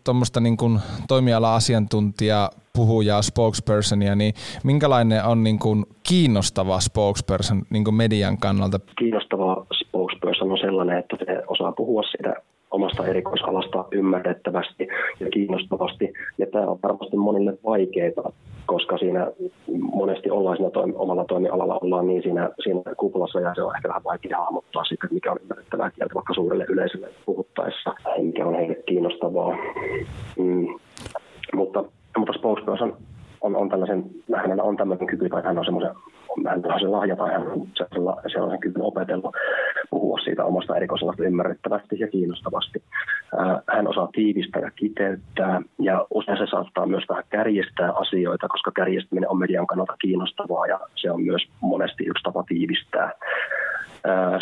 niin 0.41 0.57
kuin 0.57 0.79
toimiala-asiantuntija 1.09 2.51
puhujaa, 2.79 3.23
spokespersonia, 3.23 4.15
niin 4.15 4.35
minkälainen 4.65 5.25
on 5.25 5.45
niin 5.45 5.59
kuin 5.59 5.85
kiinnostava 6.09 6.81
spokesperson 6.81 7.63
niin 7.71 7.85
kuin 7.85 7.95
median 7.95 8.39
kannalta? 8.39 8.81
Kiinnostava 8.99 9.28
on 10.53 10.59
sellainen, 10.59 10.99
että 10.99 11.17
se 11.27 11.43
osaa 11.47 11.73
puhua 11.73 12.03
siitä 12.03 12.35
omasta 12.71 13.07
erikoisalasta 13.07 13.85
ymmärrettävästi 13.91 14.89
ja 15.21 15.31
kiinnostavasti. 15.31 16.13
Ja 16.39 16.47
tämä 16.47 16.67
on 16.67 16.79
varmasti 16.83 17.17
monille 17.17 17.59
vaikeaa, 17.65 18.33
koska 18.67 18.99
siinä 18.99 19.33
monesti 19.81 20.31
ollaan 20.31 20.57
siinä 20.57 20.71
toimi, 20.71 20.93
omalla 20.97 21.25
toimialalla, 21.25 21.79
ollaan 21.83 22.07
niin 22.07 22.23
siinä, 22.23 22.51
siinä 22.63 22.83
kuplassa 22.97 23.41
ja 23.41 23.55
se 23.55 23.63
on 23.63 23.77
ehkä 23.77 23.89
vähän 23.89 24.05
vaikea 24.05 24.39
hahmottaa 24.39 24.85
sitten, 24.85 25.09
mikä 25.13 25.33
on 25.33 25.39
ymmärrettävää 25.43 25.91
kieltä 25.91 26.15
vaikka 26.15 26.35
suurelle 26.35 26.67
yleisölle 26.69 27.09
puhuttaessa, 27.27 27.95
mikä 28.23 28.47
on 28.47 28.55
heille 28.55 28.75
kiinnostavaa. 28.87 29.57
Mm. 30.39 30.67
Mutta, 31.55 31.85
mutta 32.17 32.33
spokesperson 32.33 32.97
on, 33.41 33.57
on 33.57 33.69
tällaisen, 33.69 34.05
hänellä 34.37 34.63
on 34.63 34.77
tämmöinen 34.77 35.07
kyky 35.07 35.29
tai 35.29 35.43
hän 35.43 35.59
on 35.59 35.65
semmoisen 35.65 35.95
hän 36.47 36.63
on 36.65 36.81
se 36.81 36.87
lahja 36.87 37.17
tai 37.17 37.33
hän 37.33 37.47
on 37.47 37.69
sellaisen 38.33 38.61
kyvyn 38.61 38.83
opetellut 38.83 39.35
puhua 39.91 40.19
siitä 40.19 40.45
omasta 40.45 40.77
erikoisalasta 40.77 41.25
ymmärrettävästi 41.25 41.97
ja 41.99 42.09
kiinnostavasti. 42.09 42.83
Hän 43.75 43.89
osaa 43.89 44.09
tiivistää 44.13 44.63
ja 44.63 44.71
kiteyttää 44.71 45.61
ja 45.79 46.07
usein 46.15 46.39
se 46.39 46.47
saattaa 46.51 46.87
myös 46.87 47.05
vähän 47.09 47.25
kärjistää 47.31 47.93
asioita, 47.93 48.49
koska 48.49 48.71
kärjistäminen 48.75 49.31
on 49.31 49.39
median 49.39 49.67
kannalta 49.67 49.97
kiinnostavaa 50.01 50.67
ja 50.67 50.81
se 50.95 51.11
on 51.11 51.23
myös 51.23 51.43
monesti 51.61 52.05
yksi 52.05 52.23
tapa 52.23 52.45
tiivistää. 52.49 53.13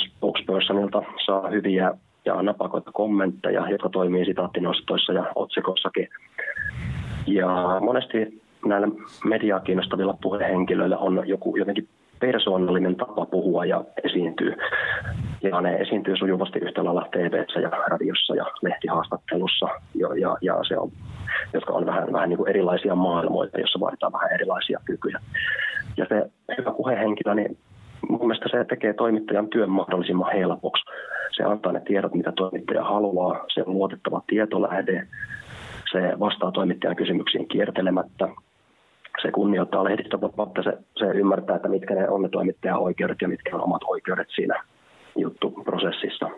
Spokespersonilta 0.06 1.02
saa 1.26 1.48
hyviä 1.48 1.92
ja 2.24 2.42
napakoita 2.42 2.90
kommentteja, 2.92 3.70
jotka 3.70 3.88
toimii 3.88 4.24
sitaattinostoissa 4.24 5.12
ja 5.12 5.24
otsikossakin. 5.34 6.08
Ja 7.26 7.46
monesti 7.80 8.42
näillä 8.68 8.88
mediaa 9.24 9.60
kiinnostavilla 9.60 10.18
puhehenkilöillä 10.22 10.98
on 10.98 11.22
joku 11.28 11.56
jotenkin 11.56 11.88
persoonallinen 12.20 12.96
tapa 12.96 13.26
puhua 13.26 13.64
ja 13.64 13.84
esiintyy. 14.04 14.54
Ja 15.42 15.60
ne 15.60 15.76
esiintyy 15.76 16.16
sujuvasti 16.16 16.58
yhtä 16.58 16.84
lailla 16.84 17.08
tv 17.12 17.44
ja 17.62 17.70
radiossa 17.70 18.34
ja 18.34 18.46
lehtihaastattelussa, 18.62 19.66
ja, 19.94 20.08
ja, 20.16 20.36
ja 20.40 20.54
se 20.68 20.78
on, 20.78 20.90
jotka 21.52 21.72
on 21.72 21.86
vähän, 21.86 22.12
vähän 22.12 22.28
niin 22.28 22.36
kuin 22.36 22.50
erilaisia 22.50 22.94
maailmoita, 22.94 23.60
jossa 23.60 23.80
vaaditaan 23.80 24.12
vähän 24.12 24.32
erilaisia 24.32 24.80
kykyjä. 24.84 25.20
Ja 25.96 26.06
se 26.08 26.30
hyvä 26.58 26.72
puhehenkilö, 26.72 27.34
niin 27.34 27.58
mun 28.08 28.20
mielestä 28.20 28.48
se 28.50 28.64
tekee 28.64 28.92
toimittajan 28.92 29.48
työn 29.48 29.70
mahdollisimman 29.70 30.32
helpoksi. 30.32 30.84
Se 31.36 31.42
antaa 31.42 31.72
ne 31.72 31.80
tiedot, 31.80 32.14
mitä 32.14 32.32
toimittaja 32.32 32.84
haluaa, 32.84 33.44
se 33.54 33.62
on 33.66 33.72
luotettava 33.72 34.22
tietolähde, 34.26 35.06
se 35.92 36.20
vastaa 36.20 36.52
toimittajan 36.52 36.96
kysymyksiin 36.96 37.48
kiertelemättä, 37.48 38.28
se 39.22 39.30
kunnioittaa 39.30 39.84
lehdistövapautta, 39.84 40.62
se, 40.62 40.78
se 40.98 41.04
ymmärtää, 41.04 41.56
että 41.56 41.68
mitkä 41.68 41.94
ne 41.94 42.08
on 42.08 42.22
ne 42.22 42.28
toimittajan 42.28 42.78
oikeudet 42.78 43.18
ja 43.22 43.28
mitkä 43.28 43.56
on 43.56 43.62
omat 43.62 43.82
oikeudet 43.84 44.28
siinä 44.34 44.64
juttuprosessissa. 45.16 46.30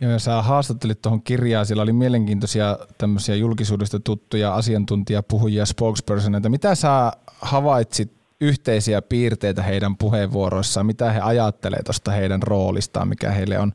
Joo, 0.00 0.12
ja 0.12 0.18
sä 0.18 0.42
haastattelit 0.42 1.02
tuohon 1.02 1.22
kirjaan, 1.22 1.66
siellä 1.66 1.82
oli 1.82 1.92
mielenkiintoisia 1.92 2.78
tämmöisiä 2.98 3.34
julkisuudesta 3.34 4.00
tuttuja 4.00 4.54
asiantuntijapuhujia, 4.54 5.66
spokespersoneita. 5.66 6.48
Mitä 6.48 6.74
sä 6.74 7.12
havaitsit 7.42 8.12
yhteisiä 8.40 9.02
piirteitä 9.02 9.62
heidän 9.62 9.96
puheenvuoroissaan, 9.96 10.86
mitä 10.86 11.12
he 11.12 11.20
ajattelee 11.20 11.82
tuosta 11.82 12.10
heidän 12.10 12.42
roolistaan, 12.42 13.08
mikä 13.08 13.30
heille 13.30 13.58
on 13.58 13.72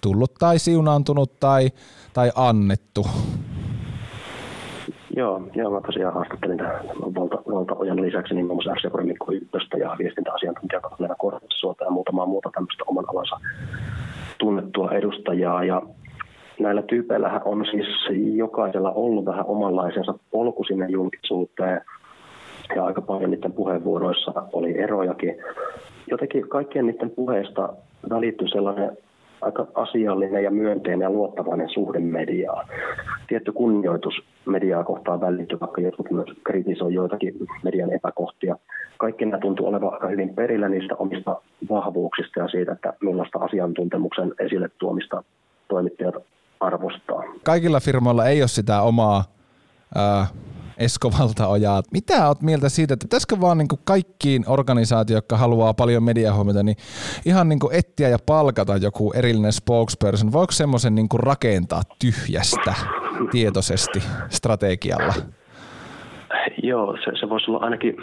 tullut 0.00 0.34
tai 0.34 0.58
siunaantunut 0.58 1.40
tai, 1.40 1.70
tai 2.12 2.32
annettu? 2.34 3.06
Joo, 5.16 5.42
joo 5.54 5.70
mä 5.70 5.80
tosiaan 5.80 6.14
haastattelin 6.14 6.58
valta, 7.14 7.42
valtaojan 7.52 8.02
lisäksi 8.02 8.34
niin 8.34 8.46
muun 8.46 8.56
muassa 8.64 8.88
RC 8.88 9.04
Mikko 9.04 9.32
Ykköstä 9.32 9.76
ja 9.76 9.96
viestintäasiantuntija 9.98 10.80
Katleena 10.80 11.14
Kortsuota 11.14 11.84
ja 11.84 11.90
muutamaa 11.90 12.26
muuta 12.26 12.50
tämmöistä 12.54 12.84
oman 12.86 13.04
alansa 13.08 13.36
tunnettua 14.38 14.90
edustajaa. 14.90 15.64
Ja 15.64 15.82
näillä 16.60 16.82
tyypeillähän 16.82 17.42
on 17.44 17.66
siis 17.70 17.86
jokaisella 18.36 18.92
ollut 18.92 19.26
vähän 19.26 19.46
omanlaisensa 19.46 20.14
polku 20.30 20.64
sinne 20.64 20.86
julkisuuteen 20.88 21.80
ja 22.76 22.84
aika 22.84 23.02
paljon 23.02 23.30
niiden 23.30 23.52
puheenvuoroissa 23.52 24.32
oli 24.52 24.78
erojakin. 24.78 25.36
Jotenkin 26.10 26.48
kaikkien 26.48 26.86
niiden 26.86 27.10
puheista 27.10 27.72
välittyi 28.10 28.48
sellainen 28.48 28.96
aika 29.44 29.66
asiallinen 29.74 30.44
ja 30.44 30.50
myönteinen 30.50 31.04
ja 31.04 31.10
luottavainen 31.10 31.68
suhde 31.68 31.98
mediaan. 31.98 32.68
Tietty 33.28 33.52
kunnioitus 33.52 34.14
mediaa 34.46 34.84
kohtaan 34.84 35.20
välittyy, 35.20 35.60
vaikka 35.60 35.80
jotkut 35.80 36.10
myös 36.10 36.28
kritisoi 36.44 36.94
joitakin 36.94 37.34
median 37.62 37.92
epäkohtia. 37.92 38.56
Kaikki 38.98 39.24
nämä 39.24 39.40
tuntuu 39.40 39.66
olevan 39.66 39.92
aika 39.92 40.08
hyvin 40.08 40.34
perillä 40.34 40.68
niistä 40.68 40.94
omista 40.96 41.40
vahvuuksista 41.70 42.40
ja 42.40 42.48
siitä, 42.48 42.72
että 42.72 42.92
millaista 43.00 43.38
asiantuntemuksen 43.38 44.34
esille 44.38 44.70
tuomista 44.78 45.24
toimittajat 45.68 46.14
arvostaa. 46.60 47.22
Kaikilla 47.42 47.80
firmoilla 47.80 48.26
ei 48.26 48.42
ole 48.42 48.48
sitä 48.48 48.82
omaa 48.82 49.24
äh, 49.96 50.32
Esko 50.78 51.10
Valtaojaa. 51.18 51.82
Mitä 51.92 52.28
oot 52.28 52.42
mieltä 52.42 52.68
siitä, 52.68 52.94
että 52.94 53.04
pitäisikö 53.04 53.40
vaan 53.40 53.58
niin 53.58 53.68
kaikkiin 53.84 54.44
organisaatioihin, 54.46 55.16
jotka 55.16 55.36
haluaa 55.36 55.74
paljon 55.74 56.02
mediahuomiota, 56.02 56.62
niin 56.62 56.76
ihan 57.26 57.48
niin 57.48 57.58
etsiä 57.72 58.08
ja 58.08 58.18
palkata 58.26 58.76
joku 58.76 59.12
erillinen 59.12 59.52
spokesperson? 59.52 60.32
Voiko 60.32 60.52
semmoisen 60.52 60.94
niin 60.94 61.08
rakentaa 61.14 61.82
tyhjästä 61.98 62.74
tietoisesti 63.30 64.02
strategialla? 64.28 65.14
Joo, 66.62 66.96
se, 67.04 67.20
se 67.20 67.28
voisi 67.28 67.50
olla 67.50 67.64
ainakin 67.64 67.96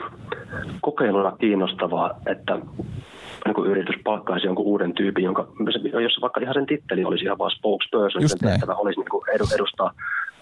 kokeiluna 0.82 1.32
kiinnostavaa, 1.32 2.20
että 2.26 2.60
niin 3.46 3.56
kuin 3.56 3.72
yritys 3.72 3.96
palkkaisi 4.04 4.48
jonkun 4.48 4.66
uuden 4.66 4.94
tyypin, 4.94 5.24
jonka, 5.24 5.48
jos 6.04 6.22
vaikka 6.22 6.42
ihan 6.42 6.54
sen 6.54 6.66
titteli 6.66 7.04
olisi 7.06 7.26
ihan 7.26 7.38
vaan 7.38 7.52
spokesperson, 7.52 8.22
Just 8.22 8.40
sen 8.40 8.50
tehtävä 8.50 8.74
olisi 8.74 9.00
niin 9.00 9.56
edustaa 9.56 9.92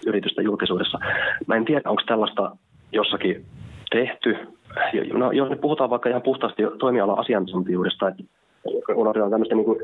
yritystä 0.06 0.42
julkisuudessa. 0.42 0.98
Mä 1.46 1.56
en 1.56 1.64
tiedä, 1.64 1.90
onko 1.90 2.02
tällaista 2.06 2.56
jossakin 2.92 3.44
tehty. 3.90 4.36
No, 5.12 5.32
jos 5.32 5.50
nyt 5.50 5.60
puhutaan 5.60 5.90
vaikka 5.90 6.08
ihan 6.08 6.22
puhtaasti 6.22 6.62
toimiala-asiantuntijuudesta, 6.78 8.08
että 8.08 8.22
unohdetaan 8.94 9.30
tämmöistä 9.30 9.54
niin 9.54 9.80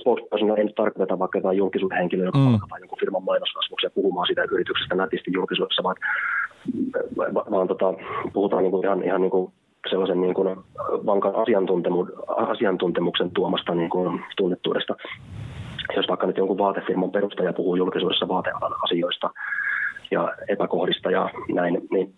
spokespersona, 0.00 0.56
ei 0.56 0.64
nyt 0.64 0.74
tarkoiteta 0.74 1.18
vaikka 1.18 1.38
jotain 1.38 1.56
julkisuuden 1.56 1.98
henkilöä, 1.98 2.26
joka 2.26 2.38
mm. 2.38 2.44
palkataan 2.44 2.80
jonkun 2.80 2.98
firman 2.98 3.24
mainoskasvuksia 3.24 3.90
puhumaan 3.94 4.26
siitä 4.26 4.42
yrityksestä 4.52 4.94
nätisti 4.94 5.30
julkisuudessa, 5.34 5.82
vaan, 5.82 5.96
vaan 7.50 7.68
tota, 7.68 7.94
puhutaan 8.32 8.62
niin 8.62 8.70
kuin 8.70 8.84
ihan, 8.84 9.02
ihan 9.02 9.20
niin 9.20 9.30
kuin 9.30 9.52
sellaisen 9.90 10.20
niin 10.20 10.34
kuin 10.34 10.56
vankan 11.06 11.32
asiantuntemuksen 12.48 13.30
tuomasta 13.30 13.74
niin 13.74 13.90
kuin 13.90 14.20
tunnettuudesta. 14.36 14.94
Jos 15.96 16.08
vaikka 16.08 16.26
nyt 16.26 16.36
jonkun 16.36 16.58
vaatefirman 16.58 17.10
perustaja 17.10 17.52
puhuu 17.52 17.76
julkisuudessa 17.76 18.28
vaatealan 18.28 18.74
asioista 18.82 19.30
ja 20.10 20.34
epäkohdista 20.48 21.10
ja 21.10 21.30
näin, 21.54 21.80
niin 21.90 22.14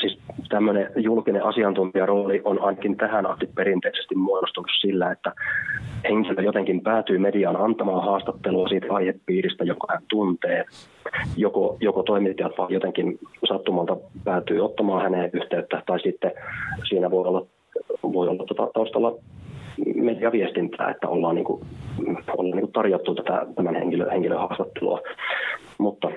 siis 0.00 0.18
tämmöinen 0.48 0.90
julkinen 0.96 1.44
asiantuntijarooli 1.44 2.42
on 2.44 2.62
ainakin 2.62 2.96
tähän 2.96 3.26
asti 3.26 3.48
perinteisesti 3.54 4.14
muodostunut 4.14 4.70
sillä, 4.80 5.10
että 5.10 5.32
henkilö 6.08 6.42
jotenkin 6.42 6.80
päätyy 6.80 7.18
mediaan 7.18 7.56
antamaan 7.56 8.04
haastattelua 8.04 8.68
siitä 8.68 8.86
aihepiiristä, 8.90 9.64
joka 9.64 9.86
hän 9.90 10.02
tuntee. 10.08 10.64
Joko, 11.36 11.76
joko 11.80 12.02
toimittajat 12.02 12.52
vaan 12.58 12.72
jotenkin 12.72 13.18
sattumalta 13.48 13.96
päätyy 14.24 14.60
ottamaan 14.60 15.02
häneen 15.02 15.30
yhteyttä, 15.32 15.82
tai 15.86 16.00
sitten 16.00 16.32
siinä 16.88 17.10
voi 17.10 17.24
olla, 17.24 17.46
voi 18.02 18.28
olla 18.28 18.44
tuota 18.44 18.72
taustalla 18.74 19.14
mediaviestintää, 19.94 20.90
että 20.90 21.08
ollaan, 21.08 21.34
niin 21.34 21.44
kuin, 21.44 21.62
ollaan 22.36 22.56
niin 22.56 22.60
kuin 22.60 22.72
tarjottu 22.72 23.14
tätä, 23.14 23.46
tämän 23.54 23.74
henkilö, 23.74 24.10
henkilön 24.10 24.38
haastattelua. 24.38 25.00
Mutta 25.78 26.10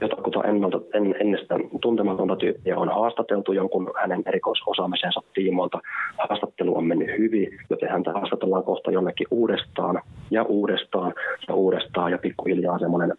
jotakuta 0.00 0.44
ennalta, 0.44 0.80
en, 0.94 1.14
ennestään 1.20 1.60
tuntematonta 1.80 2.36
tyyppiä 2.36 2.78
on 2.78 2.88
haastateltu 2.88 3.52
jonkun 3.52 3.90
hänen 4.00 4.22
erikoisosaamisensa 4.26 5.20
tiimoilta. 5.34 5.80
Haastattelu 6.18 6.76
on 6.76 6.84
mennyt 6.84 7.18
hyvin, 7.18 7.58
joten 7.70 7.90
häntä 7.90 8.12
haastatellaan 8.12 8.64
kohta 8.64 8.90
jonnekin 8.90 9.26
uudestaan 9.30 10.02
ja 10.30 10.42
uudestaan 10.42 11.14
ja 11.48 11.54
uudestaan 11.54 12.12
ja 12.12 12.18
pikkuhiljaa 12.18 12.78
semmoinen 12.78 13.14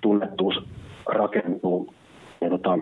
tunnettuus 0.00 0.54
rakentuu. 1.06 1.94
Ja 2.40 2.50
tota, 2.50 2.78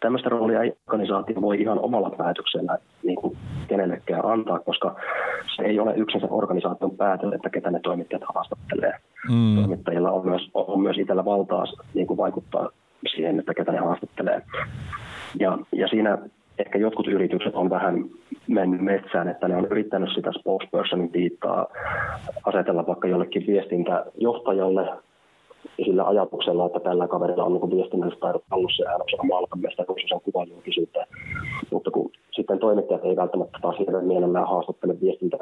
tämmöistä 0.00 0.28
roolia 0.28 0.62
ei 0.62 0.72
organisaatio 0.86 1.40
voi 1.40 1.60
ihan 1.60 1.78
omalla 1.78 2.10
päätöksellä 2.10 2.78
niin 3.02 3.16
kuin 3.16 3.36
kenellekään 3.68 4.24
antaa, 4.24 4.58
koska 4.58 4.96
se 5.56 5.62
ei 5.62 5.80
ole 5.80 5.94
yksin 5.96 6.20
sen 6.20 6.32
organisaation 6.32 6.96
päätös, 6.96 7.32
että 7.32 7.50
ketä 7.50 7.70
ne 7.70 7.80
toimittajat 7.82 8.22
haastattelee. 8.34 8.92
Mm. 9.30 9.56
Toimittajilla 9.56 10.10
on 10.10 10.26
myös, 10.26 10.50
on 10.54 10.80
myös 10.80 10.98
itsellä 10.98 11.24
valtaa 11.24 11.64
niin 11.94 12.06
kuin 12.06 12.16
vaikuttaa 12.16 12.68
siihen, 13.14 13.38
että 13.38 13.54
ketä 13.54 13.72
ne 13.72 13.78
haastattelee. 13.78 14.42
Ja, 15.40 15.58
ja 15.72 15.88
siinä 15.88 16.18
ehkä 16.58 16.78
jotkut 16.78 17.06
yritykset 17.06 17.54
on 17.54 17.70
vähän 17.70 18.04
mennyt 18.48 18.80
metsään, 18.80 19.28
että 19.28 19.48
ne 19.48 19.56
on 19.56 19.66
yrittänyt 19.70 20.10
sitä 20.14 20.30
spokespersonin 20.32 21.12
tiittaa 21.12 21.66
asetella 22.44 22.86
vaikka 22.86 23.08
jollekin 23.08 23.46
viestintäjohtajalle 23.46 24.88
sillä 25.84 26.08
ajatuksella, 26.08 26.66
että 26.66 26.80
tällä 26.80 27.08
kaverilla 27.08 27.44
on 27.44 27.52
niin 27.52 27.70
viestinnälliset 27.70 28.20
taidot 28.20 28.42
hallussa 28.50 28.84
ja 28.84 28.90
hän 28.90 29.02
osaa 29.02 29.24
maalata 29.24 29.56
sen 30.08 30.20
kuvan 30.24 30.48
julkisuuteen. 30.48 31.06
Mutta 31.70 31.90
kun 31.90 32.10
sitten 32.32 32.58
toimittajat 32.58 33.04
ei 33.04 33.16
välttämättä 33.16 33.58
taas 33.62 33.78
hirveän 33.78 34.04
mielellään 34.06 34.48
haastattele 34.48 35.00
viestintä, 35.00 35.38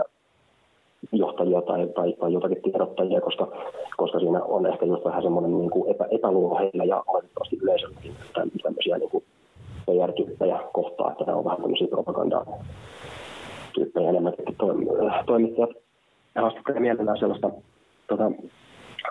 johtajia 1.13 1.63
tai, 1.63 1.87
tai, 1.87 2.13
tai 2.21 2.33
jotakin 2.33 2.63
tiedottajia, 2.63 3.21
koska, 3.21 3.49
koska 3.97 4.19
siinä 4.19 4.43
on 4.43 4.67
ehkä 4.67 4.87
just 4.87 5.05
vähän 5.05 5.23
semmoinen 5.23 5.59
niin 5.59 5.71
kuin 5.71 5.91
epä, 5.91 6.05
epäluulo 6.11 6.59
heillä 6.59 6.85
ja 6.85 7.03
oletettavasti 7.07 7.59
yleisölläkin 7.63 8.15
tämmöisiä 8.63 8.99
niin 8.99 9.11
kuin 9.11 9.25
PR-tyyppejä 9.87 10.61
kohtaa, 10.73 11.13
että 11.13 11.25
ne 11.25 11.35
on 11.35 11.45
vähän 11.45 11.61
tämmöisiä 11.61 11.89
propagandaa 11.89 12.47
tyyppejä 13.75 14.09
enemmänkin 14.09 14.45
toimittajat 15.27 15.71
haastattelee 16.35 16.81
mielellään 16.81 17.19
sellaista 17.19 17.51
tota, 18.07 18.31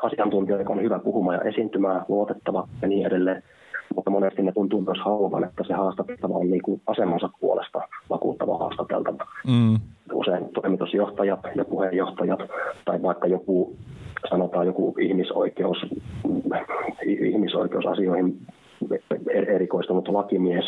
asiantuntija, 0.01 0.57
joka 0.57 0.73
on 0.73 0.81
hyvä 0.81 0.99
puhumaan 0.99 1.37
ja 1.37 1.49
esiintymään, 1.49 2.05
luotettava 2.07 2.67
ja 2.81 2.87
niin 2.87 3.07
edelleen. 3.07 3.43
Mutta 3.95 4.11
monesti 4.11 4.41
ne 4.41 4.51
tuntuu 4.51 4.81
myös 4.81 4.97
haluavan, 5.05 5.43
että 5.43 5.63
se 5.67 5.73
haastateltava 5.73 6.37
on 6.37 6.49
niin 6.49 6.61
kuin 6.61 6.81
asemansa 6.87 7.29
puolesta 7.39 7.81
vakuuttava 8.09 8.57
haastateltava. 8.57 9.25
Mm. 9.47 9.79
Usein 10.13 10.49
toimitusjohtajat 10.53 11.39
ja 11.55 11.65
puheenjohtajat 11.65 12.39
tai 12.85 13.01
vaikka 13.01 13.27
joku, 13.27 13.75
sanotaan 14.29 14.65
joku 14.65 14.95
ihmisoikeus, 14.99 15.77
ihmisoikeusasioihin 17.05 18.37
erikoistunut 19.29 20.07
lakimies, 20.07 20.65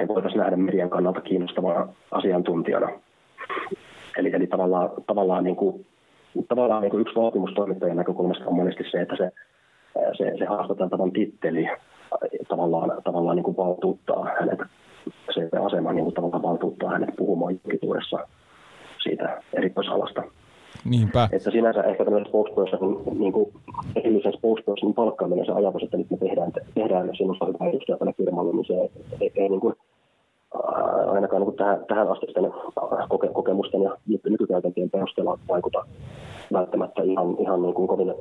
he 0.00 0.08
voitaisiin 0.08 0.38
nähdä 0.38 0.56
median 0.56 0.90
kannalta 0.90 1.20
kiinnostavana 1.20 1.88
asiantuntijana. 2.10 2.88
Eli, 4.16 4.32
eli 4.34 4.46
tavallaan, 4.46 4.90
tavallaan 5.06 5.44
niin 5.44 5.56
kuin 5.56 5.86
tavallaan 6.48 6.82
niin 6.82 7.00
yksi 7.00 7.14
vaatimus 7.14 7.54
toimittajan 7.54 7.96
näkökulmasta 7.96 8.46
on 8.46 8.56
monesti 8.56 8.84
se, 8.90 9.00
että 9.00 9.16
se, 9.16 9.30
se, 10.16 10.32
se 10.38 10.44
haastateltavan 10.44 11.12
titteli 11.12 11.68
tavallaan, 12.48 13.02
tavallaan 13.04 13.36
niin 13.36 13.44
kuin 13.44 13.56
valtuuttaa 13.56 14.24
hänet, 14.40 14.58
se 15.34 15.48
asema 15.66 15.92
niin 15.92 16.04
kuin 16.04 16.14
tavallaan 16.14 16.42
valtuuttaa 16.42 16.90
hänet 16.90 17.16
puhumaan 17.16 17.52
julkisuudessa 17.64 18.18
siitä 19.02 19.42
erikoisalasta. 19.52 20.22
Niinpä. 20.84 21.28
Että 21.32 21.50
sinänsä 21.50 21.82
ehkä 21.82 22.04
tämmöinen 22.04 22.28
spokesperson, 22.28 23.02
niin 23.18 23.32
kuin 23.32 23.52
erillisen 23.96 24.32
spokespersonin 24.32 24.94
palkkaaminen, 24.94 25.46
se 25.46 25.52
ajatus, 25.52 25.82
että 25.82 25.96
nyt 25.96 26.10
me 26.10 26.16
tehdään, 26.16 26.52
tehdään 26.74 27.10
sinusta 27.16 27.46
hyvää 27.46 27.68
edustajaa 27.68 27.98
tälle 27.98 28.14
firmalle, 28.16 28.52
niin 28.52 28.64
se 28.64 28.74
ei, 29.20 29.32
ei 29.36 29.48
niin 29.48 29.60
kuin, 29.60 29.74
ainakaan 31.06 31.42
niin 31.42 31.56
tähän, 31.56 31.84
tähän 31.88 32.08
astisten 32.08 32.52
koke, 33.08 33.28
kokemusten 33.28 33.82
ja 33.82 33.96
nykykäytäntien 34.30 34.90
perusteella 34.90 35.38
vaikuta 35.48 35.86
välttämättä 36.52 37.02
ihan, 37.02 37.36
ihan 37.40 37.62
niin 37.62 37.74
kuin 37.74 37.88
kovin, 37.88 38.14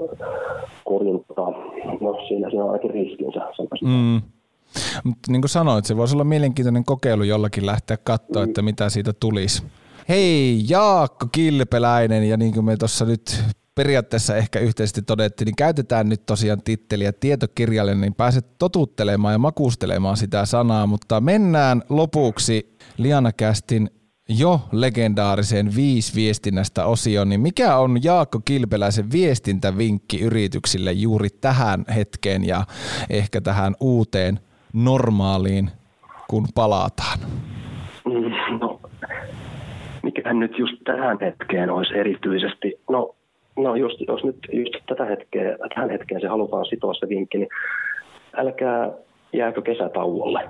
kovin 0.86 1.26
tota, 1.28 1.42
no 2.02 2.28
siinä, 2.28 2.50
siinä 2.50 2.64
on 2.64 2.70
ainakin 2.70 2.92
riskinsä. 2.92 3.40
Mm. 3.82 4.22
Mutta 5.04 5.32
niin 5.32 5.42
kuin 5.42 5.50
sanoit, 5.50 5.86
se 5.86 5.98
voisi 5.98 6.16
olla 6.16 6.24
mielenkiintoinen 6.24 6.86
kokeilu 6.86 7.24
jollakin 7.24 7.66
lähteä 7.66 7.98
katsoa, 8.04 8.44
mm. 8.44 8.50
että 8.50 8.62
mitä 8.62 8.90
siitä 8.90 9.14
tulisi. 9.20 9.64
Hei 10.10 10.64
Jaakko 10.70 11.26
Kilpeläinen 11.32 12.30
ja 12.30 12.38
niin 12.38 12.54
kuin 12.54 12.66
me 12.66 12.78
tuossa 12.78 13.06
nyt 13.06 13.44
periaatteessa 13.76 14.36
ehkä 14.36 14.60
yhteisesti 14.60 15.02
todettiin, 15.02 15.46
niin 15.46 15.56
käytetään 15.56 16.10
nyt 16.10 16.26
tosiaan 16.26 16.64
titteliä 16.64 17.14
tietokirjallinen, 17.14 18.02
niin 18.02 18.16
pääset 18.16 18.46
totuttelemaan 18.60 19.34
ja 19.34 19.40
makustelemaan 19.40 20.18
sitä 20.18 20.46
sanaa, 20.46 20.88
mutta 20.88 21.22
mennään 21.22 21.82
lopuksi 21.90 22.78
Lianakästin 22.98 23.90
jo 24.30 24.60
legendaariseen 24.72 25.76
viisi 25.76 26.16
viestinnästä 26.16 26.86
osioon, 26.86 27.30
niin 27.30 27.42
mikä 27.42 27.78
on 27.78 28.04
Jaakko 28.04 28.40
Kilpeläisen 28.46 29.12
viestintävinkki 29.12 30.22
yrityksille 30.22 30.92
juuri 30.92 31.30
tähän 31.42 31.86
hetkeen 31.96 32.48
ja 32.48 32.64
ehkä 33.10 33.42
tähän 33.42 33.76
uuteen 33.80 34.40
normaaliin, 34.74 35.72
kun 36.30 36.48
palataan? 36.56 37.20
No, 38.60 38.82
mikähän 40.04 40.40
nyt 40.40 40.60
just 40.60 40.76
tähän 40.84 41.18
hetkeen 41.22 41.70
olisi 41.70 41.94
erityisesti, 41.98 42.80
no 42.90 43.16
No 43.56 43.76
just, 43.76 43.98
jos 44.08 44.24
nyt 44.24 44.38
just 44.52 44.74
tätä 44.88 45.06
hetkeä, 45.06 45.58
tähän 45.76 45.90
hetkeen 45.90 46.22
se 46.22 46.28
halutaan 46.28 46.66
sitoa 46.66 46.94
se 46.94 47.10
vinkki, 47.10 47.38
niin 47.38 47.50
älkää 48.38 48.92
jääkö 49.34 49.62
kesätauolle. 49.62 50.50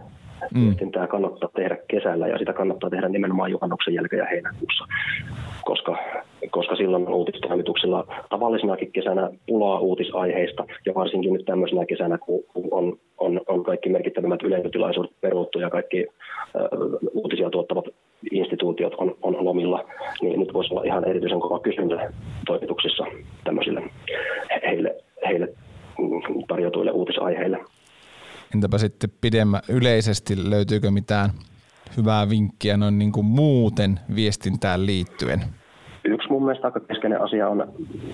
Mm. 0.54 0.92
Tämä 0.92 1.08
kannattaa 1.08 1.50
tehdä 1.56 1.78
kesällä 1.88 2.28
ja 2.28 2.38
sitä 2.38 2.54
kannattaa 2.54 2.90
tehdä 2.90 3.10
nimenomaan 3.10 3.52
juhannuksen 3.52 3.94
jälkeen 3.94 4.20
ja 4.20 4.26
heinäkuussa, 4.26 4.86
koska, 5.66 5.98
koska 6.52 6.76
silloin 6.76 7.08
on 7.08 7.14
uutistoimituksilla 7.14 8.08
tavallisenakin 8.30 8.92
kesänä 8.92 9.30
pulaa 9.48 9.80
uutisaiheista 9.80 10.66
ja 10.86 10.94
varsinkin 10.96 11.34
nyt 11.34 11.46
tämmöisenä 11.46 11.86
kesänä, 11.86 12.18
kun 12.18 12.44
on, 12.72 12.98
on, 13.18 13.42
on 13.48 13.64
kaikki 13.64 13.90
merkittävimmät 13.90 14.44
yleisötilaisuudet 14.44 15.12
peruttu 15.22 15.60
ja 15.60 15.70
kaikki 15.70 16.06
uh, 16.06 17.00
uutisia 17.14 17.50
tuottavat 17.50 17.86
instituutiot 18.32 18.94
on, 18.98 19.16
on 19.22 19.46
lomilla, 19.46 19.86
niin 20.22 20.40
nyt 20.40 20.54
voisi 20.54 20.74
olla 20.74 20.84
ihan 20.84 21.10
erityisen 21.10 21.40
kova 21.40 21.60
kysyntä 21.60 22.12
toimituksissa 22.46 23.04
tämmöisille 23.44 23.82
heille, 24.66 24.96
heille 25.28 25.54
tarjotuille 26.48 26.92
uutisaiheille. 26.92 27.60
Entäpä 28.56 28.78
sitten 28.78 29.10
pidemmä 29.22 29.62
yleisesti, 29.70 30.50
löytyykö 30.50 30.92
mitään 30.92 31.30
hyvää 31.98 32.30
vinkkiä 32.30 32.78
noin 32.78 33.00
niin 33.00 33.12
kuin 33.12 33.26
muuten 33.26 34.00
viestintään 34.16 34.86
liittyen? 34.86 35.40
Yksi 36.06 36.30
mun 36.30 36.46
mielestä 36.46 36.68
aika 36.68 36.80
keskeinen 36.80 37.22
asia 37.22 37.50
on 37.50 37.74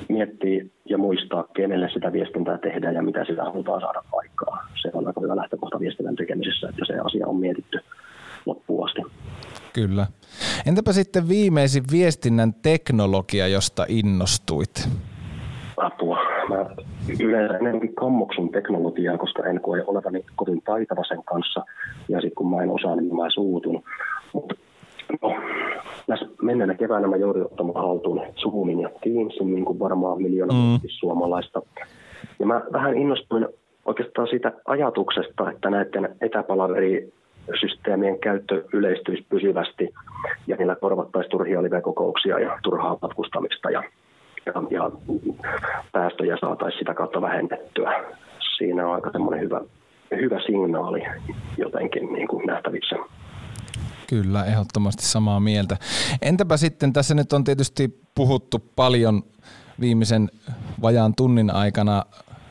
miettiä 0.10 0.66
ja 0.86 0.98
muistaa, 0.98 1.44
kenelle 1.56 1.90
sitä 1.94 2.14
viestintää 2.14 2.58
tehdään 2.58 2.96
ja 2.96 3.02
mitä 3.02 3.26
sitä 3.26 3.44
halutaan 3.44 3.82
saada 3.82 4.04
aikaa. 4.14 4.68
Se 4.82 4.90
on 4.94 5.08
aika 5.08 5.22
hyvä 5.22 5.36
lähtökohta 5.36 5.80
viestinnän 5.80 6.16
tekemisessä, 6.16 6.70
että 6.70 6.86
se 6.86 6.94
asia 6.94 7.28
on 7.28 7.36
mietitty 7.36 7.80
loppuun 8.46 8.86
asti. 8.86 9.02
Kyllä. 9.74 10.08
Entäpä 10.66 10.94
sitten 10.94 11.30
viimeisin 11.30 11.84
viestinnän 11.92 12.54
teknologia, 12.54 13.48
josta 13.48 13.86
innostuit? 13.88 14.90
Apua. 15.78 16.18
Mä 16.50 16.66
yleensä 17.20 17.58
enemmänkin 17.58 17.96
kammoksun 17.96 18.52
teknologiaa, 18.52 19.18
koska 19.18 19.44
en 19.44 19.62
koe 19.62 19.84
olevani 19.88 20.26
kovin 20.36 20.62
taitava 20.62 21.04
sen 21.08 21.24
kanssa. 21.24 21.66
Ja 22.10 22.22
sitten 22.22 22.36
kun 22.36 22.50
mä 22.50 22.64
en 22.64 22.70
osaa, 22.70 22.96
niin 22.96 23.16
mä 23.16 23.30
suutun. 23.30 23.84
Mutta 24.34 24.56
no, 25.22 25.36
tässä 26.08 26.26
menneenä 26.42 26.74
keväänä 26.74 27.08
mä 27.08 27.16
joudun 27.16 27.46
ottamaan 27.46 27.88
haltuun 27.88 28.22
Zoomin 28.36 28.80
ja 28.80 28.90
Teamsin, 29.04 29.56
niin 29.56 29.66
kuin 29.66 29.80
varmaan 29.80 30.22
miljoona 30.22 30.54
mm. 30.54 30.80
suomalaista. 30.88 31.62
Ja 32.40 32.46
mä 32.46 32.62
vähän 32.74 32.98
innostuin 32.98 33.48
oikeastaan 33.86 34.28
siitä 34.28 34.54
ajatuksesta, 34.66 35.52
että 35.52 35.70
näiden 35.70 36.16
etäpalaveri 36.22 37.14
systeemien 37.60 38.20
käyttö 38.20 38.64
yleistyisi 38.74 39.26
pysyvästi 39.30 39.94
ja 40.48 40.56
niillä 40.56 40.76
korvattaisiin 40.76 41.32
turhia 41.32 41.64
live-kokouksia 41.64 42.40
ja 42.40 42.60
turhaa 42.64 42.98
matkustamista 43.02 43.72
ja, 43.72 43.84
ja, 44.46 44.54
ja 44.72 44.92
päästöjä 45.92 46.38
saataisiin 46.42 46.80
sitä 46.80 46.94
kautta 46.94 47.22
vähennettyä. 47.22 48.06
Siinä 48.58 48.88
on 48.88 48.96
aika 48.96 49.12
semmoinen 49.12 49.42
hyvä, 49.42 49.62
hyvä 50.12 50.40
signaali 50.46 51.02
jotenkin 51.58 52.14
niin 52.14 52.28
kuin 52.28 52.46
nähtävissä. 52.48 52.96
Kyllä, 54.10 54.46
ehdottomasti 54.46 55.04
samaa 55.06 55.40
mieltä. 55.40 55.78
Entäpä 56.22 56.58
sitten, 56.58 56.94
tässä 56.94 57.16
nyt 57.16 57.34
on 57.34 57.44
tietysti 57.44 58.00
puhuttu 58.16 58.60
paljon 58.76 59.24
viimeisen 59.80 60.30
vajaan 60.82 61.14
tunnin 61.16 61.52
aikana 61.52 62.04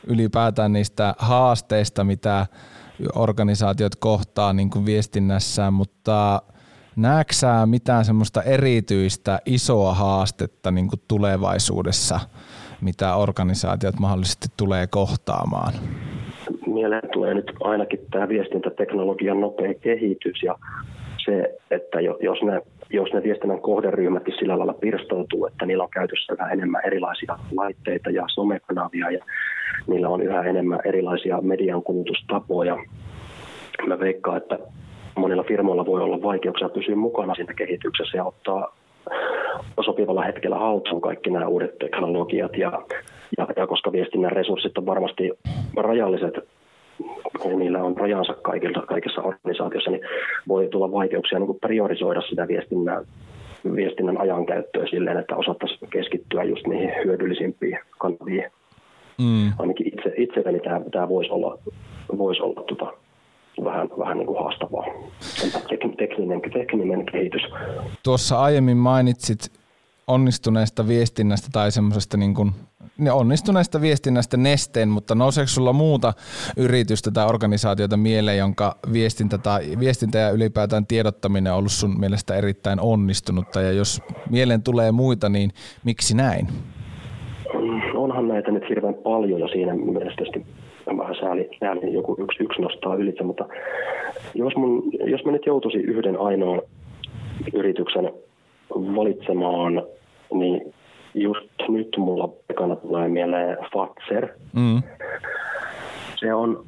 ylipäätään 0.07 0.73
niistä 0.73 1.15
haasteista, 1.19 2.05
mitä 2.05 2.47
organisaatiot 3.15 3.97
kohtaa 3.97 4.53
niin 4.53 4.71
kuin 4.71 4.87
viestinnässään, 4.87 5.73
mutta 5.73 6.43
näetkö 6.97 7.35
mitään 7.67 8.05
semmoista 8.05 8.43
erityistä 8.43 9.39
isoa 9.47 9.95
haastetta 9.95 10.71
niin 10.71 10.89
kuin 10.89 11.01
tulevaisuudessa, 11.09 12.21
mitä 12.81 13.15
organisaatiot 13.15 14.01
mahdollisesti 14.01 14.49
tulee 14.57 14.87
kohtaamaan? 14.87 15.73
Mieleen 16.67 17.11
tulee 17.13 17.35
nyt 17.35 17.53
ainakin 17.61 18.01
tämä 18.11 18.29
viestintäteknologian 18.29 19.41
nopea 19.41 19.75
kehitys 19.75 20.43
ja 20.43 20.55
se, 21.25 21.59
että 21.71 22.01
jos 22.01 22.39
ne, 22.43 22.63
jos 22.91 23.13
ne 23.13 23.23
viestinnän 23.23 23.61
kohderyhmätkin 23.61 24.35
sillä 24.39 24.59
lailla 24.59 24.75
pirstoutuu, 24.75 25.47
että 25.47 25.67
niillä 25.67 25.85
on 25.85 25.91
käytössä 25.91 26.35
vähän 26.39 26.53
enemmän 26.53 26.83
erilaisia 26.87 27.39
laitteita 27.57 28.11
ja 28.11 28.25
somekanavia 28.35 29.11
ja 29.11 29.25
niillä 29.87 30.09
on 30.09 30.23
yhä 30.23 30.43
enemmän 30.43 30.81
erilaisia 30.85 31.41
median 31.41 31.83
kulutustapoja. 31.83 32.77
Mä 33.87 34.01
veikkaan, 34.01 34.37
että 34.37 34.59
monilla 35.17 35.43
firmoilla 35.43 35.87
voi 35.87 36.01
olla 36.01 36.23
vaikeuksia 36.23 36.69
pysyä 36.69 36.97
mukana 36.97 37.35
siinä 37.35 37.55
kehityksessä 37.55 38.19
ja 38.19 38.25
ottaa 38.25 38.75
sopivalla 39.81 40.23
hetkellä 40.23 40.59
haltuun 40.59 41.01
kaikki 41.01 41.31
nämä 41.31 41.47
uudet 41.47 41.79
teknologiat. 41.79 42.57
Ja, 42.57 42.83
ja, 43.39 43.47
ja 43.57 43.67
koska 43.67 43.93
viestinnän 43.93 44.33
resurssit 44.33 44.79
on 44.79 44.87
varmasti 44.87 45.31
rajalliset, 45.77 46.35
niin 47.45 47.59
niillä 47.59 47.83
on 47.83 47.97
rajansa 47.97 48.35
kaikilta, 48.35 48.81
kaikissa 48.81 49.23
organisaatioissa, 49.23 49.91
niin 49.91 50.03
voi 50.49 50.69
tulla 50.69 50.93
vaikeuksia 50.93 51.39
niin 51.39 51.47
kuin 51.47 51.61
priorisoida 51.61 52.21
sitä 52.21 52.49
viestinnän, 52.49 53.05
viestinnän 53.77 54.21
ajankäyttöä 54.21 54.87
silleen, 54.91 55.19
että 55.19 55.37
osattaisiin 55.37 55.91
keskittyä 55.91 56.45
just 56.45 56.67
niihin 56.67 56.91
hyödyllisimpiin 57.05 57.79
kanaviin 57.99 58.45
Mm. 59.19 59.53
Ainakin 59.59 59.87
itse, 59.87 60.13
itselleni 60.17 60.61
tämä, 60.61 60.81
tämä 60.93 61.09
voisi 61.09 61.31
olla, 61.31 61.59
voisi 62.19 62.43
olla 62.43 62.63
tota, 62.63 62.93
vähän, 63.65 63.89
vähän 63.99 64.19
niin 64.19 64.27
kuin 64.27 64.39
haastavaa. 64.39 64.85
Tek, 65.69 65.97
tekninen, 65.99 66.41
tekninen 66.53 67.07
kehitys. 67.07 67.43
Tuossa 68.03 68.41
aiemmin 68.41 68.77
mainitsit 68.77 69.53
onnistuneesta 70.07 70.89
viestinnästä 70.89 71.49
tai 71.53 71.73
semmoisesta 71.73 72.17
niin 72.17 72.35
kuin, 72.35 72.51
onnistuneesta 73.13 73.81
viestinnästä 73.81 74.37
nesteen, 74.37 74.89
mutta 74.89 75.15
nouseeko 75.15 75.49
sulla 75.49 75.73
muuta 75.73 76.13
yritystä 76.57 77.11
tai 77.11 77.27
organisaatiota 77.27 77.97
mieleen, 77.97 78.39
jonka 78.39 78.77
viestintä, 78.93 79.39
tai, 79.39 79.63
viestintä 79.79 80.19
ja 80.19 80.31
ylipäätään 80.31 80.87
tiedottaminen 80.87 81.53
on 81.53 81.59
ollut 81.59 81.73
sun 81.73 82.01
mielestä 82.01 82.35
erittäin 82.35 82.81
onnistunutta 82.81 83.61
ja 83.61 83.73
jos 83.73 84.03
mieleen 84.31 84.63
tulee 84.63 84.93
muita, 84.93 85.29
niin 85.29 85.51
miksi 85.85 86.17
näin? 86.17 86.49
Onhan 87.95 88.29
näitä 88.29 88.51
nyt 88.51 88.69
hirveän 88.69 88.95
paljon 88.95 89.41
ja 89.41 89.49
siinä 89.49 89.75
mielestäni 89.75 90.47
vähän 90.97 91.15
sääli, 91.21 91.51
sääli 91.61 91.93
joku 91.93 92.17
yksi, 92.19 92.43
yksi 92.43 92.63
nostaa 92.63 92.95
ylitse, 92.95 93.25
mutta 93.25 93.49
jos, 94.35 94.57
mun, 94.57 94.83
jos 95.05 95.25
mä 95.25 95.33
nyt 95.33 95.47
joutuisin 95.47 95.85
yhden 95.85 96.21
ainoan 96.21 96.63
yrityksen 97.55 98.11
valitsemaan, 98.71 99.83
niin 100.35 100.75
just 101.23 101.51
nyt 101.69 101.89
mulla 101.97 102.29
ekana 102.51 102.77
tulee 102.77 103.09
mieleen 103.09 103.57
Fatser. 103.73 104.29
Mm. 104.53 104.83
Se 106.17 106.35
on 106.35 106.65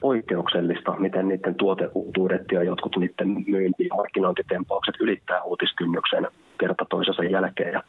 poikkeuksellista, 0.00 0.96
miten 0.98 1.28
niiden 1.28 1.54
tuoteuutuudet 1.54 2.42
ja 2.52 2.62
jotkut 2.62 2.96
niiden 2.96 3.44
myynti- 3.46 3.86
ja 3.88 3.94
markkinointitempaukset 3.94 4.94
ylittää 5.00 5.42
uutiskynnyksen 5.42 6.28
kerta 6.58 6.86
toisensa 6.90 7.24
jälkeen. 7.24 7.72
Ja 7.72 7.82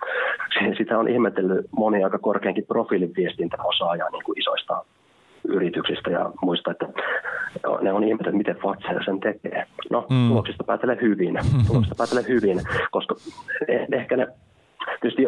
sitä 0.77 0.99
on 0.99 1.07
ihmetellyt 1.07 1.65
moni 1.71 2.03
aika 2.03 2.19
korkeankin 2.19 2.65
profiilin 2.65 3.13
viestintäosaaja 3.17 4.09
niin 4.11 4.23
kuin 4.23 4.39
isoista 4.39 4.85
yrityksistä 5.43 6.11
ja 6.11 6.31
muista, 6.41 6.71
että 6.71 6.87
ne 7.81 7.93
on 7.93 8.03
ihmetellyt, 8.03 8.37
miten 8.37 8.55
Fatser 8.55 9.03
sen 9.03 9.19
tekee. 9.19 9.65
No, 9.89 10.05
mm. 10.09 10.27
tuloksista 10.27 10.63
päätellä 10.63 10.95
hyvin, 11.01 11.39
tuloksista 11.67 11.95
päätellä 11.97 12.21
hyvin, 12.27 12.61
koska 12.91 13.15
eh, 13.67 13.87
ehkä 13.91 14.17
ne 14.17 14.27
Tietysti 15.01 15.27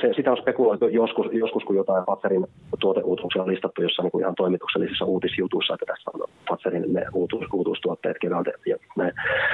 se, 0.00 0.12
sitä 0.16 0.30
on 0.30 0.36
spekuloitu 0.36 0.88
joskus, 0.88 1.26
joskus 1.32 1.64
kun 1.64 1.76
jotain 1.76 2.06
Fatserin 2.06 2.46
tuoteuutuksia 2.80 3.42
on 3.42 3.48
listattu 3.48 3.82
jossain 3.82 4.10
niin 4.12 4.20
ihan 4.20 4.34
toimituksellisissa 4.34 5.04
uutisjutuissa, 5.04 5.74
että 5.74 5.86
tässä 5.86 6.10
on 6.14 6.20
Fatserin 6.48 6.92
ne 6.92 7.06
uutuus, 7.12 7.46
uutuustuotteet 7.52 8.16
keväältä. 8.20 8.50
Ja 8.66 8.76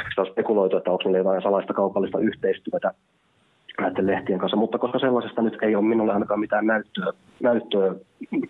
sitä 0.08 0.20
on 0.20 0.26
spekuloitu, 0.26 0.76
että 0.76 0.90
onko 0.90 1.02
niillä 1.04 1.18
jotain 1.18 1.42
salaista 1.42 1.74
kaupallista 1.74 2.18
yhteistyötä 2.18 2.92
näiden 3.80 4.06
lehtien 4.06 4.38
kanssa, 4.38 4.56
mutta 4.56 4.78
koska 4.78 4.98
sellaisesta 4.98 5.42
nyt 5.42 5.58
ei 5.62 5.76
ole 5.76 5.84
minulle 5.84 6.12
ainakaan 6.12 6.40
mitään 6.40 6.66
näyttöä, 6.66 7.12
näyttöä 7.42 7.94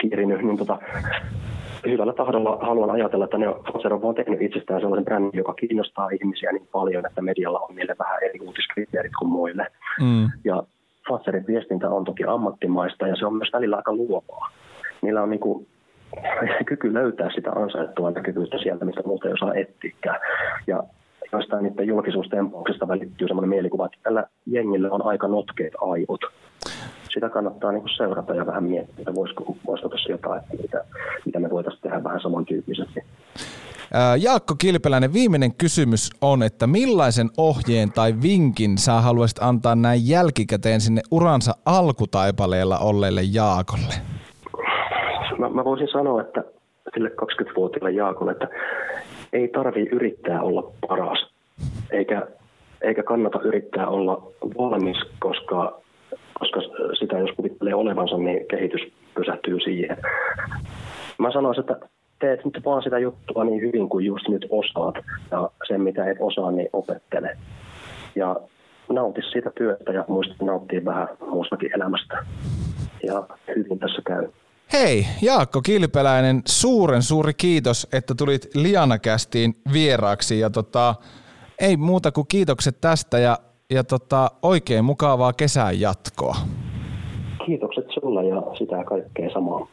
kiirinyt, 0.01 0.43
niin 0.43 0.59
tota, 0.59 0.79
hyvällä 1.87 2.13
tahdolla 2.13 2.59
haluan 2.63 2.91
ajatella, 2.91 3.25
että 3.25 3.39
ne 3.39 3.47
Fatser 3.73 3.95
on 3.95 4.03
vaan 4.03 4.15
tehnyt 4.15 4.43
itsestään 4.43 4.81
sellaisen 4.81 5.05
brändin, 5.05 5.39
joka 5.39 5.55
kiinnostaa 5.55 6.09
ihmisiä 6.11 6.53
niin 6.53 6.69
paljon, 6.73 7.07
että 7.07 7.23
medialla 7.23 7.59
on 7.59 7.75
niille 7.75 7.97
vähän 7.99 8.23
eri 8.23 8.41
uutiskriteerit 8.41 9.13
kuin 9.19 9.29
muille. 9.29 9.67
Mm. 10.01 10.29
Ja 10.45 10.63
Fatserin 11.09 11.47
viestintä 11.47 11.91
on 11.91 12.05
toki 12.05 12.25
ammattimaista 12.25 13.09
ja 13.09 13.17
se 13.17 13.27
on 13.27 13.35
myös 13.35 13.51
välillä 13.53 13.77
aika 13.77 13.93
luovaa. 13.93 14.51
Niillä 15.03 15.23
on 15.23 15.31
niin 15.31 15.41
kuin 15.41 15.67
kyky 16.69 16.95
löytää 16.95 17.31
sitä 17.35 17.51
ansaittua 17.51 18.11
näkyvyyttä 18.11 18.59
sieltä, 18.59 18.85
mistä 18.85 19.03
muuta 19.07 19.29
ei 19.29 19.35
osaa 19.35 19.55
etsiäkään. 19.55 20.21
Ja 20.67 20.83
joistain 21.33 21.65
niiden 21.65 21.87
julkisuustempauksista 21.87 22.89
välittyy 22.89 23.29
sellainen 23.29 23.51
mielikuva, 23.51 23.87
että 23.87 23.99
tällä 24.03 24.25
jengillä 24.47 24.89
on 24.91 25.07
aika 25.07 25.29
notkeet 25.29 25.73
aivot. 25.81 26.21
Sitä 27.15 27.29
kannattaa 27.29 27.73
niin 27.73 27.97
seurata 27.97 28.35
ja 28.35 28.47
vähän 28.47 28.65
miettiä, 28.65 28.95
että 28.99 29.15
voisiko, 29.15 29.57
voisiko 29.67 29.89
tässä 29.89 30.13
jotain, 30.13 30.43
mitä, 30.63 30.85
mitä 31.25 31.41
me 31.41 31.51
voitaisiin 31.51 31.83
tehdä 31.83 32.05
vähän 32.05 32.21
samantyyppisesti. 32.21 33.01
Jaakko 34.19 34.55
Kilpeläinen, 34.59 35.13
viimeinen 35.13 35.55
kysymys 35.55 36.11
on, 36.21 36.43
että 36.43 36.67
millaisen 36.67 37.29
ohjeen 37.37 37.93
tai 37.93 38.15
vinkin 38.23 38.79
sä 38.79 38.93
haluaisit 38.93 39.39
antaa 39.43 39.75
näin 39.75 40.01
jälkikäteen 40.09 40.81
sinne 40.81 41.01
uransa 41.11 41.53
alkutaipaleella 41.67 42.79
olleelle 42.79 43.21
Jaakolle? 43.33 43.95
Mä, 45.39 45.49
mä 45.49 45.65
voisin 45.65 45.89
sanoa, 45.93 46.21
että 46.21 46.45
sille 46.95 47.09
20-vuotiaalle 47.09 47.91
Jaakolle, 47.91 48.33
että 48.33 48.49
ei 49.33 49.49
tarvi 49.49 49.83
yrittää 49.93 50.43
olla 50.43 50.73
paras, 50.89 51.31
eikä, 51.91 52.27
eikä 52.83 53.03
kannata 53.03 53.41
yrittää 53.41 53.89
olla 53.89 54.23
valmis, 54.59 54.97
koska, 55.19 55.81
koska 56.39 56.61
sitä 56.99 57.19
jos 57.19 57.31
kuvittelee 57.37 57.75
olevansa, 57.75 58.19
niin 58.19 58.47
kehitys 58.51 58.81
pysähtyy 59.15 59.61
siihen. 59.61 59.97
Mä 61.19 61.33
sanoisin, 61.33 61.61
että 61.61 61.89
teet 62.21 62.45
nyt 62.45 62.61
vaan 62.65 62.83
sitä 62.83 62.99
juttua 62.99 63.45
niin 63.45 63.61
hyvin 63.61 63.89
kuin 63.89 64.05
just 64.05 64.29
nyt 64.29 64.47
osaat, 64.51 64.95
ja 65.31 65.51
sen 65.69 65.81
mitä 65.81 66.11
et 66.11 66.17
osaa, 66.21 66.51
niin 66.51 66.69
opettele. 66.73 67.39
Ja 68.15 68.37
nauti 68.89 69.21
siitä 69.33 69.51
työstä 69.59 69.93
ja 69.93 70.05
muista 70.09 70.45
nauttia 70.45 70.85
vähän 70.85 71.09
muustakin 71.31 71.75
elämästä. 71.75 72.27
Ja 73.03 73.27
hyvin 73.57 73.79
tässä 73.79 74.03
käy. 74.07 74.29
Hei, 74.73 75.07
Jaakko 75.23 75.61
Kilpeläinen, 75.63 76.43
suuren 76.49 77.03
suuri 77.03 77.35
kiitos, 77.35 77.89
että 77.93 78.15
tulit 78.15 78.55
Lianakästiin 78.55 79.55
vieraaksi 79.73 80.41
ja 80.41 80.51
tota, 80.51 80.95
ei 81.61 81.77
muuta 81.77 82.13
kuin 82.13 82.27
kiitokset 82.29 82.81
tästä 82.81 83.19
ja, 83.19 83.39
ja 83.71 83.85
tota, 83.85 84.31
oikein 84.43 84.85
mukavaa 84.85 85.33
kesän 85.33 85.81
jatkoa. 85.81 86.37
Kiitokset 87.47 87.85
sulle 87.91 88.25
ja 88.25 88.43
sitä 88.59 88.85
kaikkea 88.85 89.31
samaa. 89.31 89.69